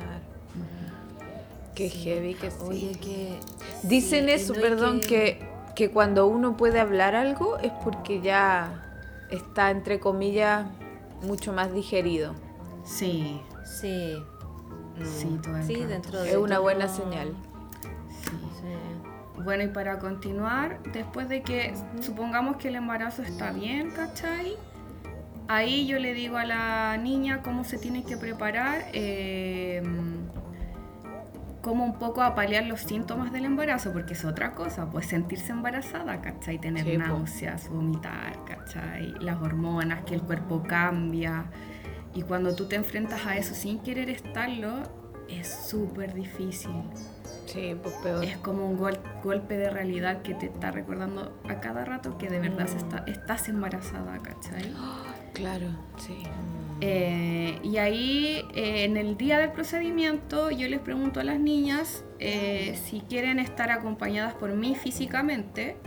[1.80, 2.58] Qué heavy que sí.
[2.62, 3.40] Oye, que...
[3.84, 5.40] Dicen sí, eso, no perdón, que...
[5.76, 8.86] que cuando uno puede hablar algo es porque ya
[9.32, 10.66] está, entre comillas,
[11.24, 12.36] mucho más digerido.
[12.84, 14.22] Sí, Sí.
[15.02, 15.42] Sí, Mm.
[15.42, 17.34] todo el Sí, dentro de Es una todo- buena señal.
[18.24, 18.32] sí.
[18.60, 19.42] Sí.
[19.44, 24.58] Bueno, y para continuar, después de que supongamos que el embarazo está bien, ¿cachai?
[25.48, 29.82] Ahí yo le digo a la niña cómo se tiene que preparar, eh,
[31.62, 35.52] cómo un poco a paliar los síntomas del embarazo, porque es otra cosa, pues sentirse
[35.52, 36.60] embarazada, ¿cachai?
[36.60, 37.00] Tener Sí, po.
[37.00, 39.14] náuseas, vomitar, ¿cachai?
[39.20, 41.46] Las hormonas, que el cuerpo cambia.
[42.16, 44.84] Y cuando tú te enfrentas a eso sin querer estarlo,
[45.30, 46.72] es súper difícil.
[47.46, 48.24] Sí, pues peor.
[48.24, 52.30] Es como un gol- golpe de realidad que te está recordando a cada rato que
[52.30, 54.74] de verdad se está- estás embarazada, ¿cachai?
[55.34, 56.24] Claro, sí.
[56.82, 62.06] Eh, y ahí, eh, en el día del procedimiento, yo les pregunto a las niñas
[62.20, 65.78] eh, si quieren estar acompañadas por mí físicamente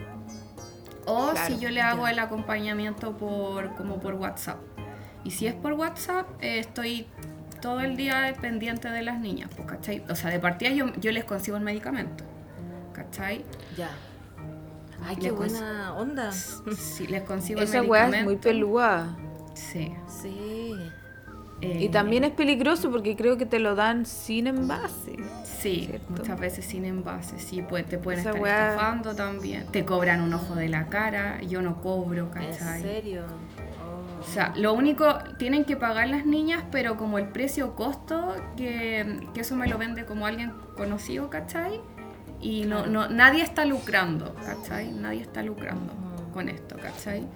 [1.07, 2.11] o Claro, si yo le hago ya.
[2.12, 4.59] el acompañamiento por, como por WhatsApp.
[5.24, 7.07] Y si es por WhatsApp, estoy
[7.62, 10.03] todo el día pendiente de las niñas, pues, ¿cachai?
[10.11, 12.24] O sea, de partida yo, yo les consigo el medicamento,
[12.93, 13.45] ¿cachai?
[13.78, 13.90] Ya.
[15.05, 16.30] Ay, qué buena onda.
[16.32, 18.16] Si les consigo el Esa weá medicamento.
[18.18, 19.16] es muy pelúa.
[19.70, 19.94] Sí.
[20.08, 20.74] Sí.
[21.60, 25.16] y también es peligroso porque creo que te lo dan sin envase.
[25.44, 29.66] Sí, muchas veces sin envase, sí, pues, te pueden estar estafando también.
[29.70, 32.78] Te cobran un ojo de la cara, yo no cobro, ¿cachai?
[32.78, 33.22] ¿En serio?
[34.20, 39.20] O sea, lo único, tienen que pagar las niñas, pero como el precio costo, que,
[39.36, 41.80] eso me lo vende como alguien conocido, ¿cachai?
[42.40, 44.92] Y no, no, nadie está lucrando, ¿cachai?
[44.92, 45.92] Nadie está lucrando
[46.32, 47.26] con esto, ¿cachai?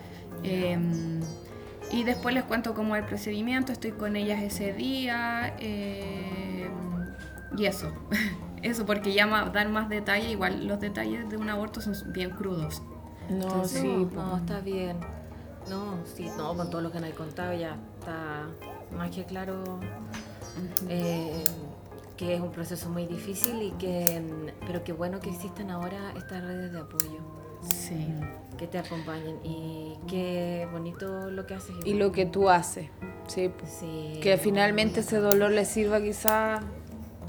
[1.90, 5.54] Y después les cuento cómo es el procedimiento, estoy con ellas ese día.
[5.58, 6.70] Em,
[7.56, 7.92] y eso,
[8.62, 12.82] eso, porque ya dar más detalle, igual los detalles de un aborto son bien crudos.
[13.28, 14.98] No, sí, no, está bien.
[15.68, 18.46] No, sí, no, con todo lo que nos he contado ya está
[18.96, 19.80] más que claro
[20.88, 21.44] eh,
[22.16, 24.22] que es un proceso muy difícil y que,
[24.66, 27.18] pero qué bueno que existan ahora estas redes de apoyo.
[27.62, 28.06] Sí.
[28.56, 31.76] Que te acompañen y qué bonito lo que haces.
[31.84, 32.88] Y lo que tú haces,
[33.26, 33.50] sí.
[34.22, 36.60] Que finalmente ese dolor le sirva quizá,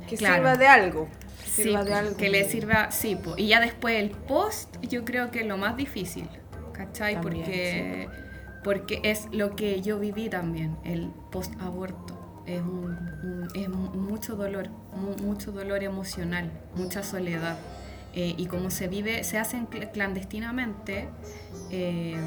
[0.07, 1.07] que sirva de algo.
[1.45, 2.17] Sirva de algo.
[2.17, 5.75] Que le sirva, sí, y ya después el post, yo creo que es lo más
[5.75, 6.29] difícil,
[6.73, 7.19] ¿cachai?
[7.21, 8.07] Porque
[8.67, 12.43] porque es lo que yo viví también, el post-aborto.
[12.45, 12.61] Es,
[13.55, 14.67] es mucho dolor,
[15.21, 17.57] mucho dolor emocional, mucha soledad.
[18.17, 19.63] Eh, y como se vive, se hace
[19.93, 21.07] clandestinamente,
[21.69, 22.19] eh,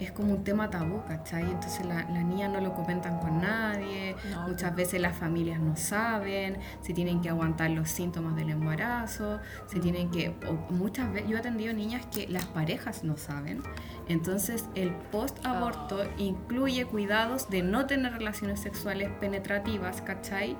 [0.00, 1.44] es como un tema tabú, ¿cachai?
[1.44, 4.16] Entonces las niñas no lo comentan con nadie,
[4.48, 9.38] muchas veces las familias no saben, se tienen que aguantar los síntomas del embarazo,
[9.68, 10.34] se tienen que,
[10.70, 13.62] muchas veces, yo he atendido niñas que las parejas no saben,
[14.08, 16.14] entonces el post-aborto ah.
[16.18, 20.56] incluye cuidados de no tener relaciones sexuales penetrativas, ¿cachai?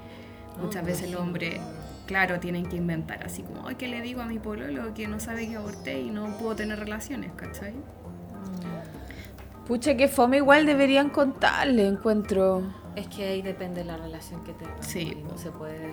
[0.63, 1.61] Muchas oh, veces el hombre
[2.07, 5.21] claro, tienen que inventar, así como, ay, ¿qué le digo a mi pololo que no
[5.21, 7.75] sabe que aborté y no puedo tener relaciones, ¿cachai?
[9.67, 12.63] Pucha, que fome igual deberían contarle, encuentro.
[12.95, 14.83] Es que ahí depende de la relación que tengan.
[14.83, 15.23] Sí.
[15.29, 15.91] No se puede...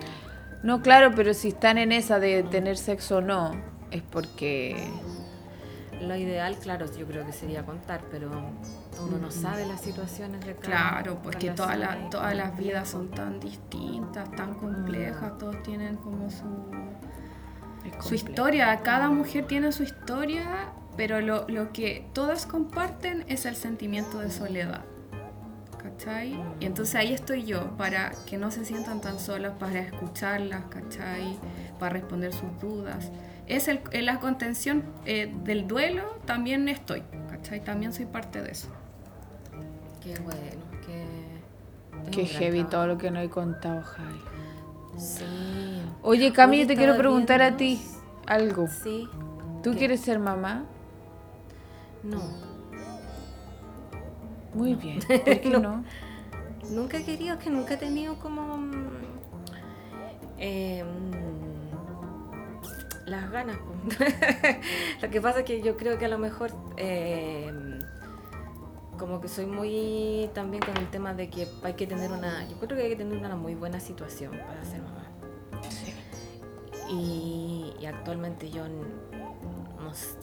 [0.62, 3.50] No, claro, pero si están en esa de tener sexo o no,
[3.90, 4.88] es porque...
[6.00, 8.30] Lo ideal, claro, yo creo que sería contar, pero
[9.00, 13.10] uno no sabe las situaciones de cada Claro, porque todas las todas las vidas son
[13.10, 15.38] tan distintas, tan complejas, mm.
[15.38, 16.70] todos tienen como su,
[18.00, 23.56] su historia, cada mujer tiene su historia pero lo, lo, que todas comparten es el
[23.56, 24.82] sentimiento de soledad.
[25.78, 26.40] ¿Cachai?
[26.60, 31.38] Y entonces ahí estoy yo, para que no se sientan tan solas, para escucharlas, ¿cachai?
[31.78, 33.10] Para responder sus dudas.
[33.46, 37.62] Es el, en la contención eh, del duelo, también estoy, ¿cachai?
[37.62, 38.68] También soy parte de eso.
[40.04, 40.40] Qué bueno,
[40.86, 42.10] qué...
[42.10, 44.20] Qué heavy todo lo que no he contado, Jai.
[44.98, 45.24] Sí.
[46.02, 47.80] Oye, Cami, yo te quiero preguntar a ti
[48.26, 48.68] algo.
[48.68, 49.08] Sí.
[49.62, 50.64] ¿Tú quieres ser mamá?
[52.02, 52.20] No.
[54.52, 54.98] Muy bien.
[55.08, 55.82] ¿Por qué no,
[56.68, 58.58] Nunca he querido, que nunca he tenido como
[60.38, 60.84] eh,
[63.06, 63.56] las ganas.
[65.02, 67.50] lo que pasa es que yo creo que a lo mejor eh,
[69.04, 72.56] como que soy muy también con el tema de que hay que tener una, yo
[72.56, 75.04] creo que hay que tener una muy buena situación para ser mamá.
[76.88, 78.62] Y, y actualmente yo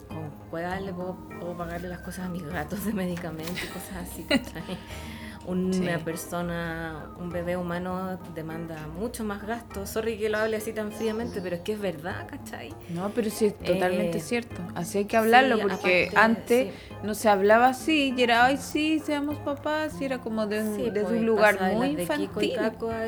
[0.08, 1.16] con cuál le puedo,
[1.56, 4.26] pagarle las cosas a mis gatos de medicamentos y cosas así,
[5.46, 9.90] Una persona, un bebé humano demanda mucho más gastos.
[9.90, 12.72] Sorry que lo hable así tan fríamente, pero es que es verdad, ¿cachai?
[12.90, 14.60] No, pero sí es totalmente eh, cierto.
[14.74, 16.72] Así hay que hablarlo porque antes
[17.02, 20.92] no se hablaba así y era, ay, sí, seamos papás, y era como de, un
[20.92, 22.52] pues, lugar muy infantil.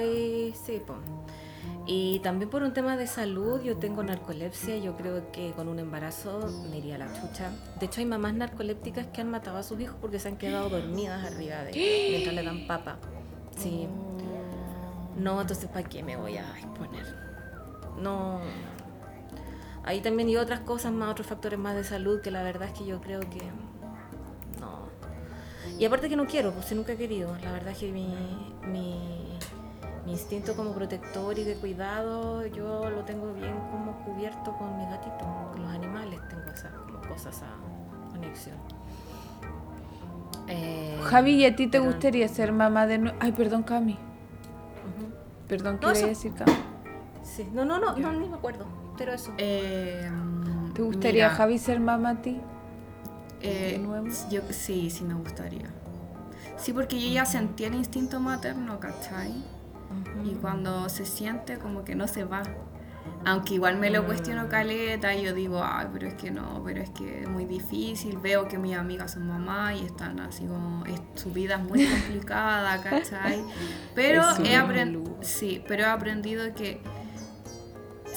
[0.03, 1.24] y sí, pues.
[1.87, 5.79] Y también por un tema de salud, yo tengo narcolepsia, yo creo que con un
[5.79, 7.51] embarazo me iría la chucha.
[7.79, 10.71] De hecho, hay mamás narcolépticas que han matado a sus hijos porque se han quedado
[10.71, 11.73] dormidas arriba de
[12.11, 12.97] mientras le dan papa.
[13.59, 13.87] Sí.
[15.17, 17.05] No, entonces ¿para qué me voy a exponer?
[18.01, 18.41] No.
[19.85, 22.79] Ahí también hay otras cosas más, otros factores más de salud que la verdad es
[22.79, 23.43] que yo creo que
[24.59, 24.89] no.
[25.79, 27.37] Y aparte que no quiero, pues nunca he querido.
[27.43, 28.09] La verdad es que mi,
[28.67, 29.34] mi
[30.05, 34.85] mi instinto como protector y de cuidado, yo lo tengo bien como cubierto con mi
[34.85, 37.47] gatito, con los animales, tengo esas como cosas, esa
[38.11, 38.57] conexión.
[40.47, 43.17] Eh, Javi, ¿y a ti te gustaría ser mamá de nuevo?
[43.21, 43.99] Ay, perdón, Cami.
[45.49, 46.53] Perdón, ¿qué no, decir, Cami?
[47.23, 48.67] Sí, no, no, no, no, ni me acuerdo,
[48.99, 49.33] pero eso.
[49.39, 50.11] Eh,
[50.75, 52.41] ¿Te gustaría, Javi, ser mamá a ti?
[53.41, 54.09] Eh, nuevo?
[54.31, 55.71] Yo, sí, sí me gustaría.
[56.57, 59.33] Sí, porque yo ya sentía el instinto materno, ¿cachai?
[60.25, 62.43] Y cuando se siente como que no se va.
[63.27, 66.83] Aunque igual me lo cuestiono caleta y yo digo, ay, pero es que no, pero
[66.83, 68.19] es que es muy difícil.
[68.19, 71.87] Veo que mis amigas son mamás y están así como, es- su vida es muy
[71.91, 73.43] complicada, ¿cachai?
[73.95, 75.17] Pero he, súper apren- maluco.
[75.23, 76.83] sí, pero he aprendido que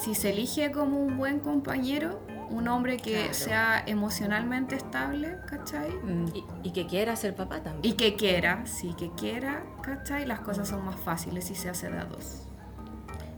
[0.03, 2.19] si se elige como un buen compañero,
[2.49, 3.33] un hombre que Claro.
[3.33, 5.89] sea emocionalmente estable, ¿cachai?
[5.91, 6.25] Mm.
[6.33, 7.93] Y, y que quiera ser papá también.
[7.93, 10.25] Y que quiera, sí, que quiera, ¿cachai?
[10.25, 12.43] Las cosas son más fáciles si se hace de a dos.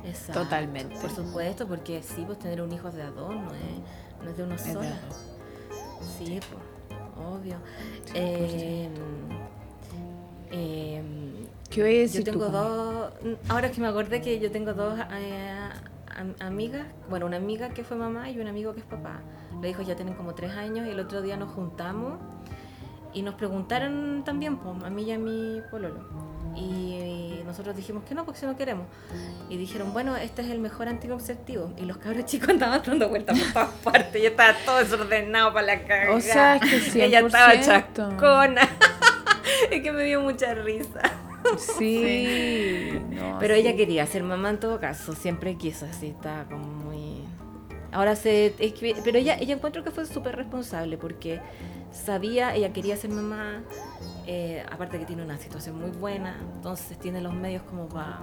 [0.05, 0.95] Exacto, Totalmente.
[0.99, 4.37] Por supuesto, porque sí, pues tener un hijo de a dos no es, no es
[4.37, 4.81] de uno solo.
[6.17, 6.97] Sí, pues,
[7.27, 7.55] obvio.
[8.13, 8.89] Eh,
[10.51, 11.33] em,
[11.69, 13.13] ¿Qué voy a decir yo tengo dos.
[13.49, 15.69] Ahora que me acordé que yo tengo dos eh,
[16.15, 16.85] am- amigas.
[17.09, 19.19] Bueno, una amiga que fue mamá y un amigo que es papá.
[19.61, 22.19] Los hijos ya tienen como tres años y el otro día nos juntamos
[23.13, 26.07] y nos preguntaron también, pues, a mí y a mi pololo.
[26.55, 28.85] Y nosotros dijimos que no, porque si no queremos.
[29.49, 31.73] Y dijeron, bueno, este es el mejor anticonceptivo.
[31.77, 34.21] Y los cabros chicos andaban dando vueltas por todas partes.
[34.21, 36.15] Y estaba todo desordenado para la cagada.
[36.15, 37.65] O sea, es que Ella estaba 100%.
[37.65, 38.61] chascona.
[39.71, 41.01] es que me dio mucha risa.
[41.77, 42.99] Sí.
[43.11, 43.61] no, Pero sí.
[43.61, 47.23] ella quería ser mamá en todo caso, siempre quiso, así, estaba como muy...
[47.91, 48.53] Ahora se...
[48.59, 51.39] es que- pero ella, ella encuentro que fue súper responsable porque
[51.91, 53.63] sabía, ella quería ser mamá,
[54.27, 58.19] eh, aparte que tiene una situación muy buena, entonces tiene los medios como para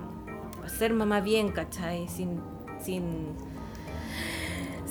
[0.69, 2.07] ser mamá bien, ¿cachai?
[2.09, 2.41] Sin,
[2.81, 3.03] sin,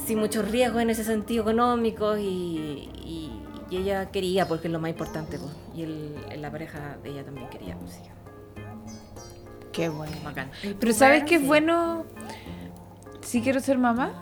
[0.05, 4.79] sin muchos riesgos en ese sentido económico y, y- y ella quería porque es lo
[4.79, 8.01] más importante, pues, y el, la pareja de ella también quería, pues, sí.
[9.75, 10.13] Qué bueno.
[10.23, 10.49] Bacán.
[10.79, 11.47] Pero ¿sabes qué es Sí.
[11.47, 12.05] bueno?
[13.21, 14.13] Si quiero ser mamá,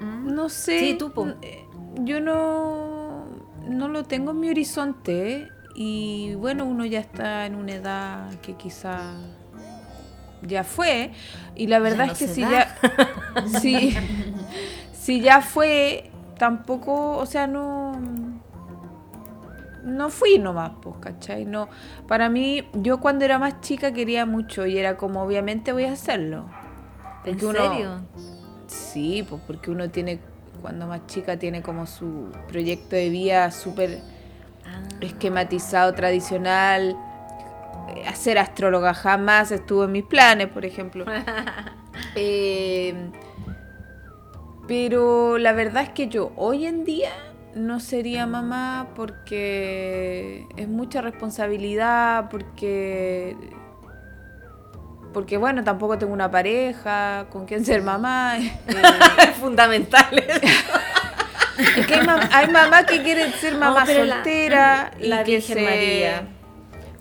[0.00, 0.32] ¿Mm?
[0.34, 0.78] no sé.
[0.80, 1.28] Sí, tú, po.
[1.42, 1.64] eh,
[2.00, 3.26] Yo no,
[3.68, 5.48] no lo tengo en mi horizonte.
[5.74, 9.14] Y bueno, uno ya está en una edad que quizá
[10.42, 11.12] ya fue.
[11.54, 12.50] Y la verdad no es que si da.
[12.50, 12.76] ya.
[13.60, 13.94] si,
[14.92, 17.16] si ya fue, tampoco.
[17.18, 17.92] O sea, no.
[19.84, 21.44] No fui nomás, pues, ¿cachai?
[21.44, 21.68] No,
[22.06, 25.92] para mí, yo cuando era más chica quería mucho y era como, obviamente voy a
[25.92, 26.46] hacerlo.
[27.24, 28.00] ¿En uno- serio?
[28.68, 30.20] Sí, pues porque uno tiene,
[30.60, 34.00] cuando más chica tiene como su proyecto de vida súper
[34.64, 34.80] Ah.
[35.00, 36.96] esquematizado, tradicional.
[37.96, 41.04] Eh, Hacer astróloga jamás estuvo en mis planes, por ejemplo.
[42.14, 42.94] Eh,
[44.66, 47.10] pero la verdad es que yo hoy en día
[47.54, 53.36] no sería mamá porque es mucha responsabilidad, porque
[55.12, 58.38] porque bueno, tampoco tengo una pareja con quien ser mamá.
[58.38, 58.52] eh,
[59.40, 60.24] fundamentales.
[61.76, 65.06] es que hay, mam- hay mamás que quieren ser mamá No, pero la- soltera y
[65.08, 66.22] la que Virgen se- María.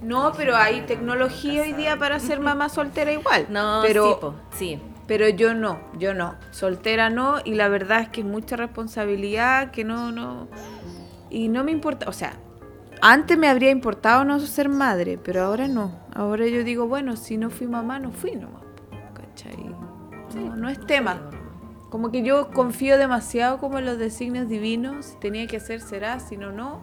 [0.01, 3.45] No, pero hay tecnología hoy día para ser mamá soltera igual.
[3.49, 4.79] No, pero sí, po, sí.
[5.11, 6.35] Pero yo no, yo no.
[6.51, 10.47] Soltera no, y la verdad es que es mucha responsabilidad, que no, no.
[11.29, 12.37] Y no me importa, o sea,
[13.01, 15.99] antes me habría importado no ser madre, pero ahora no.
[16.15, 18.63] Ahora yo digo, bueno, si no fui mamá, no fui nomás.
[19.13, 19.75] ¿Cachai?
[20.33, 21.29] No, no es tema.
[21.89, 25.07] Como que yo confío demasiado como en los designios divinos.
[25.07, 26.79] Si tenía que hacer, será, si no, no.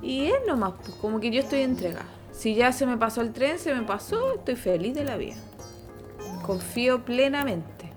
[0.00, 2.06] Y es nomás, pues como que yo estoy entregada.
[2.30, 5.34] Si ya se me pasó el tren, se me pasó, estoy feliz de la vida.
[6.48, 7.92] Confío plenamente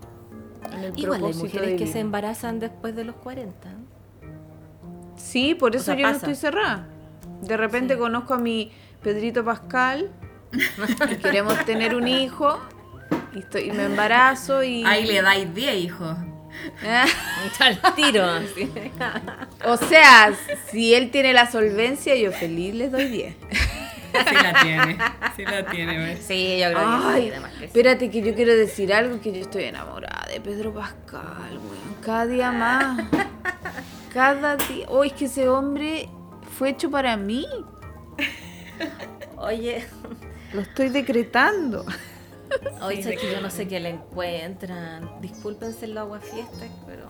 [0.74, 3.70] en el Igual hay propósito mujeres que se embarazan después de los 40.
[5.16, 6.86] Sí, por eso sea, yo no estoy cerrada.
[7.42, 8.00] De repente Sí.
[8.02, 8.70] conozco a mi
[9.02, 10.12] Pedrito Pascal
[10.52, 12.60] y queremos tener un hijo
[13.34, 14.84] y, estoy, y me embarazo y...
[14.84, 16.18] Ahí le dais 10 hijos.
[17.62, 18.26] Al tiro.
[19.64, 20.34] O sea,
[20.70, 23.36] si él tiene la solvencia, yo feliz les doy 10.
[24.12, 24.98] Sí la tiene,
[25.36, 25.98] sí la tiene.
[25.98, 26.26] ¿ves?
[26.26, 27.66] Sí, yo creo que Ay, sí, además que sí.
[27.66, 31.96] espérate que yo quiero decir algo que yo estoy enamorada de Pedro Pascal, weón.
[32.04, 33.00] Cada día más.
[34.14, 34.86] Cada día.
[34.90, 36.10] Oh, es que ese hombre
[36.58, 37.46] fue hecho para mí.
[39.38, 39.86] Oye,
[40.54, 41.86] Lo estoy decretando.
[42.82, 45.22] hoy sé que yo no sé qué le encuentran.
[45.22, 47.06] Discúlpense el agua fiesta, pero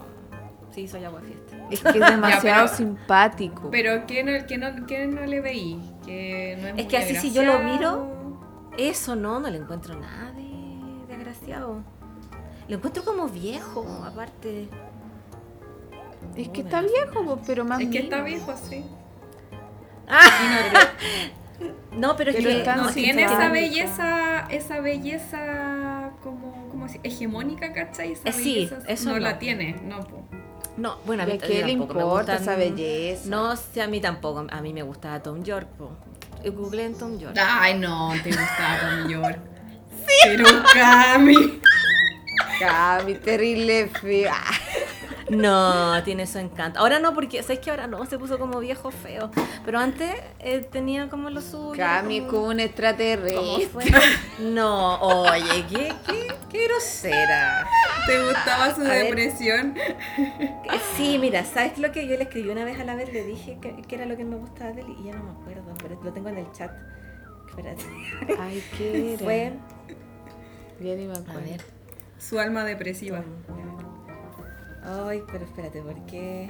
[0.73, 1.57] sí, soy agua fiesta.
[1.71, 3.69] Es que es demasiado pero- simpático.
[3.71, 5.79] Pero ¿qué no, qué no, qué no le veí?
[6.11, 8.07] Que no es, Es muy que así si yo lo agraciado.
[8.77, 11.83] Eso no, no le encuentro nada de, de agraciado.
[12.67, 14.69] Lo encuentro como viejo, aparte.
[16.35, 18.85] es que está viejo, pues, pero más Es que está viejo, sí.
[21.95, 28.13] No, pero es que No tiene esa belleza, esa belleza como, como así, hegemónica, ¿cachai?
[28.13, 29.19] Esa Eh, sí, belleza eso no, no.
[29.19, 29.99] la tiene, no.
[30.81, 33.29] No, bueno, a ¿Y mí a qué le tampoco me importa gustan- esa belleza?
[33.29, 34.47] No sé, a mí tampoco.
[34.49, 35.67] A mí me gustaba Tom York.
[35.77, 35.91] Po.
[36.43, 37.37] Google en Tom York.
[37.39, 39.37] Ay, no, te gustaba Tom York.
[40.23, 41.61] Pero Cami.
[42.59, 44.41] Cami, terrible fea.
[45.37, 46.79] No, tiene su encanto.
[46.79, 49.31] Ahora no, porque sabes que ahora no, se puso como viejo feo.
[49.65, 51.73] Pero antes eh, tenía como lo suyo.
[51.77, 53.67] Cami como un ¿Cómo extraterrestre.
[53.71, 53.83] fue?
[54.39, 57.65] No, oye, qué, qué, qué grosera.
[58.07, 59.75] ¿Te gustaba su A depresión?
[59.77, 60.55] Eh,
[60.97, 63.11] Sí, mira, ¿sabes lo que yo le escribí una vez a la vez?
[63.13, 65.31] Le dije que, que era lo que me gustaba de él y ya no me
[65.31, 66.71] acuerdo, pero lo tengo en el chat.
[67.47, 67.83] Espérate.
[68.39, 69.23] Ay, qué era.
[69.23, 69.53] Fue.
[70.79, 71.61] Me A ver.
[72.17, 73.23] Su alma depresiva.
[74.83, 76.49] Ay, pero espérate, porque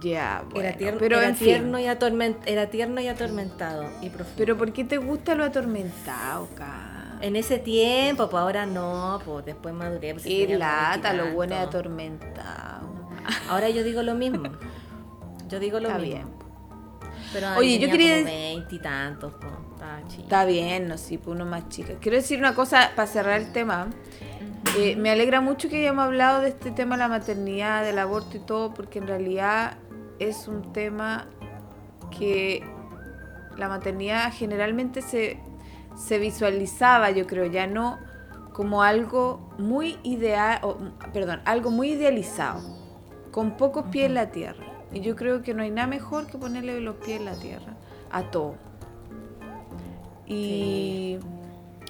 [0.00, 0.68] Ya, bueno.
[0.68, 1.46] era tierno, pero era, en fin.
[1.48, 4.34] tierno y atorment, era tierno y atormentado y profundo.
[4.38, 6.94] Pero ¿por qué te gusta lo atormentado, Cami?
[7.20, 10.14] En ese tiempo, pues ahora no, pues después maduré.
[10.14, 12.88] Pues, Y tenía como lata, lo bueno es atormentado.
[13.48, 14.50] Ahora yo digo lo mismo.
[15.48, 16.14] Yo digo lo Está mismo.
[16.14, 16.28] bien.
[17.32, 18.20] Pero Oye, Oye, yo quería quería.
[18.20, 19.52] dec- veintitantos, pues.
[19.74, 20.22] Estaba chido.
[20.24, 21.94] Está bien, no sí, pues uno más chica.
[22.00, 23.88] Quiero decir una cosa para cerrar el tema.
[24.76, 28.36] Eh, me alegra mucho que hayamos hablado de este tema de la maternidad, del aborto
[28.36, 29.76] y todo, porque en realidad
[30.18, 31.26] es un tema
[32.16, 32.64] que
[33.56, 35.38] la maternidad generalmente se,
[35.96, 37.98] se visualizaba, yo creo, ya no
[38.52, 40.60] como algo muy ideal,
[41.12, 42.60] perdón, algo muy idealizado,
[43.32, 44.64] con pocos pies en la tierra.
[44.92, 47.74] Y yo creo que no hay nada mejor que ponerle los pies en la tierra
[48.10, 48.54] a todo.
[50.26, 51.18] Y,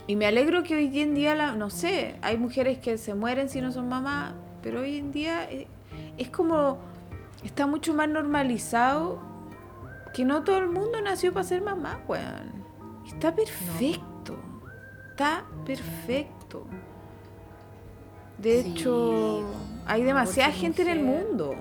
[0.06, 3.48] y me alegro que hoy en día, la, no sé, hay mujeres que se mueren
[3.48, 5.66] si no son mamás, pero hoy en día eh,
[6.18, 6.78] es como,
[7.44, 9.18] está mucho más normalizado
[10.12, 12.64] que no todo el mundo nació para ser mamá, weón.
[13.06, 14.36] Está perfecto,
[15.10, 16.66] está perfecto.
[18.38, 19.44] De Sí, hecho,
[19.86, 21.54] hay demasiada gente en el mundo.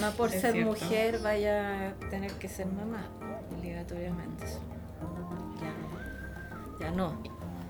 [0.00, 0.70] No por Es ser cierto.
[0.70, 3.06] mujer vaya a tener que ser mamá,
[3.58, 4.44] obligatoriamente.
[6.80, 7.16] Ya, no.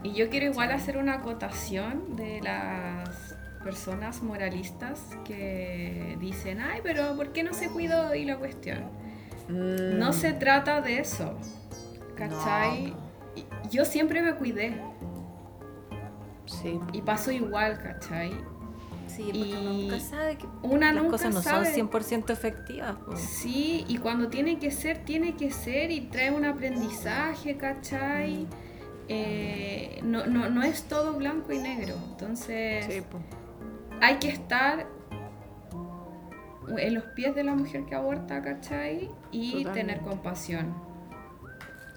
[0.03, 7.17] Y yo quiero igual hacer una acotación de las personas moralistas que dicen, ay, pero
[7.17, 8.15] ¿por qué no se cuidó?
[8.15, 8.85] Y la cuestión.
[9.49, 11.35] Mm, No se trata de eso.
[12.17, 12.95] ¿Cachai?
[13.35, 14.81] Y- Yo siempre me cuidé
[16.47, 16.79] Sí.
[16.93, 18.33] y pasó igual, ¿cachai?
[19.07, 21.67] Sí, porque uno Y nunca sabe que Una las nunca cosas no sabe.
[21.67, 22.97] son 100% efectivas.
[22.97, 23.17] po.
[23.17, 28.47] Sí, y cuando tiene que ser, tiene que ser y trae un aprendizaje, ¿cachai?
[29.09, 31.95] Eh, no, no, no es todo blanco y negro.
[32.11, 33.03] Entonces, Sí,
[34.01, 34.87] hay que estar
[36.79, 39.11] en los pies de la mujer que aborta, ¿cachai?
[39.31, 39.81] Y Totalmente.
[39.81, 40.75] tener compasión.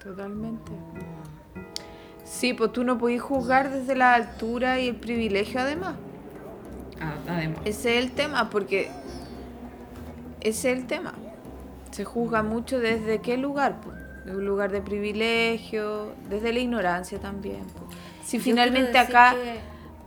[0.02, 0.72] Totalmente.
[2.24, 5.94] Sí, pues tú no podés juzgar desde la altura y el privilegio además.
[7.00, 7.60] Ah, además.
[7.64, 8.90] Ese es el tema, porque
[10.40, 11.14] ese es el tema.
[11.90, 13.96] Se juzga mucho desde qué lugar, pues.
[14.30, 17.62] Un lugar de privilegio, desde la ignorancia también.
[17.76, 17.96] pues.
[18.22, 19.58] Si Yo finalmente acá, que-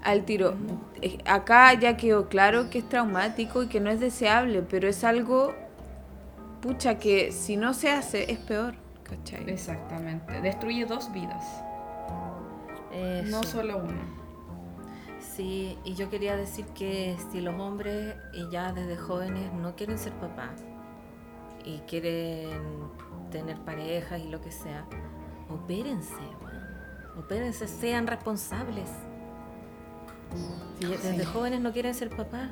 [0.04, 0.54] al tiro,
[1.02, 5.04] eh, acá ya quedó claro que es traumático y que no es deseable, pero es
[5.04, 5.54] algo,
[6.62, 9.50] pucha, que si no se hace es peor, ¿cachai?
[9.50, 10.40] Exactamente.
[10.42, 11.44] Destruye dos vidas,
[13.26, 14.04] no solo una.
[15.20, 19.98] Sí, y yo quería decir que si los hombres y ya desde jóvenes no quieren
[19.98, 20.62] ser papás
[21.64, 22.50] y quieren
[23.32, 24.86] tener parejas y lo que sea,
[25.50, 27.18] opérense, weón.
[27.18, 28.90] opérense, sean responsables.
[30.80, 32.50] Si desde jóvenes no quieren ser papás,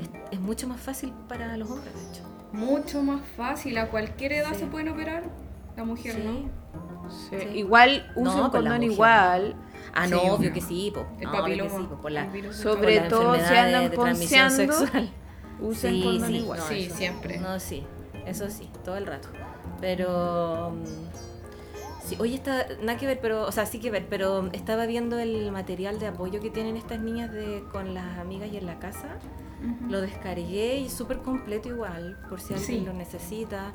[0.00, 2.22] es, es mucho más fácil para los hombres, de hecho.
[2.52, 3.76] Mucho más fácil.
[3.78, 4.60] A cualquier edad Sí.
[4.60, 5.24] se pueden operar.
[5.76, 6.32] La mujer no.
[7.10, 7.46] Sí, Sí.
[7.58, 9.56] Igual No, usen por la condón igual,
[9.92, 11.00] Ah, Sí, no, obvio que sí, po.
[11.20, 11.78] El No, obvio que papiloma.
[11.78, 15.10] sí, po, por la, Sobre por todo si andan de, de transmisión ponceando, sexual.
[15.60, 16.58] usen Sí, condón sí, igual.
[16.58, 17.38] no, Sí, siempre.
[17.38, 17.86] No, sí,
[18.26, 19.28] eso sí, todo el rato.
[19.80, 20.72] Pero.
[20.72, 24.84] mm, Sí, oye, está, nada que ver, pero, o sea, sí que ver, pero estaba
[24.84, 28.66] viendo el material de apoyo que tienen estas niñas de, con las amigas y en
[28.66, 29.16] la casa.
[29.88, 32.84] Lo descargué y súper completo igual, por si alguien Sí.
[32.84, 33.72] lo necesita.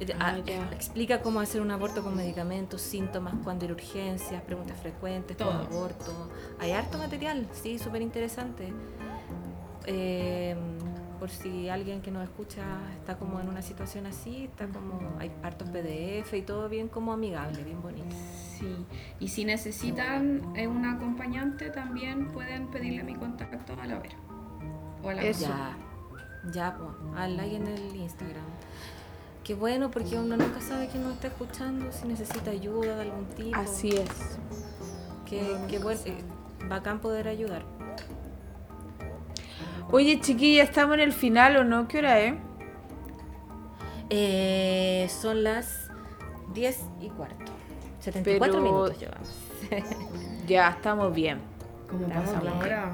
[0.00, 4.42] Eh, Ah, ah, explica cómo hacer un aborto con medicamentos, síntomas, cuándo ir a urgencias,
[4.42, 5.50] preguntas frecuentes, Todo.
[5.52, 6.28] con aborto.
[6.58, 8.72] Hay harto material, sí, súper interesante.
[9.86, 10.56] Eh,
[11.20, 12.62] por si alguien que nos escucha
[12.98, 17.12] está como en una situación así, está como, hay hartos PDF y todo bien como
[17.12, 18.16] amigable, bien bonito.
[18.58, 18.74] Sí,
[19.20, 24.16] y si necesitan eh, un acompañante, también pueden pedirle mi contacto a la Vera.
[25.02, 25.46] O a la Eso.
[25.46, 25.76] Ya,
[26.52, 28.44] ya, pues, al like en el Instagram.
[29.44, 33.26] Qué bueno, porque uno nunca sabe quién nos está escuchando, si necesita ayuda de algún
[33.36, 33.56] tipo.
[33.56, 34.38] Así es.
[35.28, 36.16] Qué, qué bueno, eh,
[36.66, 37.62] bacán poder ayudar.
[39.92, 41.88] Oye, chiquilla, ¿estamos en el final o no?
[41.88, 42.34] ¿Qué hora es?
[44.08, 45.90] Eh, son las
[46.54, 47.52] 10 y cuarto.
[48.00, 49.28] 74 Pero- minutos llevamos.
[50.46, 51.38] Ya, estamos bien.
[51.88, 52.52] ¿Cómo pasó bien.
[52.54, 52.92] ahora?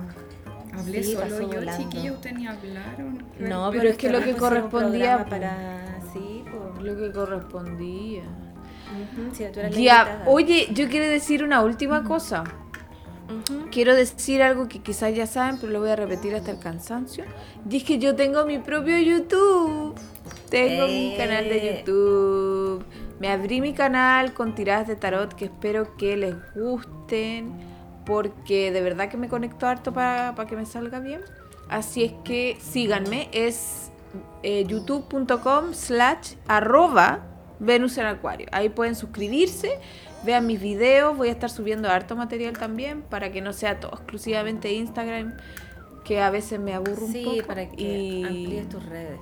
[0.74, 1.72] Hablé Sí, solo yo, volando.
[1.84, 3.24] chiquillos, ustedes ni hablaron.
[3.38, 5.56] No, Pero es que lo que correspondía, para...
[6.12, 6.82] Sí, pues.
[6.84, 8.22] Lo que correspondía.
[8.24, 12.44] Ujú, sí, tú eras la Ya, oye, yo quiero decir una última cosa.
[13.72, 17.24] Quiero decir algo que quizás ya saben, pero lo voy a repetir hasta el cansancio.
[17.68, 19.94] Y es que yo tengo mi propio YouTube.
[20.50, 21.16] Tengo mi Eh.
[21.16, 22.84] canal de YouTube.
[23.18, 27.52] Me abrí mi canal con tiradas de tarot que espero que les gusten.
[28.04, 31.22] Porque de verdad que me conecto harto para que me salga bien.
[31.68, 33.28] Así es que síganme.
[33.32, 33.90] Es
[34.44, 37.24] eh, youtube.com slash arroba
[37.58, 38.46] Venus en Acuario.
[38.52, 39.80] Ahí pueden suscribirse,
[40.26, 41.16] vean mis videos.
[41.16, 45.36] Voy a estar subiendo harto material también para que no sea todo exclusivamente Instagram,
[46.04, 47.46] que a veces me aburro un Sí, poco.
[47.46, 49.18] para que Y amplíes tus redes.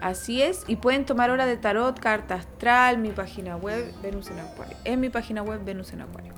[0.00, 0.64] Así es.
[0.68, 4.76] Y pueden tomar hora de tarot, carta astral, mi página web, Venus en Acuario.
[4.84, 6.32] Es mi página web, Venus en Acuario.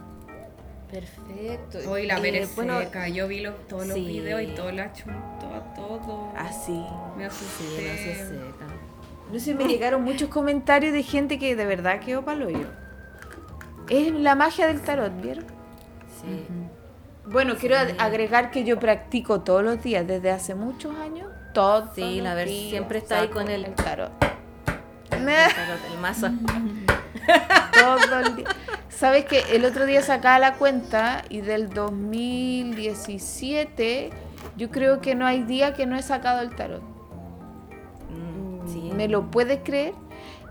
[0.90, 1.90] Perfecto.
[1.90, 4.04] Hoy la Eh, Pérez bueno, seca, yo vi los- todos los sí.
[4.06, 6.32] videos y todo la chuntó a todo.
[6.36, 6.82] Así.
[7.16, 7.82] Me Sí, asusté.
[7.82, 8.66] no se seca.
[9.32, 12.66] No sé, me llegaron muchos comentarios de gente que de verdad quedó palo yo.
[13.88, 15.44] Es la magia del tarot, ¿vieron?
[16.20, 16.44] Sí.
[17.26, 21.90] Bueno, quiero ag- agregar que yo practico todos los días, desde hace muchos años, todos
[21.94, 24.10] Sí, la ver- días siempre está ahí con el- tarot.
[25.10, 26.28] El tarot, el mazo.
[28.08, 28.46] todo el día.
[28.88, 34.10] ¿Sabes que El otro día sacaba la cuenta y del 2017
[34.56, 36.82] yo creo que no hay día que no he sacado el tarot.
[38.10, 38.90] Mm, sí.
[38.94, 39.94] ¿Me lo puedes creer?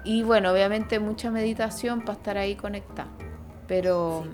[0.03, 3.09] Y bueno, obviamente mucha meditación para estar ahí conectada.
[3.67, 4.25] Pero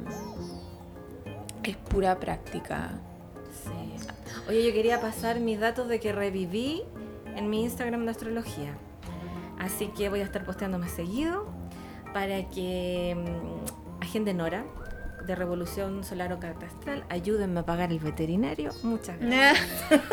[1.63, 2.91] es pura práctica.
[3.63, 4.07] Sí.
[4.47, 6.83] Oye, yo quería pasar mis datos de que reviví
[7.35, 8.75] en mi Instagram de astrología.
[9.59, 11.47] Así que voy a estar posteando más seguido
[12.13, 14.65] para que mm, agenden hora
[15.25, 17.05] de Revolución Solar o Carta Astral.
[17.09, 18.71] Ayúdenme a pagar el veterinario.
[18.83, 19.65] Muchas gracias.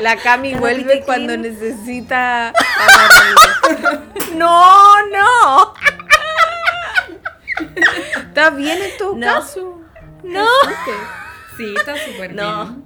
[0.00, 2.52] La Cami Cada vuelve cuando necesita
[4.36, 5.74] No, no.
[7.60, 9.26] El- Está bien en todo No.
[9.26, 9.80] caso.
[10.24, 10.46] No.
[11.56, 12.64] Sí, está súper No.
[12.66, 12.84] bien.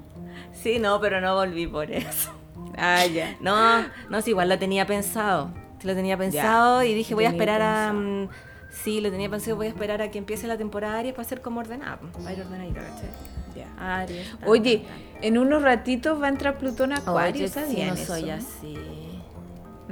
[0.53, 2.31] Sí, no, pero no volví por eso.
[2.77, 3.37] Ah, ya.
[3.41, 5.51] No, no, sí, igual lo tenía pensado.
[5.81, 7.91] Sí, Lo tenía pensado y dije, voy a esperar a.
[7.91, 8.01] pensado.
[8.01, 8.29] mm,
[8.71, 11.43] Sí, lo tenía pensado, voy a esperar a que empiece la temporada Aries para ser
[11.43, 11.99] como ordenada.
[12.23, 13.11] Para ir ordenadita, ¿cachai?
[13.55, 13.99] Ya.
[14.01, 14.27] Aries.
[14.47, 14.87] Oye,
[15.21, 18.07] en unos ratitos va a entrar Plutón a Acuario, Oye, ¿sabían sí, no eso?
[18.15, 18.79] soy así.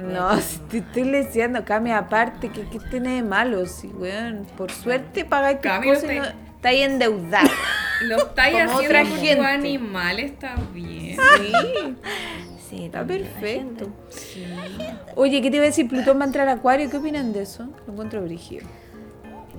[0.01, 3.65] No, si te estoy diciendo, Cami, aparte, ¿qué, qué tiene de malo?
[3.65, 7.51] Si, weón, por suerte pagáis tus cosas no y no, te- estáis.
[8.03, 9.47] Lo estáis Como haciendo gente.
[9.47, 11.17] animal, está bien.
[11.37, 11.95] Sí,
[12.69, 13.91] Sí, está perfecto.
[14.33, 14.93] gente.
[15.15, 15.87] Oye, ¿qué te iba a decir?
[15.89, 17.67] Plutón va a entrar a Acuario, ¿qué opinan de eso?
[17.85, 18.65] Lo encuentro brígido.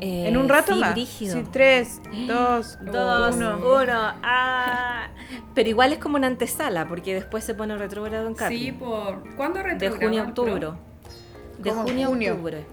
[0.05, 0.95] Eh, en un rato sí, más.
[0.95, 1.35] brígido.
[1.37, 3.59] Sí, tres, dos, Dos, uno.
[3.59, 3.93] uno.
[4.23, 5.07] ah.
[5.55, 8.59] Pero igual es como una antesala, porque después se pone retrógrado en Capri.
[8.59, 9.23] Sí, por.
[9.37, 10.71] ¿Cuándo de retrograda junio a octubre.
[11.59, 12.65] De junio a octubre.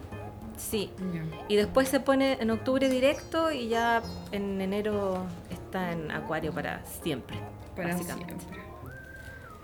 [0.57, 0.89] Sí.
[1.47, 4.01] Y después se pone en octubre directo y ya
[4.31, 7.37] en enero está en Acuario para siempre.
[7.75, 8.33] Para básicamente.
[8.39, 8.68] siempre.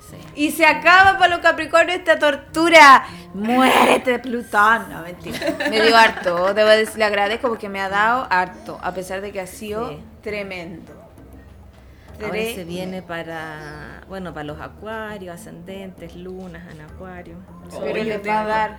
[0.09, 0.17] Sí.
[0.35, 3.03] Y se acaba para los Capricornios esta tortura.
[3.33, 4.89] Muérete, Plutón.
[4.91, 5.39] No, mentira.
[5.69, 6.53] Me dio harto.
[6.53, 8.79] Debo decir, le agradezco porque me ha dado harto.
[8.83, 9.99] A pesar de que ha sido Sí.
[10.21, 10.93] tremendo.
[12.23, 17.35] Ahora se viene para, bueno, para los acuarios, ascendentes, lunas en acuario.
[17.69, 18.77] Pero les tengo- va a dar.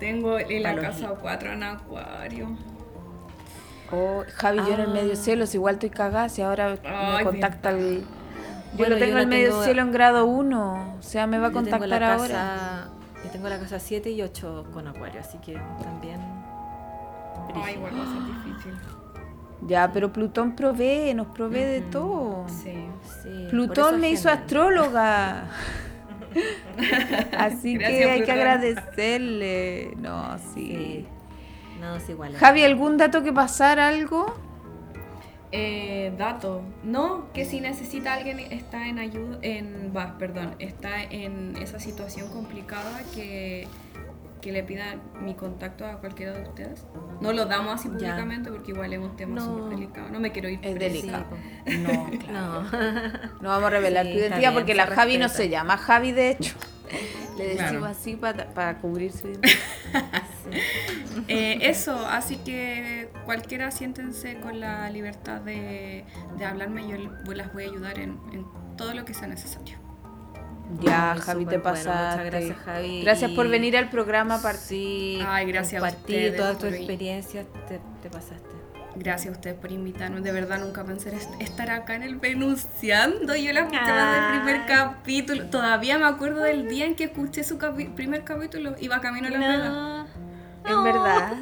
[0.00, 2.48] Tengo en la casa li- 4 en Acuario.
[3.92, 4.94] Oh, Javi, yo en el Ah.
[4.94, 8.04] medio cielo, si igual estoy cagada, si ahora Ay, me contacta el.
[8.72, 10.96] Yo Bueno, lo tengo yo en la el medio tengo- cielo en grado 1.
[10.98, 12.28] O sea, me va a Yo tengo contactar la ahora.
[12.28, 12.88] casa-
[13.24, 16.20] yo tengo la casa 7 y 8 con acuario, así que también...
[17.54, 18.72] Ay, igual va a ser difícil.
[19.68, 22.46] Ya, pero Plutón provee, nos provee de todo.
[22.48, 22.88] Sí.
[23.22, 25.44] Sí, Plutón me hizo astróloga.
[27.38, 29.94] Así Gracias, que hay que agradecerle.
[29.98, 30.66] No, sí.
[30.66, 31.06] Sí.
[31.80, 32.34] No, es igual.
[32.36, 34.34] Javi, ¿algún dato que pasar algo?
[35.52, 36.62] Eh, dato.
[36.82, 42.28] No, que si necesita alguien está en ayuda, en, va, perdón, está en esa situación
[42.30, 43.68] complicada que,
[44.40, 46.86] que le pida mi contacto a cualquiera de ustedes.
[47.20, 47.94] No lo damos así Ya.
[47.98, 49.44] públicamente porque igual es un tema No.
[49.44, 50.08] súper delicado.
[50.08, 50.94] No me quiero ir Es presa.
[50.94, 51.26] delicado.
[51.66, 52.62] Sí, No, claro.
[52.62, 52.70] No.
[53.42, 56.30] No vamos a revelar Sí, tu identidad porque la Javi no se llama Javi, de
[56.30, 56.54] hecho.
[57.38, 57.84] Le decimos Claro.
[57.86, 59.52] así para, para cubrir su identidad.
[61.28, 66.04] Eh, eso, así que cualquiera siéntense con la libertad de,
[66.38, 66.88] de hablarme.
[66.88, 66.96] Yo
[67.34, 68.46] las voy a ayudar en, en
[68.76, 69.78] todo lo que sea necesario.
[70.80, 71.90] Ya, Javi, te bueno, pasaste.
[71.90, 73.02] muchas gracias, Javi.
[73.02, 74.36] Gracias por venir al programa.
[74.36, 74.58] aparte.
[74.60, 78.48] Sí, Ay, gracias a ustedes por- experiencias, te, te pasaste.
[78.94, 80.20] Gracias a ustedes por invitarme.
[80.20, 83.34] De verdad nunca pensé est- estar acá en el Venunciando.
[83.34, 84.66] Yo la escuchaba del primer Ay.
[84.68, 85.46] capítulo.
[85.46, 88.74] Todavía me acuerdo del día en que escuché su capi- primer capítulo.
[88.80, 89.68] Iba camino a la.
[89.68, 90.06] No.
[90.66, 91.32] En verdad.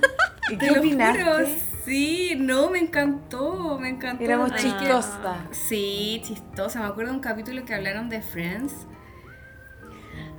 [0.51, 1.23] ¿Y qué opinaste?
[1.25, 1.47] juro,
[1.85, 4.23] Sí, no, me encantó, me encantó.
[4.23, 5.39] Éramos chistosas.
[5.51, 6.79] Sí, chistosa.
[6.81, 8.73] Me acuerdo de un capítulo que hablaron de Friends.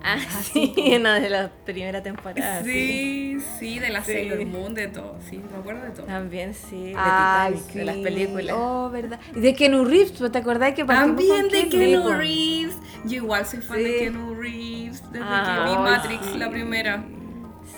[0.03, 2.65] Ah, sí, una de las primeras temporadas.
[2.65, 4.13] sí, sí, de la Sí.
[4.13, 5.17] Sailor Moon, de todo.
[5.29, 6.05] Sí, me acuerdo de todo.
[6.07, 8.03] También sí, de Titanic, de las sí.
[8.03, 8.55] películas.
[8.57, 9.19] Oh, verdad.
[9.35, 12.09] Y de Kenu Reeves, ¿pues ¿te acordás que También de Sí, po.
[12.13, 12.75] Reeves.
[13.05, 13.83] Yo igual soy fan Sí.
[13.83, 16.37] de Keanu Reeves desde Ah, que vi Matrix sí.
[16.37, 17.03] la primera.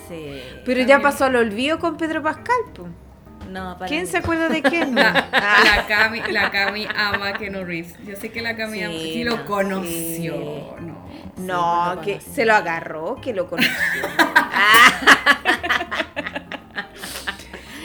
[0.08, 0.40] Sí.
[0.64, 2.88] Pero ya pasó al olvido con Pedro Pascal, po.
[3.54, 4.06] No, para ¿Quién mí.
[4.08, 4.94] se acuerda de Kenu?
[4.96, 7.94] La, la Cami, la Cami ama a Keanu Reeves.
[8.04, 8.94] Yo sé que la Cami Sí, ama.
[8.94, 9.86] Sí, lo conoció.
[9.88, 10.28] sí.
[10.80, 11.04] No.
[11.36, 12.30] No, lo que conocí.
[12.32, 13.70] se lo agarró, que lo conoció.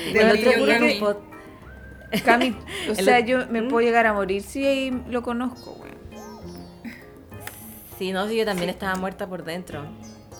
[0.07, 0.31] El Bueno,
[0.63, 1.17] otro pod-
[2.25, 2.55] Cami,
[2.87, 5.91] o El sea, yo me puedo llegar a morir si ahí lo conozco, güey.
[7.99, 9.83] Sí, no, sí, yo también estaba muerta por dentro.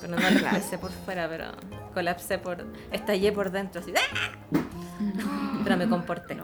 [0.02, 1.46] Pero no colapsé por fuera, pero
[1.94, 2.66] colapsé por.
[2.92, 3.94] Estallé por dentro, así.
[3.96, 4.60] ¡ah!
[5.64, 6.38] Pero me comporté.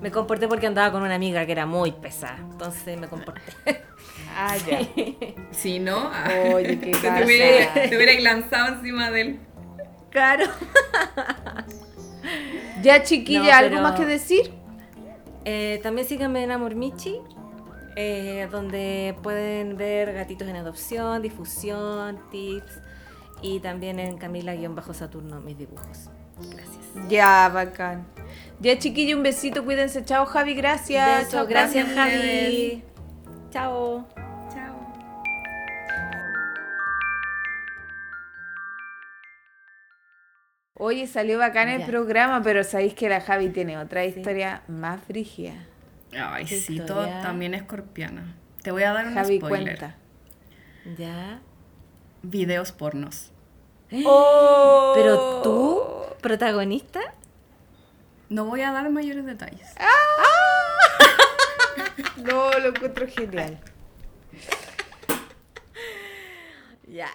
[0.00, 2.36] Me comporté porque andaba con una amiga que era muy pesada.
[2.38, 3.52] Entonces me comporté.
[4.36, 4.80] Ah, ya.
[5.50, 9.40] Si no, ah, Oye, qué te, hubiera, te hubiera lanzado encima de él.
[10.10, 10.46] Claro.
[12.82, 14.52] Ya, chiquilla, No, ¿algo más que decir?
[15.44, 17.18] Eh, también síganme en Amormichi,
[17.96, 22.80] eh, donde pueden ver gatitos en adopción, difusión, tips.
[23.42, 26.08] Y también en Camila-Saturno, mis dibujos.
[26.50, 27.08] Gracias.
[27.08, 28.06] Ya, bacán.
[28.60, 30.04] Ya, chiquilla, un besito, cuídense.
[30.04, 31.18] Chao, Javi, gracias.
[31.24, 32.10] Beso, Chao, gracias Cami.
[32.10, 32.84] Javi.
[33.50, 34.08] Chao.
[34.50, 34.74] Chao.
[40.76, 41.86] Oye, salió bacán el Ya.
[41.86, 45.66] programa, pero sabéis que la Javi tiene otra historia más frigia.
[46.16, 46.86] Ay, sí, historia.
[46.86, 48.36] todo también escorpiana.
[48.62, 49.78] Te voy a dar un Javi, spoiler.
[49.78, 49.96] cuenta.
[50.96, 51.40] Ya.
[52.22, 53.32] Videos pornos.
[54.04, 54.92] ¡Oh!
[54.94, 55.82] Pero tú,
[56.20, 57.00] protagonista,
[58.28, 59.74] No voy a dar mayores detalles.
[62.16, 63.60] No, lo encuentro genial.
[66.88, 67.08] ya.